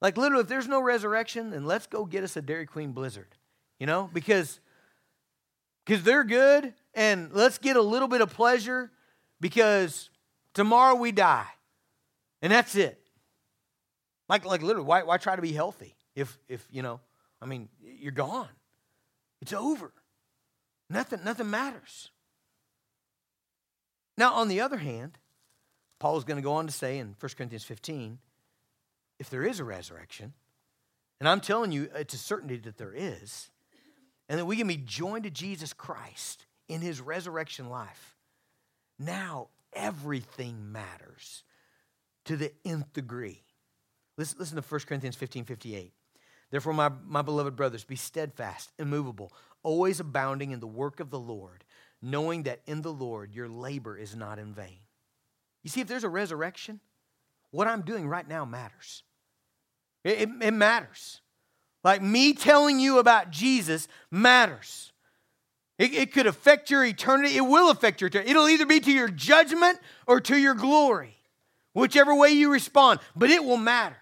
Like 0.00 0.16
literally, 0.16 0.42
if 0.42 0.48
there's 0.48 0.68
no 0.68 0.82
resurrection, 0.82 1.50
then 1.50 1.64
let's 1.64 1.86
go 1.86 2.04
get 2.04 2.24
us 2.24 2.36
a 2.36 2.42
Dairy 2.42 2.66
Queen 2.66 2.92
Blizzard 2.92 3.36
you 3.78 3.86
know, 3.86 4.10
because 4.12 4.60
because 5.84 6.02
they're 6.02 6.24
good 6.24 6.74
and 6.94 7.30
let's 7.32 7.58
get 7.58 7.76
a 7.76 7.82
little 7.82 8.08
bit 8.08 8.20
of 8.20 8.32
pleasure 8.32 8.90
because 9.40 10.10
tomorrow 10.54 10.94
we 10.94 11.12
die. 11.12 11.46
And 12.42 12.52
that's 12.52 12.74
it. 12.74 13.00
Like 14.28 14.44
like 14.44 14.62
literally, 14.62 14.86
why 14.86 15.02
why 15.02 15.18
try 15.18 15.36
to 15.36 15.42
be 15.42 15.52
healthy 15.52 15.94
if 16.14 16.38
if, 16.48 16.66
you 16.70 16.82
know, 16.82 17.00
I 17.40 17.46
mean, 17.46 17.68
you're 17.80 18.12
gone. 18.12 18.48
It's 19.40 19.52
over. 19.52 19.92
Nothing 20.88 21.20
nothing 21.24 21.50
matters. 21.50 22.10
Now, 24.18 24.32
on 24.32 24.48
the 24.48 24.62
other 24.62 24.78
hand, 24.78 25.18
Paul 25.98 26.16
is 26.16 26.24
going 26.24 26.38
to 26.38 26.42
go 26.42 26.54
on 26.54 26.66
to 26.66 26.72
say 26.72 26.98
in 26.98 27.16
1 27.20 27.32
Corinthians 27.36 27.64
15 27.64 28.18
if 29.18 29.30
there 29.30 29.44
is 29.44 29.60
a 29.60 29.64
resurrection, 29.64 30.32
and 31.20 31.28
I'm 31.28 31.40
telling 31.40 31.72
you, 31.72 31.88
uh, 31.94 32.00
it's 32.00 32.14
a 32.14 32.18
certainty 32.18 32.58
that 32.58 32.76
there 32.76 32.92
is, 32.94 33.50
and 34.28 34.38
that 34.38 34.44
we 34.44 34.56
can 34.56 34.66
be 34.66 34.76
joined 34.76 35.24
to 35.24 35.30
Jesus 35.30 35.72
Christ 35.72 36.46
in 36.68 36.80
his 36.80 37.00
resurrection 37.00 37.70
life. 37.70 38.16
Now, 38.98 39.48
everything 39.72 40.72
matters 40.72 41.44
to 42.24 42.36
the 42.36 42.52
nth 42.64 42.92
degree. 42.92 43.42
Listen, 44.18 44.38
listen 44.38 44.56
to 44.56 44.62
1 44.62 44.80
Corinthians 44.86 45.16
15 45.16 45.44
58. 45.44 45.92
Therefore, 46.50 46.72
my, 46.72 46.90
my 47.04 47.22
beloved 47.22 47.56
brothers, 47.56 47.84
be 47.84 47.96
steadfast, 47.96 48.72
immovable, 48.78 49.32
always 49.62 49.98
abounding 50.00 50.52
in 50.52 50.60
the 50.60 50.66
work 50.66 51.00
of 51.00 51.10
the 51.10 51.18
Lord, 51.18 51.64
knowing 52.00 52.44
that 52.44 52.60
in 52.66 52.82
the 52.82 52.92
Lord 52.92 53.34
your 53.34 53.48
labor 53.48 53.96
is 53.96 54.14
not 54.14 54.38
in 54.38 54.54
vain. 54.54 54.78
You 55.64 55.70
see, 55.70 55.80
if 55.80 55.88
there's 55.88 56.04
a 56.04 56.08
resurrection, 56.08 56.80
what 57.50 57.66
I'm 57.66 57.82
doing 57.82 58.06
right 58.06 58.26
now 58.26 58.44
matters. 58.44 59.02
It, 60.06 60.20
it, 60.20 60.28
it 60.40 60.50
matters. 60.52 61.20
Like 61.82 62.00
me 62.00 62.32
telling 62.32 62.78
you 62.78 62.98
about 63.00 63.30
Jesus 63.30 63.88
matters. 64.10 64.92
It, 65.78 65.92
it 65.92 66.12
could 66.12 66.26
affect 66.26 66.70
your 66.70 66.84
eternity. 66.84 67.36
It 67.36 67.40
will 67.40 67.70
affect 67.70 68.00
your 68.00 68.06
eternity. 68.08 68.30
It'll 68.30 68.48
either 68.48 68.66
be 68.66 68.78
to 68.78 68.92
your 68.92 69.08
judgment 69.08 69.80
or 70.06 70.20
to 70.20 70.36
your 70.36 70.54
glory, 70.54 71.16
whichever 71.72 72.14
way 72.14 72.30
you 72.30 72.52
respond, 72.52 73.00
but 73.16 73.30
it 73.30 73.44
will 73.44 73.56
matter. 73.56 73.96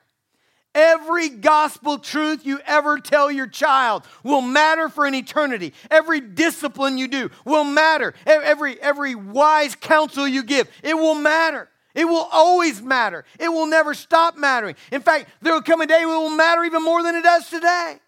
Every 0.74 1.30
gospel 1.30 1.98
truth 1.98 2.44
you 2.44 2.60
ever 2.66 2.98
tell 2.98 3.30
your 3.30 3.46
child 3.46 4.04
will 4.22 4.42
matter 4.42 4.90
for 4.90 5.06
an 5.06 5.14
eternity. 5.14 5.72
Every 5.90 6.20
discipline 6.20 6.98
you 6.98 7.08
do 7.08 7.30
will 7.46 7.64
matter. 7.64 8.12
Every, 8.26 8.78
every 8.78 9.14
wise 9.14 9.74
counsel 9.74 10.28
you 10.28 10.42
give, 10.42 10.68
it 10.82 10.94
will 10.94 11.14
matter. 11.14 11.70
It 11.94 12.06
will 12.06 12.28
always 12.32 12.82
matter. 12.82 13.24
It 13.38 13.48
will 13.48 13.66
never 13.66 13.94
stop 13.94 14.36
mattering. 14.36 14.74
In 14.90 15.00
fact, 15.00 15.28
there 15.40 15.52
will 15.52 15.62
come 15.62 15.80
a 15.80 15.86
day 15.86 16.02
it 16.02 16.06
will 16.06 16.30
matter 16.30 16.64
even 16.64 16.82
more 16.82 17.02
than 17.02 17.14
it 17.14 17.22
does 17.22 17.48
today. 17.48 17.98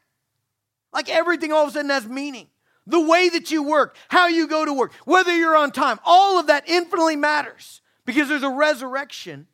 Like 0.92 1.08
everything 1.08 1.52
all 1.52 1.64
of 1.64 1.70
a 1.70 1.72
sudden 1.72 1.90
has 1.90 2.06
meaning. 2.06 2.48
The 2.86 3.00
way 3.00 3.28
that 3.28 3.50
you 3.50 3.62
work, 3.62 3.96
how 4.08 4.28
you 4.28 4.46
go 4.46 4.64
to 4.64 4.72
work, 4.72 4.92
whether 5.04 5.36
you're 5.36 5.56
on 5.56 5.72
time, 5.72 5.98
all 6.04 6.38
of 6.38 6.48
that 6.48 6.68
infinitely 6.68 7.16
matters 7.16 7.80
because 8.04 8.28
there's 8.28 8.42
a 8.42 8.48
resurrection 8.48 9.46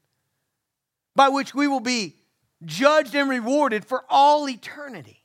by 1.15 1.29
which 1.29 1.55
we 1.55 1.67
will 1.67 1.81
be 1.81 2.17
judged 2.65 3.15
and 3.15 3.29
rewarded 3.29 3.85
for 3.85 4.05
all 4.09 4.49
eternity. 4.49 5.25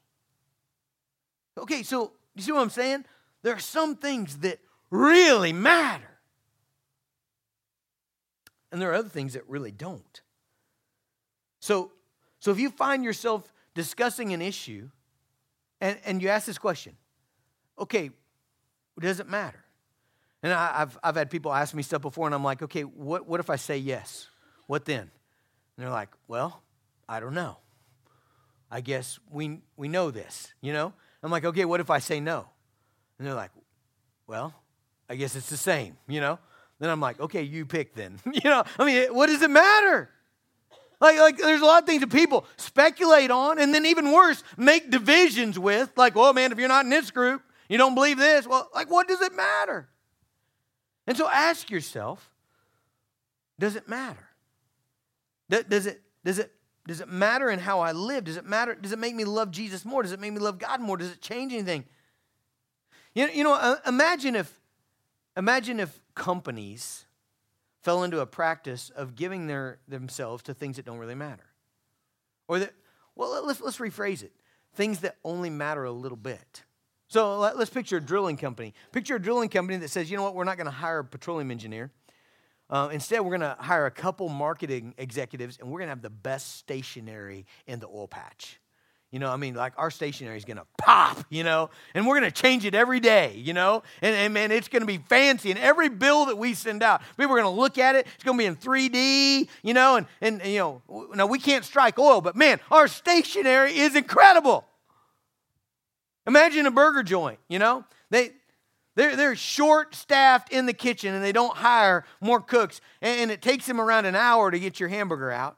Okay, 1.58 1.84
so 1.84 2.14
you 2.36 2.42
see 2.42 2.52
what 2.52 2.62
I'm 2.62 2.70
saying? 2.70 3.06
There 3.44 3.54
are 3.54 3.60
some 3.60 3.96
things 3.96 4.38
that 4.40 4.60
really 4.90 5.54
matter. 5.54 6.17
And 8.72 8.82
there 8.82 8.92
are 8.92 8.96
other 8.96 9.10
things 9.10 9.34
that 9.34 9.48
really 9.48 9.72
don't. 9.72 10.22
So, 11.60 11.92
so 12.40 12.52
if 12.52 12.60
you 12.60 12.70
find 12.70 13.04
yourself 13.04 13.52
discussing 13.74 14.34
an 14.34 14.42
issue 14.42 14.90
and, 15.80 15.98
and 16.06 16.22
you 16.22 16.30
ask 16.30 16.46
this 16.46 16.58
question, 16.58 16.96
okay, 17.80 18.12
does 19.00 19.20
it 19.20 19.30
matter? 19.30 19.64
And 20.44 20.54
I, 20.54 20.80
have 20.80 20.98
I've 21.04 21.16
had 21.16 21.30
people 21.30 21.54
ask 21.54 21.74
me 21.74 21.84
stuff 21.84 22.02
before, 22.02 22.28
and 22.28 22.36
I'm 22.36 22.44
like, 22.44 22.62
okay, 22.62 22.82
what, 22.82 23.28
what 23.28 23.40
if 23.40 23.50
I 23.50 23.56
say 23.56 23.78
yes? 23.78 24.28
What 24.68 24.86
then? 24.86 25.02
And 25.02 25.10
they're 25.78 25.90
like, 25.90 26.10
well, 26.28 26.62
I 27.08 27.20
don't 27.20 27.34
know. 27.34 27.58
I 28.70 28.82
guess 28.82 29.20
we, 29.32 29.60
we 29.78 29.88
know 29.88 30.12
this, 30.12 30.54
you 30.62 30.74
know? 30.74 30.94
I'm 31.24 31.32
like, 31.32 31.46
okay, 31.46 31.66
what 31.66 31.80
if 31.80 31.90
I 31.90 32.00
say 32.00 32.20
no? 32.20 32.48
And 33.18 33.28
they're 33.28 33.36
like, 33.36 33.52
well, 34.28 34.54
I 35.10 35.16
guess 35.16 35.36
it's 35.36 35.50
the 35.50 35.58
same, 35.58 35.98
you 36.08 36.20
know? 36.20 36.38
Then 36.80 36.90
I'm 36.90 37.00
like, 37.00 37.20
okay, 37.20 37.44
you 37.44 37.66
pick 37.66 37.96
then. 37.96 38.20
you 38.26 38.50
know, 38.50 38.64
I 38.78 38.86
mean, 38.86 39.14
what 39.14 39.28
does 39.28 39.42
it 39.42 39.50
matter? 39.50 40.10
Like, 41.00 41.18
like, 41.18 41.38
there's 41.38 41.62
a 41.62 41.66
lot 41.66 41.84
of 41.84 41.88
things 41.88 42.02
that 42.02 42.12
people 42.12 42.46
speculate 42.58 43.30
on, 43.30 43.60
and 43.60 43.74
then 43.74 43.86
even 43.86 44.12
worse, 44.12 44.44
make 44.58 44.90
divisions 44.90 45.60
with. 45.60 45.92
Like, 45.96 46.16
well, 46.16 46.34
man, 46.34 46.52
if 46.52 46.58
you're 46.58 46.68
not 46.68 46.86
in 46.86 46.90
this 46.90 47.12
group, 47.12 47.42
you 47.70 47.78
don't 47.78 47.94
believe 47.94 48.18
this. 48.18 48.48
Well, 48.48 48.70
like, 48.74 48.90
what 48.90 49.08
does 49.08 49.22
it 49.22 49.34
matter? 49.34 49.88
And 51.06 51.16
so 51.16 51.30
ask 51.30 51.70
yourself, 51.70 52.32
does 53.60 53.76
it 53.76 53.88
matter? 53.88 54.28
Does 55.50 55.86
it, 55.86 56.02
does 56.26 56.40
it, 56.40 56.52
does 56.88 57.00
it 57.00 57.10
matter 57.10 57.50
in 57.50 57.60
how 57.60 57.80
I 57.80 57.92
live? 57.92 58.24
Does 58.24 58.38
it 58.38 58.46
matter? 58.46 58.76
Does 58.76 58.92
it 58.92 59.00
make 59.00 59.16
me 59.16 59.24
love 59.24 59.52
Jesus 59.52 59.86
more? 59.86 60.04
Does 60.04 60.12
it 60.12 60.20
make 60.20 60.34
me 60.34 60.40
love 60.40 60.58
God 60.58 60.82
more? 60.82 60.98
Does 60.98 61.12
it 61.12 61.22
change 61.22 61.54
anything? 61.54 61.86
You 63.14 63.28
know, 63.28 63.34
you 63.34 63.44
know 63.44 63.54
uh, 63.54 63.78
imagine 63.86 64.36
if, 64.36 64.60
imagine 65.36 65.80
if 65.80 65.98
companies 66.18 67.06
fell 67.82 68.04
into 68.04 68.20
a 68.20 68.26
practice 68.26 68.90
of 68.90 69.16
giving 69.16 69.48
their, 69.48 69.80
themselves 69.88 70.44
to 70.44 70.54
things 70.54 70.76
that 70.76 70.86
don't 70.86 70.98
really 70.98 71.16
matter. 71.16 71.46
Or 72.48 72.60
that, 72.60 72.74
well, 73.16 73.46
let's, 73.46 73.62
let's 73.62 73.78
rephrase 73.78 74.24
it 74.24 74.34
things 74.78 75.00
that 75.00 75.16
only 75.24 75.50
matter 75.50 75.86
a 75.86 75.92
little 75.92 76.18
bit. 76.18 76.64
So 77.08 77.40
let, 77.40 77.56
us 77.56 77.70
picture 77.70 77.98
a 77.98 78.02
drilling 78.02 78.38
company. 78.38 78.74
Picture 78.92 79.16
a 79.16 79.22
drilling 79.22 79.50
company 79.50 79.80
that 79.80 79.90
says, 79.90 80.12
you 80.12 80.18
know 80.18 80.24
what, 80.24 80.36
we're 80.36 80.44
not 80.44 80.58
going 80.58 80.66
to 80.66 80.72
hire 80.72 81.00
a 81.00 81.06
petroleum 81.06 81.50
engineer. 81.50 81.92
Uh, 82.70 82.90
instead, 82.92 83.22
we're 83.22 83.38
going 83.38 83.42
to 83.42 83.58
hire 83.60 83.86
a 83.86 83.92
couple 83.92 84.30
marketing 84.30 84.94
executives 84.98 85.58
and 85.60 85.70
we're 85.70 85.80
going 85.80 85.88
to 85.88 85.92
have 85.92 86.02
the 86.02 86.10
best 86.10 86.58
stationery 86.58 87.46
in 87.66 87.80
the 87.80 87.88
oil 87.88 88.08
patch. 88.08 88.60
You 89.12 89.20
know, 89.20 89.32
I 89.32 89.38
mean, 89.38 89.56
like 89.56 89.72
our 89.78 89.90
stationery 89.90 90.36
is 90.36 90.44
going 90.44 90.58
to 90.58 90.66
pop, 90.78 91.24
you 91.30 91.46
know, 91.46 91.70
and 91.94 92.06
we're 92.06 92.20
going 92.20 92.30
to 92.30 92.42
change 92.42 92.66
it 92.66 92.76
every 92.76 93.00
day, 93.00 93.36
you 93.38 93.54
know, 93.54 93.84
and, 94.02 94.14
and 94.14 94.34
man, 94.34 94.52
it's 94.52 94.68
going 94.68 94.82
to 94.82 94.88
be 94.88 94.98
fancy. 94.98 95.50
And 95.50 95.58
every 95.60 95.88
bill 95.88 96.26
that 96.26 96.38
we 96.38 96.54
send 96.54 96.84
out, 96.84 97.02
people 97.16 97.34
are 97.34 97.42
going 97.42 97.44
to 97.44 97.62
look 97.62 97.78
at 97.78 97.96
it. 97.96 98.06
It's 98.16 98.24
going 98.26 98.38
to 98.38 98.42
be 98.42 98.46
in 98.46 98.58
3D, 98.58 99.48
you 99.64 99.74
know, 99.74 99.96
and, 99.96 100.08
and, 100.20 100.42
you 100.46 100.60
know, 100.60 100.82
now 101.16 101.26
we 101.26 101.40
can't 101.40 101.64
strike 101.64 101.98
oil, 101.98 102.20
but 102.20 102.36
man, 102.36 102.60
our 102.70 102.90
stationery 102.90 103.78
is 103.78 103.96
incredible. 103.96 104.66
Imagine 106.26 106.66
a 106.66 106.72
burger 106.72 107.04
joint, 107.04 107.40
you 107.48 107.60
know, 107.60 107.86
they, 108.10 108.32
they're, 108.96 109.16
they're 109.16 109.36
short 109.38 109.96
staffed 109.96 110.52
in 110.52 110.66
the 110.66 110.74
kitchen 110.74 111.14
and 111.14 111.24
they 111.24 111.32
don't 111.32 111.56
hire 111.56 112.04
more 112.20 112.42
cooks, 112.42 112.82
and, 113.02 113.22
and 113.22 113.32
it 113.32 113.42
takes 113.42 113.68
them 113.68 113.80
around 113.80 114.06
an 114.06 114.18
hour 114.18 114.52
to 114.52 114.60
get 114.60 114.82
your 114.82 114.90
hamburger 114.90 115.32
out 115.32 115.58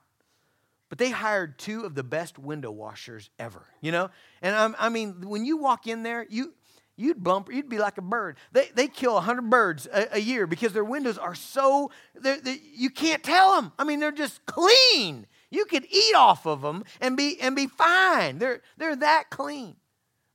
but 0.89 0.97
they 0.97 1.11
hired 1.11 1.57
two 1.57 1.83
of 1.83 1.95
the 1.95 2.03
best 2.03 2.39
window 2.39 2.71
washers 2.71 3.29
ever, 3.37 3.63
you 3.79 3.91
know? 3.91 4.09
And 4.41 4.55
I'm, 4.55 4.75
I 4.79 4.89
mean, 4.89 5.21
when 5.21 5.45
you 5.45 5.57
walk 5.57 5.85
in 5.87 6.01
there, 6.03 6.25
you, 6.29 6.53
you'd 6.95 7.23
bump, 7.23 7.49
you'd 7.51 7.69
be 7.69 7.77
like 7.77 7.97
a 7.99 8.01
bird. 8.01 8.37
They, 8.51 8.69
they 8.73 8.87
kill 8.87 9.13
100 9.13 9.49
birds 9.49 9.87
a, 9.93 10.17
a 10.17 10.19
year 10.19 10.47
because 10.47 10.73
their 10.73 10.83
windows 10.83 11.17
are 11.17 11.35
so, 11.35 11.91
they're, 12.15 12.41
they're, 12.41 12.57
you 12.75 12.89
can't 12.89 13.23
tell 13.23 13.55
them. 13.55 13.71
I 13.77 13.83
mean, 13.83 13.99
they're 13.99 14.11
just 14.11 14.45
clean. 14.47 15.27
You 15.51 15.65
could 15.65 15.85
eat 15.89 16.15
off 16.15 16.47
of 16.47 16.61
them 16.61 16.83
and 16.99 17.15
be, 17.15 17.39
and 17.39 17.55
be 17.55 17.67
fine. 17.67 18.39
They're, 18.39 18.61
they're 18.77 18.95
that 18.95 19.25
clean, 19.29 19.75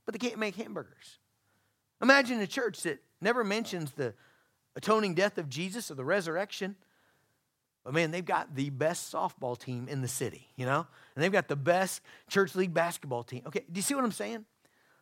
but 0.07 0.15
they 0.15 0.19
can't 0.19 0.39
make 0.39 0.55
hamburgers. 0.55 1.19
Imagine 2.01 2.41
a 2.41 2.47
church 2.47 2.83
that 2.83 3.01
never 3.21 3.43
mentions 3.43 3.93
the 3.93 4.15
atoning 4.77 5.15
death 5.15 5.39
of 5.39 5.49
Jesus 5.49 5.91
or 5.91 5.95
the 5.95 6.05
resurrection. 6.05 6.77
But 7.85 7.93
man, 7.95 8.11
they've 8.11 8.25
got 8.25 8.55
the 8.55 8.71
best 8.71 9.13
softball 9.13 9.59
team 9.59 9.89
in 9.89 10.01
the 10.01 10.09
city, 10.09 10.49
you 10.57 10.65
know? 10.65 10.87
And 11.15 11.23
they've 11.23 11.33
got 11.33 11.49
the 11.49 11.57
best 11.57 12.01
church 12.29 12.55
league 12.55 12.73
basketball 12.73 13.23
team. 13.23 13.43
Okay, 13.47 13.61
do 13.71 13.79
you 13.79 13.83
see 13.83 13.95
what 13.95 14.05
I'm 14.05 14.13
saying? 14.13 14.47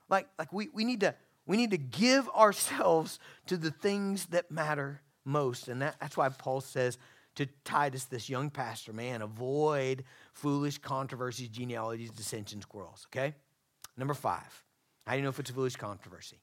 Like, 0.09 0.27
like 0.39 0.53
we, 0.53 0.69
we 0.73 0.85
need 0.85 1.01
to 1.01 1.15
we 1.47 1.57
need 1.57 1.71
to 1.73 1.79
give 1.79 2.29
ourselves 2.31 3.19
to 3.47 3.57
the 3.57 3.71
things 3.71 4.27
that 4.27 4.51
matter 4.51 5.01
most. 5.25 5.69
And 5.69 5.83
that, 5.83 5.97
that's 6.01 6.17
why 6.17 6.29
Paul 6.29 6.61
says 6.61 6.99
to 7.35 7.47
Titus, 7.65 8.05
this 8.05 8.29
young 8.29 8.51
pastor, 8.51 8.93
man, 8.93 9.23
avoid 9.23 10.05
foolish 10.35 10.79
controversies, 10.79 11.49
genealogies, 11.49 12.11
dissensions, 12.11 12.65
quarrels. 12.65 13.07
Okay? 13.11 13.35
Number 13.97 14.15
five. 14.15 14.65
How 15.07 15.13
do 15.13 15.19
you 15.19 15.25
know 15.25 15.31
if 15.31 15.41
it's 15.41 15.51
a 15.51 15.53
foolish 15.53 15.77
controversy? 15.77 16.39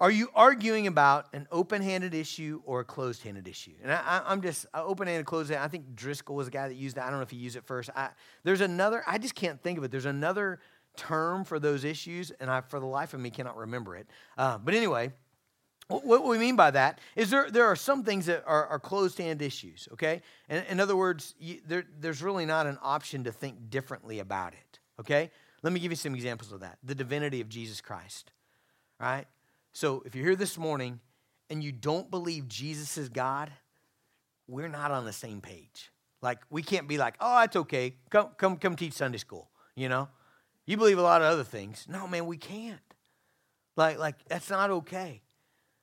Are 0.00 0.10
you 0.10 0.28
arguing 0.34 0.88
about 0.88 1.32
an 1.32 1.46
open 1.52 1.80
handed 1.80 2.14
issue 2.14 2.60
or 2.66 2.80
a 2.80 2.84
closed 2.84 3.22
handed 3.22 3.46
issue? 3.46 3.74
And 3.82 3.92
I, 3.92 4.22
am 4.26 4.42
just 4.42 4.66
open 4.74 5.06
handed, 5.06 5.24
closed 5.24 5.50
handed. 5.50 5.64
I 5.64 5.68
think 5.68 5.94
Driscoll 5.94 6.34
was 6.34 6.48
the 6.48 6.50
guy 6.50 6.66
that 6.66 6.74
used 6.74 6.96
that. 6.96 7.04
I 7.06 7.10
don't 7.10 7.18
know 7.18 7.22
if 7.22 7.30
he 7.30 7.36
used 7.36 7.56
it 7.56 7.64
first. 7.64 7.90
I, 7.94 8.10
there's 8.42 8.60
another, 8.60 9.04
I 9.06 9.18
just 9.18 9.36
can't 9.36 9.62
think 9.62 9.78
of 9.78 9.84
it. 9.84 9.92
There's 9.92 10.04
another 10.04 10.58
term 10.96 11.44
for 11.44 11.60
those 11.60 11.84
issues, 11.84 12.32
and 12.32 12.50
I, 12.50 12.60
for 12.60 12.80
the 12.80 12.86
life 12.86 13.14
of 13.14 13.20
me, 13.20 13.30
cannot 13.30 13.56
remember 13.56 13.94
it. 13.96 14.08
Uh, 14.36 14.58
but 14.58 14.74
anyway, 14.74 15.12
what 15.88 16.24
we 16.24 16.38
mean 16.38 16.56
by 16.56 16.70
that 16.70 16.98
is 17.14 17.30
there, 17.30 17.50
there 17.50 17.66
are 17.66 17.76
some 17.76 18.02
things 18.04 18.26
that 18.26 18.42
are, 18.46 18.66
are 18.66 18.78
closed 18.80 19.18
hand 19.18 19.42
issues, 19.42 19.86
okay? 19.92 20.22
And, 20.48 20.64
in 20.68 20.80
other 20.80 20.96
words, 20.96 21.34
you, 21.38 21.60
there, 21.66 21.84
there's 22.00 22.22
really 22.22 22.46
not 22.46 22.66
an 22.66 22.78
option 22.82 23.24
to 23.24 23.32
think 23.32 23.70
differently 23.70 24.18
about 24.18 24.54
it, 24.54 24.80
okay? 24.98 25.30
Let 25.62 25.72
me 25.72 25.80
give 25.80 25.92
you 25.92 25.96
some 25.96 26.14
examples 26.14 26.52
of 26.52 26.60
that. 26.60 26.78
The 26.82 26.94
divinity 26.94 27.40
of 27.40 27.48
Jesus 27.48 27.80
Christ. 27.80 28.32
right? 28.98 29.26
So 29.74 30.04
if 30.06 30.14
you're 30.14 30.24
here 30.24 30.36
this 30.36 30.56
morning 30.56 31.00
and 31.50 31.62
you 31.62 31.72
don't 31.72 32.08
believe 32.08 32.46
Jesus 32.48 32.96
is 32.96 33.08
God, 33.08 33.50
we're 34.46 34.68
not 34.68 34.92
on 34.92 35.04
the 35.04 35.12
same 35.12 35.40
page. 35.40 35.90
Like 36.22 36.38
we 36.48 36.62
can't 36.62 36.86
be 36.86 36.96
like, 36.96 37.16
oh, 37.20 37.42
it's 37.42 37.56
okay. 37.56 37.96
Come, 38.08 38.28
come, 38.38 38.56
come 38.56 38.76
teach 38.76 38.92
Sunday 38.92 39.18
school. 39.18 39.50
You 39.74 39.88
know, 39.88 40.08
you 40.64 40.76
believe 40.76 40.98
a 40.98 41.02
lot 41.02 41.22
of 41.22 41.26
other 41.26 41.42
things. 41.42 41.86
No, 41.88 42.06
man, 42.06 42.26
we 42.26 42.36
can't. 42.36 42.78
Like, 43.76 43.98
like 43.98 44.24
that's 44.28 44.48
not 44.48 44.70
okay. 44.70 45.22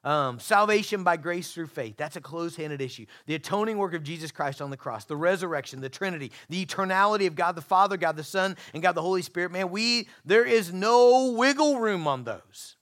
Um, 0.06 0.40
salvation 0.40 1.04
by 1.04 1.18
grace 1.18 1.54
through 1.54 1.68
faith. 1.68 1.96
That's 1.98 2.16
a 2.16 2.22
close 2.22 2.56
handed 2.56 2.82
issue. 2.82 3.06
The 3.26 3.36
atoning 3.36 3.78
work 3.78 3.94
of 3.94 4.04
Jesus 4.04 4.32
Christ 4.32 4.62
on 4.62 4.70
the 4.70 4.78
cross, 4.78 5.04
the 5.04 5.18
resurrection, 5.18 5.82
the 5.82 5.90
Trinity, 5.90 6.32
the 6.50 6.66
eternality 6.66 7.28
of 7.28 7.36
God 7.36 7.56
the 7.56 7.62
Father, 7.62 7.98
God 7.98 8.16
the 8.16 8.24
Son, 8.24 8.56
and 8.74 8.82
God 8.82 8.94
the 8.94 9.02
Holy 9.02 9.22
Spirit. 9.22 9.52
Man, 9.52 9.70
we, 9.70 10.08
there 10.24 10.46
is 10.46 10.72
no 10.72 11.34
wiggle 11.34 11.80
room 11.80 12.08
on 12.08 12.24
those. 12.24 12.78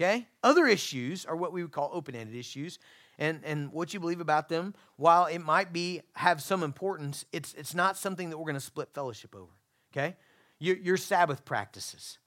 Okay? 0.00 0.28
Other 0.42 0.66
issues 0.66 1.26
are 1.26 1.36
what 1.36 1.52
we 1.52 1.62
would 1.62 1.72
call 1.72 1.90
open 1.92 2.14
ended 2.14 2.36
issues. 2.36 2.78
And, 3.18 3.40
and 3.44 3.72
what 3.72 3.92
you 3.92 3.98
believe 3.98 4.20
about 4.20 4.48
them, 4.48 4.74
while 4.96 5.26
it 5.26 5.40
might 5.40 5.72
be 5.72 6.02
have 6.14 6.40
some 6.40 6.62
importance, 6.62 7.24
it's, 7.32 7.52
it's 7.54 7.74
not 7.74 7.96
something 7.96 8.30
that 8.30 8.38
we're 8.38 8.44
going 8.44 8.54
to 8.54 8.60
split 8.60 8.90
fellowship 8.94 9.34
over. 9.34 9.50
Okay? 9.92 10.16
Your, 10.60 10.76
your 10.76 10.96
Sabbath 10.96 11.44
practices. 11.44 12.18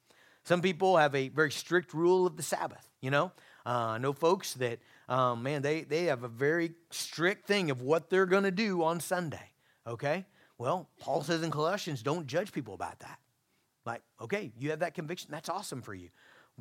Some 0.43 0.61
people 0.61 0.97
have 0.97 1.15
a 1.15 1.29
very 1.29 1.51
strict 1.51 1.93
rule 1.93 2.27
of 2.27 2.35
the 2.35 2.43
Sabbath, 2.43 2.85
you 2.99 3.09
know? 3.09 3.31
Uh, 3.65 3.69
I 3.69 3.97
know 3.99 4.11
folks 4.11 4.55
that, 4.55 4.79
um, 5.07 5.43
man, 5.43 5.61
they, 5.61 5.83
they 5.83 6.05
have 6.05 6.23
a 6.23 6.27
very 6.27 6.71
strict 6.89 7.47
thing 7.47 7.71
of 7.71 7.81
what 7.81 8.09
they're 8.09 8.25
going 8.25 8.43
to 8.43 8.51
do 8.51 8.83
on 8.83 8.99
Sunday. 8.99 9.51
Okay? 9.87 10.25
Well, 10.57 10.89
Paul 10.99 11.21
says 11.21 11.41
in 11.41 11.51
Colossians, 11.51 12.01
don't 12.01 12.27
judge 12.27 12.51
people 12.51 12.73
about 12.73 12.99
that. 12.99 13.19
Like, 13.85 14.01
okay, 14.19 14.51
you 14.57 14.71
have 14.71 14.79
that 14.79 14.93
conviction. 14.93 15.29
That's 15.31 15.49
awesome 15.49 15.81
for 15.81 15.93
you. 15.93 16.09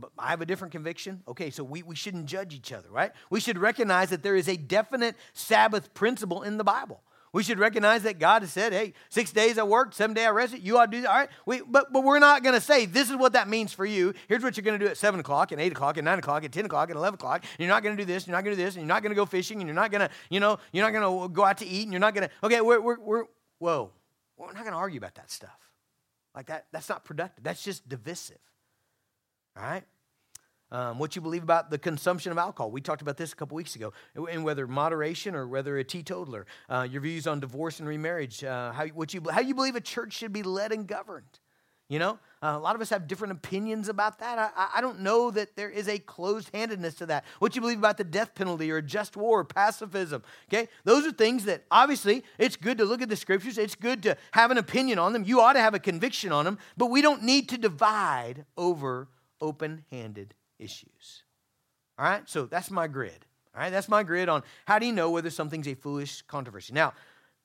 But 0.00 0.10
I 0.18 0.28
have 0.28 0.40
a 0.40 0.46
different 0.46 0.72
conviction. 0.72 1.22
Okay, 1.28 1.50
so 1.50 1.62
we, 1.62 1.82
we 1.82 1.94
shouldn't 1.94 2.26
judge 2.26 2.54
each 2.54 2.72
other, 2.72 2.88
right? 2.90 3.12
We 3.28 3.40
should 3.40 3.58
recognize 3.58 4.10
that 4.10 4.22
there 4.22 4.36
is 4.36 4.48
a 4.48 4.56
definite 4.56 5.16
Sabbath 5.32 5.92
principle 5.94 6.42
in 6.42 6.56
the 6.56 6.64
Bible. 6.64 7.02
We 7.32 7.44
should 7.44 7.60
recognize 7.60 8.02
that 8.02 8.18
God 8.18 8.42
has 8.42 8.52
said, 8.52 8.72
hey, 8.72 8.92
six 9.08 9.30
days 9.30 9.56
I 9.56 9.62
worked, 9.62 9.94
seven 9.94 10.14
days 10.14 10.26
I 10.26 10.30
rested. 10.30 10.66
You 10.66 10.78
ought 10.78 10.86
to 10.86 10.90
do 10.90 11.02
that. 11.02 11.10
All 11.10 11.16
right. 11.16 11.28
We, 11.46 11.60
but, 11.60 11.92
but 11.92 12.02
we're 12.02 12.18
not 12.18 12.42
going 12.42 12.56
to 12.56 12.60
say, 12.60 12.86
this 12.86 13.08
is 13.08 13.16
what 13.16 13.34
that 13.34 13.48
means 13.48 13.72
for 13.72 13.86
you. 13.86 14.14
Here's 14.26 14.42
what 14.42 14.56
you're 14.56 14.64
going 14.64 14.80
to 14.80 14.84
do 14.84 14.90
at 14.90 14.96
7 14.96 15.20
o'clock, 15.20 15.52
and 15.52 15.60
8 15.60 15.70
o'clock, 15.70 15.96
and 15.96 16.04
9 16.04 16.18
o'clock, 16.18 16.42
and 16.42 16.52
10 16.52 16.64
o'clock, 16.64 16.88
and 16.90 16.98
11 16.98 17.14
o'clock. 17.14 17.44
And 17.44 17.60
you're 17.60 17.68
not 17.68 17.84
going 17.84 17.96
to 17.96 18.02
do 18.02 18.06
this, 18.06 18.26
you're 18.26 18.36
not 18.36 18.42
going 18.42 18.56
to 18.56 18.60
do 18.60 18.64
this, 18.64 18.74
and 18.74 18.82
you're 18.82 18.88
not 18.88 19.04
going 19.04 19.10
to 19.10 19.16
go 19.16 19.26
fishing, 19.26 19.60
and 19.60 19.68
you're 19.68 19.76
not 19.76 19.92
going 19.92 20.00
to, 20.00 20.10
you 20.28 20.40
know, 20.40 20.58
you're 20.72 20.84
not 20.84 20.92
going 20.92 21.28
to 21.28 21.32
go 21.32 21.44
out 21.44 21.58
to 21.58 21.66
eat, 21.66 21.84
and 21.84 21.92
you're 21.92 22.00
not 22.00 22.14
going 22.14 22.28
to, 22.28 22.34
okay, 22.46 22.60
we're, 22.60 22.80
we're, 22.80 22.98
we're, 22.98 23.24
whoa. 23.58 23.92
We're 24.36 24.46
not 24.46 24.62
going 24.62 24.72
to 24.72 24.78
argue 24.78 24.98
about 24.98 25.14
that 25.14 25.30
stuff. 25.30 25.58
Like 26.34 26.46
that, 26.46 26.66
that's 26.72 26.88
not 26.88 27.04
productive. 27.04 27.44
That's 27.44 27.62
just 27.62 27.88
divisive. 27.88 28.38
All 29.60 29.70
right? 29.70 29.84
um, 30.72 30.98
what 30.98 31.16
you 31.16 31.22
believe 31.22 31.42
about 31.42 31.70
the 31.70 31.78
consumption 31.78 32.32
of 32.32 32.38
alcohol. 32.38 32.70
We 32.70 32.80
talked 32.80 33.02
about 33.02 33.16
this 33.16 33.32
a 33.32 33.36
couple 33.36 33.56
weeks 33.56 33.74
ago, 33.76 33.92
and 34.30 34.44
whether 34.44 34.66
moderation 34.66 35.34
or 35.34 35.46
whether 35.46 35.78
a 35.78 35.84
teetotaler. 35.84 36.46
Uh, 36.68 36.86
your 36.90 37.00
views 37.00 37.26
on 37.26 37.40
divorce 37.40 37.80
and 37.80 37.88
remarriage. 37.88 38.44
Uh, 38.44 38.72
how, 38.72 38.86
what 38.88 39.12
you, 39.12 39.22
how 39.30 39.40
you 39.40 39.54
believe 39.54 39.76
a 39.76 39.80
church 39.80 40.12
should 40.12 40.32
be 40.32 40.42
led 40.42 40.72
and 40.72 40.86
governed. 40.86 41.40
You 41.88 41.98
know, 41.98 42.20
uh, 42.40 42.52
a 42.54 42.58
lot 42.58 42.76
of 42.76 42.80
us 42.80 42.90
have 42.90 43.08
different 43.08 43.32
opinions 43.32 43.88
about 43.88 44.20
that. 44.20 44.52
I, 44.56 44.68
I 44.76 44.80
don't 44.80 45.00
know 45.00 45.32
that 45.32 45.56
there 45.56 45.68
is 45.68 45.88
a 45.88 45.98
closed 45.98 46.48
handedness 46.54 46.94
to 46.96 47.06
that. 47.06 47.24
What 47.40 47.56
you 47.56 47.60
believe 47.60 47.78
about 47.78 47.96
the 47.96 48.04
death 48.04 48.32
penalty 48.36 48.70
or 48.70 48.80
just 48.80 49.16
war, 49.16 49.40
or 49.40 49.44
pacifism. 49.44 50.22
Okay, 50.48 50.68
those 50.84 51.04
are 51.04 51.10
things 51.10 51.46
that 51.46 51.64
obviously 51.68 52.22
it's 52.38 52.54
good 52.54 52.78
to 52.78 52.84
look 52.84 53.02
at 53.02 53.08
the 53.08 53.16
scriptures. 53.16 53.58
It's 53.58 53.74
good 53.74 54.04
to 54.04 54.16
have 54.30 54.52
an 54.52 54.58
opinion 54.58 55.00
on 55.00 55.12
them. 55.12 55.24
You 55.24 55.40
ought 55.40 55.54
to 55.54 55.60
have 55.60 55.74
a 55.74 55.80
conviction 55.80 56.30
on 56.30 56.44
them, 56.44 56.58
but 56.76 56.86
we 56.86 57.02
don't 57.02 57.24
need 57.24 57.48
to 57.48 57.58
divide 57.58 58.44
over 58.56 59.08
open 59.40 59.84
handed 59.90 60.34
issues. 60.58 61.24
All 61.98 62.04
right, 62.04 62.28
so 62.28 62.46
that's 62.46 62.70
my 62.70 62.86
grid. 62.86 63.26
All 63.54 63.62
right, 63.62 63.70
that's 63.70 63.88
my 63.88 64.02
grid 64.02 64.28
on 64.28 64.42
how 64.64 64.78
do 64.78 64.86
you 64.86 64.92
know 64.92 65.10
whether 65.10 65.30
something's 65.30 65.68
a 65.68 65.74
foolish 65.74 66.22
controversy. 66.22 66.72
Now, 66.72 66.94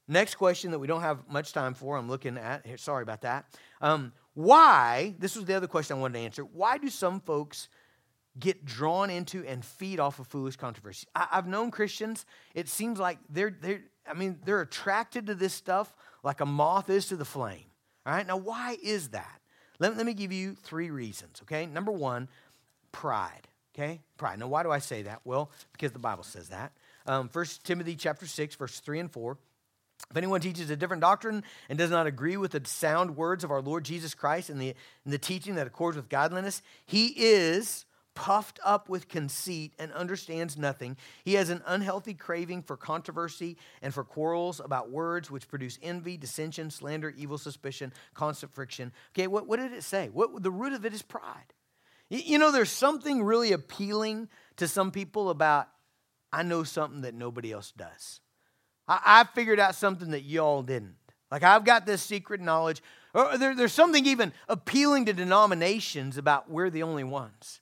next 0.08 0.36
question 0.36 0.72
that 0.72 0.80
we 0.80 0.88
don't 0.88 1.02
have 1.02 1.28
much 1.30 1.52
time 1.52 1.74
for, 1.74 1.98
I'm 1.98 2.08
looking 2.08 2.38
at 2.38 2.66
here, 2.66 2.78
sorry 2.78 3.04
about 3.04 3.22
that. 3.22 3.46
Um, 3.82 4.14
why, 4.34 5.16
this 5.18 5.36
was 5.36 5.46
the 5.46 5.56
other 5.56 5.68
question 5.68 5.98
I 5.98 6.00
wanted 6.00 6.20
to 6.20 6.26
answer, 6.26 6.44
why 6.44 6.78
do 6.78 6.90
some 6.90 7.20
folks 7.22 7.70
get 8.38 8.66
drawn 8.66 9.10
into 9.10 9.46
and 9.46 9.64
feed 9.64 10.00
off 10.00 10.20
of 10.20 10.28
foolish 10.28 10.58
controversy? 10.58 11.08
I, 11.16 11.28
have 11.32 11.48
known 11.48 11.72
Christians, 11.72 12.26
it 12.54 12.70
seems 12.70 13.00
like 13.00 13.18
they're, 13.30 13.56
they're, 13.62 13.82
I 14.08 14.14
mean, 14.14 14.40
they're 14.46 14.62
attracted 14.62 15.28
to 15.28 15.36
this 15.36 15.54
stuff 15.54 15.94
like 16.24 16.42
a 16.42 16.46
moth 16.46 16.90
is 16.90 17.08
to 17.08 17.16
the 17.16 17.26
flame. 17.26 17.66
All 18.06 18.14
right, 18.14 18.28
now 18.28 18.38
why 18.38 18.78
is 18.84 19.10
that? 19.10 19.42
Let, 19.80 19.98
let 19.98 20.06
me 20.06 20.14
give 20.14 20.32
you 20.32 20.56
three 20.56 20.90
reasons, 20.90 21.42
okay? 21.44 21.66
Number 21.66 21.92
one, 21.92 22.28
pride. 22.92 23.48
Okay? 23.76 24.02
Pride. 24.18 24.40
Now, 24.40 24.48
why 24.48 24.64
do 24.64 24.72
I 24.72 24.80
say 24.80 25.02
that? 25.04 25.22
Well, 25.26 25.52
because 25.74 25.92
the 25.92 26.00
Bible 26.00 26.24
says 26.24 26.50
that. 26.50 26.72
Um, 27.06 27.30
1 27.32 27.46
Timothy 27.64 27.96
chapter 27.96 28.26
6, 28.26 28.56
verse 28.56 28.80
3 28.80 29.00
and 29.00 29.12
4. 29.12 29.38
If 30.12 30.18
anyone 30.18 30.42
teaches 30.42 30.70
a 30.70 30.76
different 30.76 31.02
doctrine 31.02 31.44
and 31.70 31.78
does 31.78 31.90
not 31.90 32.08
agree 32.08 32.38
with 32.38 32.52
the 32.52 32.62
sound 32.66 33.18
words 33.18 33.44
of 33.44 33.52
our 33.52 33.62
Lord 33.62 33.84
Jesus 33.84 34.14
Christ 34.14 34.50
and 34.50 34.62
the, 34.62 34.74
and 35.04 35.14
the 35.14 35.18
teaching 35.18 35.56
that 35.56 35.68
accords 35.68 35.98
with 35.98 36.10
godliness, 36.10 36.62
he 36.86 37.08
is 37.08 37.86
puffed 38.16 38.60
up 38.64 38.90
with 38.90 39.08
conceit 39.08 39.74
and 39.78 39.92
understands 39.92 40.58
nothing. 40.58 40.98
He 41.24 41.34
has 41.36 41.50
an 41.50 41.62
unhealthy 41.68 42.14
craving 42.14 42.64
for 42.64 42.78
controversy 42.78 43.58
and 43.82 43.94
for 43.94 44.04
quarrels 44.04 44.60
about 44.60 44.90
words 44.90 45.30
which 45.30 45.48
produce 45.48 45.78
envy, 45.84 46.18
dissension, 46.18 46.72
slander, 46.72 47.14
evil 47.16 47.38
suspicion, 47.38 47.94
constant 48.14 48.56
friction. 48.56 48.92
Okay, 49.14 49.28
what, 49.28 49.48
what 49.48 49.60
did 49.60 49.74
it 49.74 49.84
say? 49.84 50.10
What, 50.12 50.42
the 50.42 50.52
root 50.52 50.74
of 50.74 50.86
it 50.86 50.94
is 50.94 51.02
pride. 51.02 51.54
You 52.10 52.38
know, 52.38 52.52
there's 52.52 52.70
something 52.70 53.24
really 53.24 53.52
appealing 53.52 54.30
to 54.58 54.68
some 54.68 54.92
people 54.92 55.30
about, 55.30 55.68
I 56.32 56.44
know 56.44 56.64
something 56.64 57.02
that 57.02 57.16
nobody 57.16 57.52
else 57.52 57.72
does. 57.72 58.22
I, 58.88 59.02
I 59.06 59.24
figured 59.36 59.60
out 59.60 59.76
something 59.76 60.12
that 60.12 60.24
y'all 60.24 60.64
didn't. 60.64 60.96
Like, 61.32 61.44
I've 61.44 61.66
got 61.66 61.86
this 61.86 62.02
secret 62.02 62.42
knowledge. 62.42 62.82
Or 63.14 63.38
there, 63.38 63.56
there's 63.56 63.74
something 63.74 64.06
even 64.06 64.34
appealing 64.48 65.06
to 65.06 65.14
denominations 65.14 66.18
about 66.18 66.50
we're 66.50 66.70
the 66.70 66.84
only 66.84 67.04
ones. 67.04 67.62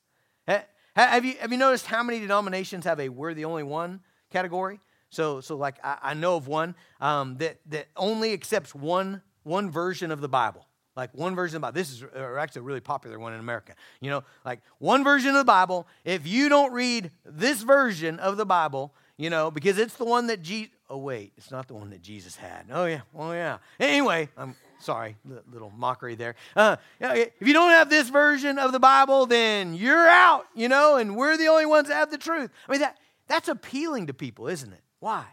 Have 0.95 1.25
you, 1.25 1.33
have 1.39 1.51
you 1.51 1.57
noticed 1.57 1.87
how 1.87 2.03
many 2.03 2.19
denominations 2.19 2.85
have 2.85 2.99
a 2.99 3.09
we're 3.09 3.33
the 3.33 3.45
only 3.45 3.63
one 3.63 4.01
category? 4.31 4.79
So, 5.09 5.41
so 5.41 5.55
like, 5.55 5.77
I, 5.83 5.97
I 6.01 6.13
know 6.13 6.35
of 6.35 6.47
one 6.47 6.75
um, 7.01 7.37
that, 7.37 7.57
that 7.67 7.87
only 7.95 8.33
accepts 8.33 8.75
one, 8.75 9.21
one 9.43 9.71
version 9.71 10.11
of 10.11 10.21
the 10.21 10.29
Bible. 10.29 10.67
Like 10.95 11.11
one 11.15 11.33
version 11.33 11.55
of 11.55 11.61
the 11.61 11.67
Bible. 11.67 11.75
This 11.75 11.91
is 11.91 12.03
actually 12.37 12.59
a 12.59 12.63
really 12.63 12.79
popular 12.79 13.17
one 13.17 13.33
in 13.33 13.39
America. 13.39 13.73
You 13.99 14.11
know, 14.11 14.23
like 14.45 14.61
one 14.77 15.03
version 15.03 15.29
of 15.29 15.37
the 15.37 15.43
Bible. 15.43 15.87
If 16.05 16.27
you 16.27 16.49
don't 16.49 16.71
read 16.71 17.09
this 17.25 17.63
version 17.63 18.19
of 18.19 18.37
the 18.37 18.45
Bible, 18.45 18.93
you 19.17 19.31
know, 19.31 19.49
because 19.49 19.79
it's 19.79 19.95
the 19.95 20.05
one 20.05 20.27
that 20.27 20.43
Jesus. 20.43 20.71
Oh 20.91 20.97
wait, 20.97 21.33
it's 21.35 21.49
not 21.49 21.67
the 21.67 21.73
one 21.73 21.89
that 21.89 22.03
Jesus 22.03 22.35
had. 22.35 22.67
Oh 22.71 22.85
yeah, 22.85 23.01
oh 23.15 23.31
yeah. 23.31 23.57
Anyway, 23.79 24.29
I'm 24.37 24.55
sorry, 24.83 25.15
little 25.51 25.71
mockery 25.75 26.15
there. 26.15 26.35
Uh, 26.55 26.77
if 26.99 27.47
you 27.47 27.53
don't 27.53 27.71
have 27.71 27.89
this 27.89 28.09
version 28.09 28.59
of 28.59 28.71
the 28.71 28.79
Bible, 28.79 29.25
then 29.25 29.73
you're 29.73 30.07
out. 30.07 30.45
You 30.55 30.69
know, 30.69 30.97
and 30.97 31.15
we're 31.15 31.37
the 31.37 31.47
only 31.47 31.65
ones 31.65 31.87
that 31.87 31.95
have 31.95 32.11
the 32.11 32.17
truth. 32.17 32.51
I 32.67 32.71
mean 32.71 32.81
that 32.81 32.97
that's 33.27 33.47
appealing 33.47 34.07
to 34.07 34.13
people, 34.13 34.47
isn't 34.47 34.71
it? 34.71 34.81
Why? 34.99 35.25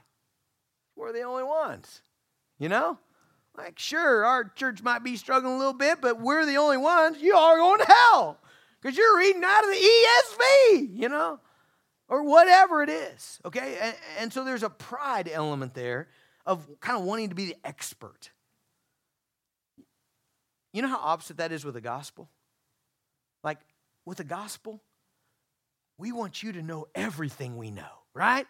We're 0.96 1.12
the 1.12 1.22
only 1.22 1.44
ones. 1.44 2.03
You 2.59 2.68
know. 2.68 2.98
Like, 3.57 3.78
sure, 3.78 4.24
our 4.24 4.44
church 4.44 4.82
might 4.82 5.03
be 5.03 5.16
struggling 5.16 5.55
a 5.55 5.59
little 5.59 5.74
bit, 5.74 6.01
but 6.01 6.20
we're 6.20 6.46
the 6.46 6.57
only 6.57 6.76
ones. 6.76 7.20
You 7.20 7.34
are 7.34 7.57
going 7.57 7.80
to 7.80 7.86
hell 7.86 8.38
because 8.80 8.96
you're 8.96 9.18
reading 9.18 9.42
out 9.44 9.64
of 9.64 9.70
the 9.70 9.76
ESV, 9.76 10.98
you 10.98 11.09
know, 11.09 11.40
or 12.09 12.22
whatever 12.22 12.82
it 12.82 12.88
is. 12.88 13.40
Okay. 13.44 13.76
And, 13.80 13.94
and 14.18 14.32
so 14.32 14.44
there's 14.44 14.62
a 14.62 14.70
pride 14.70 15.28
element 15.30 15.74
there 15.74 16.09
of 16.46 16.66
kind 16.80 16.98
of 16.98 17.05
wanting 17.05 17.28
to 17.30 17.34
be 17.34 17.46
the 17.46 17.57
expert. 17.64 18.30
You 20.72 20.82
know 20.82 20.88
how 20.88 20.98
opposite 20.98 21.38
that 21.38 21.52
is 21.52 21.64
with 21.64 21.74
the 21.74 21.80
gospel? 21.80 22.28
Like, 23.42 23.58
with 24.04 24.18
the 24.18 24.24
gospel, 24.24 24.80
we 25.98 26.12
want 26.12 26.42
you 26.42 26.52
to 26.52 26.62
know 26.62 26.86
everything 26.94 27.56
we 27.56 27.70
know, 27.70 27.90
right? 28.14 28.46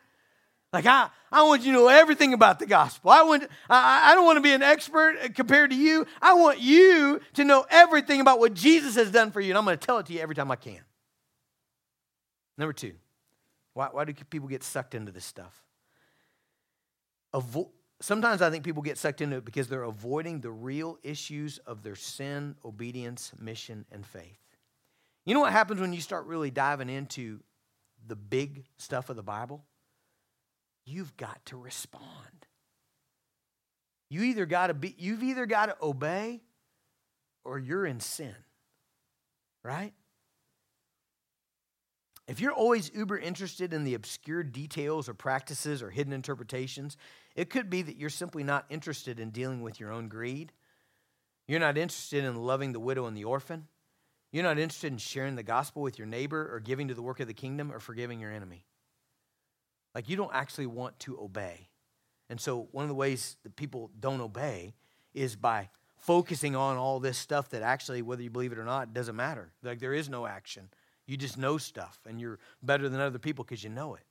Like 0.73 0.87
I, 0.87 1.11
I 1.33 1.43
want 1.43 1.63
you 1.63 1.73
to 1.73 1.79
know 1.79 1.89
everything 1.89 2.33
about 2.33 2.61
the 2.61 2.67
gospel. 2.67 3.11
I 3.11 3.23
want, 3.23 3.45
I, 3.69 4.13
I 4.13 4.15
don't 4.15 4.25
want 4.25 4.37
to 4.37 4.41
be 4.41 4.53
an 4.53 4.63
expert 4.63 5.35
compared 5.35 5.71
to 5.71 5.77
you. 5.77 6.07
I 6.23 6.35
want 6.35 6.61
you 6.61 7.21
to 7.35 7.45
know 7.45 7.67
everything 7.69 8.21
about 8.21 8.39
what 8.39 8.55
Jesus 8.55 8.95
has 8.95 9.11
done 9.11 9.33
for 9.33 9.41
you, 9.41 9.51
and 9.51 9.59
I'm 9.59 9.65
going 9.65 9.77
to 9.77 9.85
tell 9.85 9.99
it 9.99 10.07
to 10.07 10.13
you 10.13 10.21
every 10.21 10.37
time 10.37 10.51
I 10.51 10.57
can. 10.57 10.81
Number 12.57 12.73
two, 12.73 12.93
why, 13.75 13.89
why 13.91 14.05
do 14.05 14.13
people 14.13 14.49
get 14.49 14.63
sucked 14.63 14.95
into 14.95 15.11
this 15.11 15.25
stuff? 15.25 15.61
Avo- 17.35 17.71
Sometimes 18.01 18.41
I 18.41 18.51
think 18.51 18.65
people 18.65 18.83
get 18.83 18.99
sucked 18.99 19.21
into 19.21 19.37
it 19.37 19.45
because 19.45 19.69
they're 19.69 19.83
avoiding 19.83 20.41
the 20.41 20.51
real 20.51 20.99
issues 21.03 21.59
of 21.59 21.83
their 21.83 21.97
sin, 21.97 22.57
obedience, 22.65 23.33
mission, 23.39 23.85
and 23.93 24.07
faith. 24.07 24.39
You 25.27 25.35
know 25.35 25.41
what 25.41 25.53
happens 25.53 25.81
when 25.81 25.93
you 25.93 26.01
start 26.01 26.27
really 26.27 26.51
diving 26.51 26.89
into 26.89 27.41
the 28.07 28.17
big 28.17 28.65
stuff 28.79 29.11
of 29.11 29.17
the 29.17 29.23
Bible? 29.23 29.65
you've 30.91 31.17
got 31.17 31.45
to 31.47 31.57
respond. 31.57 32.05
You 34.09 34.23
either 34.23 34.47
got 34.47 34.69
to 34.69 34.75
be, 34.75 34.95
you've 34.99 35.23
either 35.23 35.47
got 35.47 35.67
to 35.67 35.77
obey 35.81 36.43
or 37.45 37.59
you're 37.59 37.87
in 37.87 38.01
sin. 38.01 38.35
Right? 39.63 39.93
if 42.27 42.39
you're 42.39 42.53
always 42.53 42.93
uber 42.95 43.19
interested 43.19 43.73
in 43.75 43.83
the 43.83 43.95
obscure 43.95 44.45
details 44.45 45.09
or 45.09 45.15
practices 45.15 45.83
or 45.83 45.91
hidden 45.91 46.13
interpretations, 46.13 46.97
it 47.35 47.51
could 47.51 47.71
be 47.71 47.83
that 47.83 47.97
you're 47.97 48.11
simply 48.11 48.43
not 48.43 48.67
interested 48.71 49.21
in 49.21 49.31
dealing 49.31 49.63
with 49.63 49.81
your 49.81 49.93
own 49.93 50.09
greed. 50.09 50.53
You're 51.47 51.61
not 51.61 51.79
interested 51.79 52.25
in 52.25 52.37
loving 52.37 52.73
the 52.73 52.81
widow 52.81 53.07
and 53.07 53.17
the 53.17 53.25
orphan. 53.25 53.69
You're 54.33 54.45
not 54.45 54.59
interested 54.59 54.93
in 54.93 54.99
sharing 54.99 55.37
the 55.37 55.43
gospel 55.43 55.83
with 55.83 55.99
your 55.99 56.07
neighbor 56.07 56.49
or 56.53 56.61
giving 56.61 56.89
to 56.89 56.95
the 56.95 57.03
work 57.03 57.21
of 57.21 57.27
the 57.27 57.35
kingdom 57.35 57.73
or 57.73 57.81
forgiving 57.81 58.21
your 58.21 58.31
enemy. 58.31 58.67
Like 59.95 60.09
you 60.09 60.17
don't 60.17 60.35
actually 60.35 60.67
want 60.67 60.99
to 61.01 61.19
obey. 61.21 61.69
And 62.29 62.41
so, 62.41 62.69
one 62.71 62.85
of 62.85 62.89
the 62.89 62.95
ways 62.95 63.37
that 63.43 63.57
people 63.57 63.91
don't 63.99 64.21
obey 64.21 64.75
is 65.15 65.35
by 65.35 65.69
focusing 65.97 66.55
on 66.55 66.77
all 66.77 67.01
this 67.01 67.19
stuff 67.19 67.51
that 67.51 67.63
actually, 67.63 68.03
whether 68.03 68.23
you 68.23 68.31
believe 68.31 68.53
it 68.53 68.59
or 68.59 68.65
not, 68.65 68.95
doesn't 68.95 69.17
matter. 69.17 69.51
Like 69.63 69.81
there 69.81 69.95
is 69.95 70.09
no 70.09 70.27
action. 70.27 70.69
You 71.07 71.17
just 71.17 71.37
know 71.37 71.59
stuff 71.59 71.99
and 72.09 72.21
you're 72.21 72.39
better 72.63 72.89
than 72.89 73.01
other 73.01 73.19
people 73.19 73.45
because 73.45 73.65
you 73.65 73.71
know 73.71 73.97
it. 73.97 74.05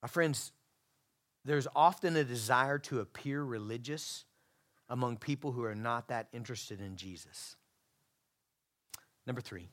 My 0.00 0.08
friends, 0.08 0.52
there's 1.44 1.66
often 1.74 2.16
a 2.16 2.24
desire 2.24 2.78
to 2.78 3.00
appear 3.00 3.42
religious 3.42 4.24
among 4.88 5.16
people 5.16 5.52
who 5.52 5.64
are 5.64 5.74
not 5.74 6.08
that 6.08 6.28
interested 6.32 6.80
in 6.80 6.96
Jesus. 6.96 7.56
Number 9.26 9.40
three. 9.40 9.68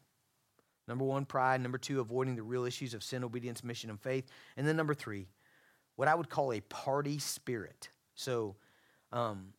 Number 0.88 1.04
one, 1.04 1.26
pride. 1.26 1.62
Number 1.62 1.78
two, 1.78 2.00
avoiding 2.00 2.36
the 2.36 2.44
real 2.44 2.66
issues 2.66 2.94
of 2.94 3.04
sin, 3.04 3.24
obedience, 3.24 3.64
mission, 3.64 3.90
and 3.90 4.00
faith. 4.00 4.26
And 4.56 4.66
then 4.66 4.78
number 4.78 4.94
three, 4.94 5.28
what 5.96 6.08
I 6.08 6.16
would 6.16 6.30
call 6.30 6.54
a 6.54 6.62
party 6.62 7.20
spirit. 7.20 7.90
So 8.16 8.56
um, 9.12 9.54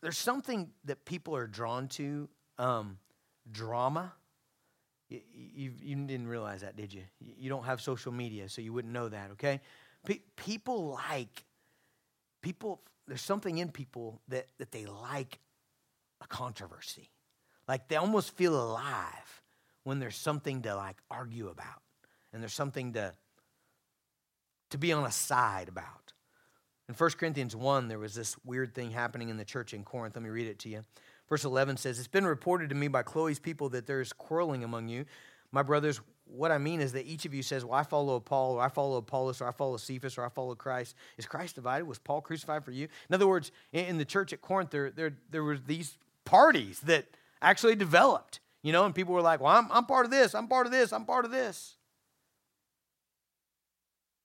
there's 0.00 0.18
something 0.18 0.70
that 0.84 1.04
people 1.04 1.36
are 1.36 1.46
drawn 1.46 1.86
to 1.88 2.28
um, 2.58 2.98
drama. 3.50 4.12
You, 5.08 5.72
you, 5.82 5.94
didn't 5.94 6.26
realize 6.26 6.62
that, 6.62 6.74
did 6.74 6.92
you? 6.92 7.02
You 7.20 7.50
don't 7.50 7.64
have 7.64 7.82
social 7.82 8.12
media, 8.12 8.48
so 8.48 8.62
you 8.62 8.72
wouldn't 8.72 8.94
know 8.94 9.08
that, 9.10 9.32
okay? 9.32 9.60
people 10.36 10.98
like, 11.08 11.44
people, 12.42 12.82
there's 13.08 13.22
something 13.22 13.58
in 13.58 13.70
people 13.70 14.20
that, 14.28 14.46
that 14.58 14.72
they 14.72 14.84
like 14.84 15.38
a 16.20 16.26
controversy. 16.26 17.10
Like 17.66 17.88
they 17.88 17.96
almost 17.96 18.36
feel 18.36 18.60
alive 18.60 19.42
when 19.84 19.98
there's 19.98 20.16
something 20.16 20.62
to 20.62 20.76
like 20.76 20.96
argue 21.10 21.48
about 21.48 21.82
and 22.32 22.42
there's 22.42 22.54
something 22.54 22.92
to, 22.94 23.12
to 24.70 24.78
be 24.78 24.92
on 24.92 25.04
a 25.04 25.12
side 25.12 25.68
about. 25.68 26.12
In 26.88 26.94
1 26.94 27.10
Corinthians 27.12 27.54
1, 27.54 27.88
there 27.88 27.98
was 27.98 28.14
this 28.14 28.36
weird 28.44 28.74
thing 28.74 28.90
happening 28.90 29.28
in 29.28 29.36
the 29.36 29.44
church 29.44 29.72
in 29.72 29.84
Corinth. 29.84 30.16
Let 30.16 30.22
me 30.22 30.30
read 30.30 30.48
it 30.48 30.58
to 30.60 30.68
you. 30.68 30.82
Verse 31.28 31.44
11 31.44 31.76
says, 31.76 31.98
It's 31.98 32.08
been 32.08 32.26
reported 32.26 32.68
to 32.70 32.74
me 32.74 32.88
by 32.88 33.02
Chloe's 33.02 33.38
people 33.38 33.70
that 33.70 33.86
there 33.86 34.00
is 34.00 34.12
quarreling 34.12 34.64
among 34.64 34.88
you. 34.88 35.04
My 35.52 35.62
brothers, 35.62 36.00
what 36.32 36.50
I 36.50 36.58
mean 36.58 36.80
is 36.80 36.92
that 36.92 37.06
each 37.06 37.24
of 37.24 37.34
you 37.34 37.42
says, 37.42 37.64
Well, 37.64 37.78
I 37.78 37.82
follow 37.82 38.20
Paul, 38.20 38.54
or 38.54 38.62
I 38.62 38.68
follow 38.68 38.96
Apollos, 38.96 39.40
or 39.40 39.48
I 39.48 39.52
follow 39.52 39.76
Cephas, 39.76 40.18
or 40.18 40.24
I 40.24 40.28
follow 40.28 40.54
Christ. 40.54 40.94
Is 41.18 41.26
Christ 41.26 41.54
divided? 41.54 41.86
Was 41.86 41.98
Paul 41.98 42.20
crucified 42.20 42.64
for 42.64 42.72
you? 42.72 42.88
In 43.08 43.14
other 43.14 43.26
words, 43.26 43.52
in 43.72 43.98
the 43.98 44.04
church 44.04 44.32
at 44.32 44.40
Corinth, 44.40 44.70
there, 44.70 44.90
there, 44.90 45.14
there 45.30 45.44
were 45.44 45.58
these 45.58 45.98
parties 46.24 46.80
that 46.80 47.06
actually 47.40 47.74
developed, 47.74 48.40
you 48.62 48.72
know, 48.72 48.84
and 48.84 48.94
people 48.94 49.14
were 49.14 49.22
like, 49.22 49.40
Well, 49.40 49.56
I'm, 49.56 49.70
I'm 49.70 49.86
part 49.86 50.04
of 50.04 50.10
this, 50.10 50.34
I'm 50.34 50.48
part 50.48 50.66
of 50.66 50.72
this, 50.72 50.92
I'm 50.92 51.04
part 51.04 51.24
of 51.24 51.30
this. 51.30 51.76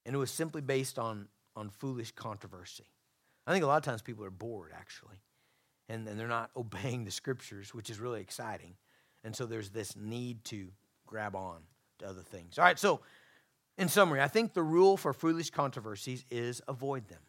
And 0.05 0.15
it 0.15 0.19
was 0.19 0.31
simply 0.31 0.61
based 0.61 0.97
on, 0.97 1.27
on 1.55 1.69
foolish 1.69 2.11
controversy. 2.11 2.85
I 3.45 3.51
think 3.51 3.63
a 3.63 3.67
lot 3.67 3.77
of 3.77 3.83
times 3.83 4.01
people 4.01 4.23
are 4.23 4.31
bored, 4.31 4.71
actually 4.73 5.17
and, 5.89 6.07
and 6.07 6.19
they're 6.19 6.27
not 6.27 6.51
obeying 6.57 7.05
the 7.05 7.11
scriptures, 7.11 7.73
which 7.73 7.89
is 7.89 7.99
really 7.99 8.21
exciting. 8.21 8.75
And 9.23 9.35
so 9.35 9.45
there's 9.45 9.69
this 9.69 9.95
need 9.95 10.43
to 10.45 10.69
grab 11.05 11.35
on 11.35 11.61
to 11.99 12.07
other 12.07 12.21
things. 12.21 12.57
All 12.57 12.65
right, 12.65 12.79
so 12.79 13.01
in 13.77 13.89
summary, 13.89 14.21
I 14.21 14.27
think 14.27 14.53
the 14.53 14.63
rule 14.63 14.97
for 14.97 15.13
foolish 15.13 15.49
controversies 15.49 16.25
is 16.31 16.61
avoid 16.67 17.07
them. 17.07 17.21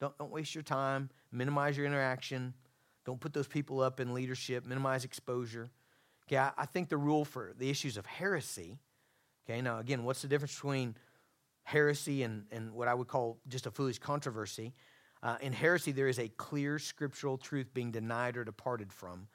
Don't, 0.00 0.16
don't 0.18 0.30
waste 0.30 0.54
your 0.54 0.62
time, 0.62 1.10
minimize 1.30 1.76
your 1.76 1.86
interaction, 1.86 2.54
don't 3.04 3.20
put 3.20 3.32
those 3.32 3.46
people 3.46 3.80
up 3.80 4.00
in 4.00 4.14
leadership, 4.14 4.66
minimize 4.66 5.04
exposure. 5.04 5.70
Okay, 6.26 6.38
I, 6.38 6.52
I 6.56 6.66
think 6.66 6.88
the 6.88 6.96
rule 6.96 7.24
for 7.24 7.52
the 7.58 7.68
issues 7.68 7.96
of 7.96 8.06
heresy, 8.06 8.78
okay, 9.46 9.60
now 9.60 9.78
again, 9.78 10.04
what's 10.04 10.22
the 10.22 10.28
difference 10.28 10.54
between 10.54 10.96
heresy 11.64 12.22
and, 12.22 12.44
and 12.50 12.72
what 12.72 12.88
I 12.88 12.94
would 12.94 13.08
call 13.08 13.38
just 13.48 13.66
a 13.66 13.70
foolish 13.70 13.98
controversy? 13.98 14.74
Uh, 15.22 15.36
in 15.40 15.52
heresy, 15.52 15.92
there 15.92 16.08
is 16.08 16.18
a 16.18 16.28
clear 16.28 16.78
scriptural 16.78 17.38
truth 17.38 17.72
being 17.72 17.90
denied 17.90 18.36
or 18.36 18.44
departed 18.44 18.92
from. 18.92 19.28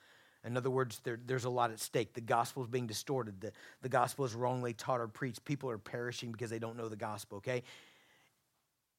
In 0.45 0.55
other 0.55 0.69
words, 0.69 1.01
there, 1.03 1.19
there's 1.25 1.45
a 1.45 1.49
lot 1.49 1.71
at 1.71 1.79
stake. 1.79 2.13
The 2.13 2.21
gospel 2.21 2.63
is 2.63 2.69
being 2.69 2.87
distorted. 2.87 3.41
The, 3.41 3.51
the 3.81 3.89
gospel 3.89 4.25
is 4.25 4.33
wrongly 4.33 4.73
taught 4.73 5.01
or 5.01 5.07
preached. 5.07 5.43
People 5.43 5.69
are 5.69 5.77
perishing 5.77 6.31
because 6.31 6.49
they 6.49 6.59
don't 6.59 6.77
know 6.77 6.87
the 6.87 6.95
gospel, 6.95 7.39
okay? 7.39 7.63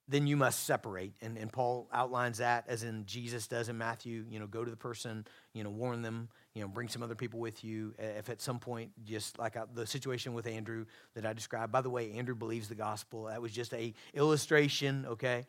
Then 0.06 0.26
you 0.26 0.36
must 0.36 0.64
separate. 0.64 1.12
And, 1.22 1.38
and 1.38 1.50
Paul 1.50 1.88
outlines 1.92 2.38
that 2.38 2.64
as 2.68 2.82
in 2.82 3.06
Jesus 3.06 3.46
does 3.46 3.68
in 3.68 3.78
Matthew. 3.78 4.26
You 4.28 4.38
know, 4.38 4.46
go 4.46 4.64
to 4.64 4.70
the 4.70 4.76
person, 4.76 5.24
you 5.54 5.64
know, 5.64 5.70
warn 5.70 6.02
them, 6.02 6.28
you 6.52 6.62
know, 6.62 6.68
bring 6.68 6.88
some 6.88 7.02
other 7.02 7.14
people 7.14 7.40
with 7.40 7.64
you. 7.64 7.94
If 7.98 8.28
at 8.28 8.42
some 8.42 8.58
point, 8.58 8.90
just 9.04 9.38
like 9.38 9.56
the 9.72 9.86
situation 9.86 10.34
with 10.34 10.46
Andrew 10.46 10.84
that 11.14 11.24
I 11.24 11.32
described. 11.32 11.72
By 11.72 11.80
the 11.80 11.90
way, 11.90 12.12
Andrew 12.12 12.34
believes 12.34 12.68
the 12.68 12.74
gospel. 12.74 13.24
That 13.24 13.40
was 13.40 13.52
just 13.52 13.72
a 13.72 13.94
illustration, 14.12 15.06
okay? 15.06 15.46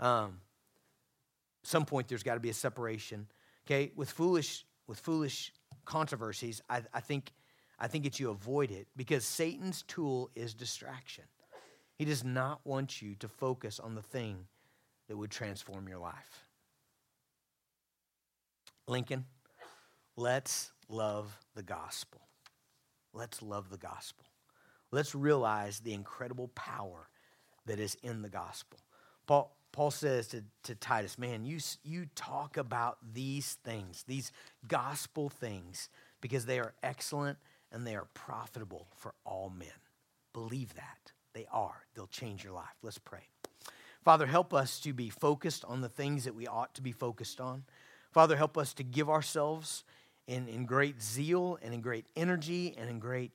Um, 0.00 0.40
some 1.62 1.84
point 1.84 2.08
there's 2.08 2.22
got 2.22 2.34
to 2.34 2.40
be 2.40 2.50
a 2.50 2.54
separation. 2.54 3.26
Okay, 3.66 3.92
with 3.94 4.10
foolish 4.10 4.64
with 4.90 4.98
foolish 4.98 5.52
controversies, 5.84 6.60
I, 6.68 6.82
I 6.92 6.98
think 6.98 7.32
I 7.78 7.86
think 7.86 8.04
it's 8.04 8.18
you 8.18 8.28
avoid 8.28 8.72
it 8.72 8.88
because 8.96 9.24
Satan's 9.24 9.82
tool 9.82 10.30
is 10.34 10.52
distraction. 10.52 11.24
He 11.94 12.04
does 12.04 12.24
not 12.24 12.60
want 12.64 13.00
you 13.00 13.14
to 13.20 13.28
focus 13.28 13.78
on 13.78 13.94
the 13.94 14.02
thing 14.02 14.46
that 15.08 15.16
would 15.16 15.30
transform 15.30 15.88
your 15.88 15.98
life. 15.98 16.44
Lincoln, 18.88 19.26
let's 20.16 20.72
love 20.88 21.38
the 21.54 21.62
gospel. 21.62 22.20
Let's 23.14 23.40
love 23.42 23.70
the 23.70 23.78
gospel. 23.78 24.26
Let's 24.90 25.14
realize 25.14 25.78
the 25.78 25.94
incredible 25.94 26.48
power 26.48 27.08
that 27.66 27.78
is 27.78 27.96
in 28.02 28.22
the 28.22 28.28
gospel. 28.28 28.80
Paul, 29.26 29.56
Paul 29.72 29.90
says 29.90 30.26
to, 30.28 30.42
to 30.64 30.74
Titus, 30.74 31.18
man, 31.18 31.44
you, 31.44 31.58
you 31.84 32.06
talk 32.14 32.56
about 32.56 32.98
these 33.14 33.54
things, 33.64 34.04
these 34.06 34.32
gospel 34.66 35.28
things, 35.28 35.88
because 36.20 36.46
they 36.46 36.58
are 36.58 36.74
excellent 36.82 37.38
and 37.72 37.86
they 37.86 37.94
are 37.94 38.06
profitable 38.14 38.88
for 38.96 39.14
all 39.24 39.52
men. 39.56 39.68
Believe 40.32 40.74
that. 40.74 41.12
They 41.32 41.46
are. 41.52 41.84
They'll 41.94 42.08
change 42.08 42.42
your 42.42 42.52
life. 42.52 42.74
Let's 42.82 42.98
pray. 42.98 43.28
Father, 44.04 44.26
help 44.26 44.52
us 44.52 44.80
to 44.80 44.92
be 44.92 45.10
focused 45.10 45.64
on 45.64 45.80
the 45.80 45.88
things 45.88 46.24
that 46.24 46.34
we 46.34 46.46
ought 46.46 46.74
to 46.74 46.82
be 46.82 46.92
focused 46.92 47.40
on. 47.40 47.64
Father, 48.10 48.36
help 48.36 48.58
us 48.58 48.74
to 48.74 48.82
give 48.82 49.08
ourselves 49.08 49.84
in, 50.26 50.48
in 50.48 50.64
great 50.64 51.00
zeal 51.00 51.58
and 51.62 51.72
in 51.72 51.80
great 51.80 52.06
energy 52.16 52.74
and 52.76 52.90
in 52.90 52.98
great 52.98 53.32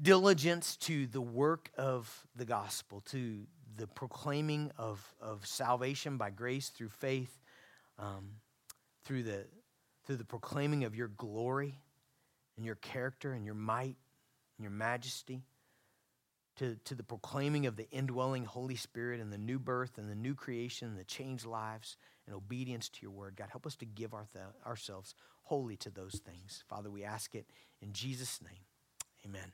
diligence 0.00 0.76
to 0.76 1.06
the 1.06 1.20
work 1.20 1.70
of 1.76 2.26
the 2.36 2.44
gospel, 2.44 3.02
to 3.06 3.46
the 3.80 3.86
proclaiming 3.86 4.70
of, 4.76 5.14
of 5.20 5.46
salvation 5.46 6.18
by 6.18 6.30
grace 6.30 6.68
through 6.68 6.90
faith, 6.90 7.40
um, 7.98 8.32
through, 9.04 9.22
the, 9.22 9.46
through 10.06 10.16
the 10.16 10.24
proclaiming 10.24 10.84
of 10.84 10.94
your 10.94 11.08
glory 11.08 11.78
and 12.56 12.66
your 12.66 12.74
character 12.76 13.32
and 13.32 13.44
your 13.44 13.54
might 13.54 13.96
and 14.56 14.62
your 14.62 14.70
majesty, 14.70 15.42
to, 16.56 16.76
to 16.84 16.94
the 16.94 17.02
proclaiming 17.02 17.64
of 17.64 17.76
the 17.76 17.88
indwelling 17.90 18.44
Holy 18.44 18.76
Spirit 18.76 19.18
and 19.18 19.32
the 19.32 19.38
new 19.38 19.58
birth 19.58 19.96
and 19.96 20.10
the 20.10 20.14
new 20.14 20.34
creation 20.34 20.88
and 20.88 20.98
the 20.98 21.04
changed 21.04 21.46
lives 21.46 21.96
and 22.26 22.36
obedience 22.36 22.90
to 22.90 22.98
your 23.00 23.12
word. 23.12 23.34
God, 23.34 23.48
help 23.50 23.66
us 23.66 23.76
to 23.76 23.86
give 23.86 24.12
our 24.12 24.26
th- 24.30 24.44
ourselves 24.66 25.14
wholly 25.44 25.76
to 25.76 25.90
those 25.90 26.20
things. 26.22 26.62
Father, 26.68 26.90
we 26.90 27.02
ask 27.02 27.34
it 27.34 27.46
in 27.80 27.94
Jesus' 27.94 28.40
name. 28.42 28.64
Amen. 29.24 29.52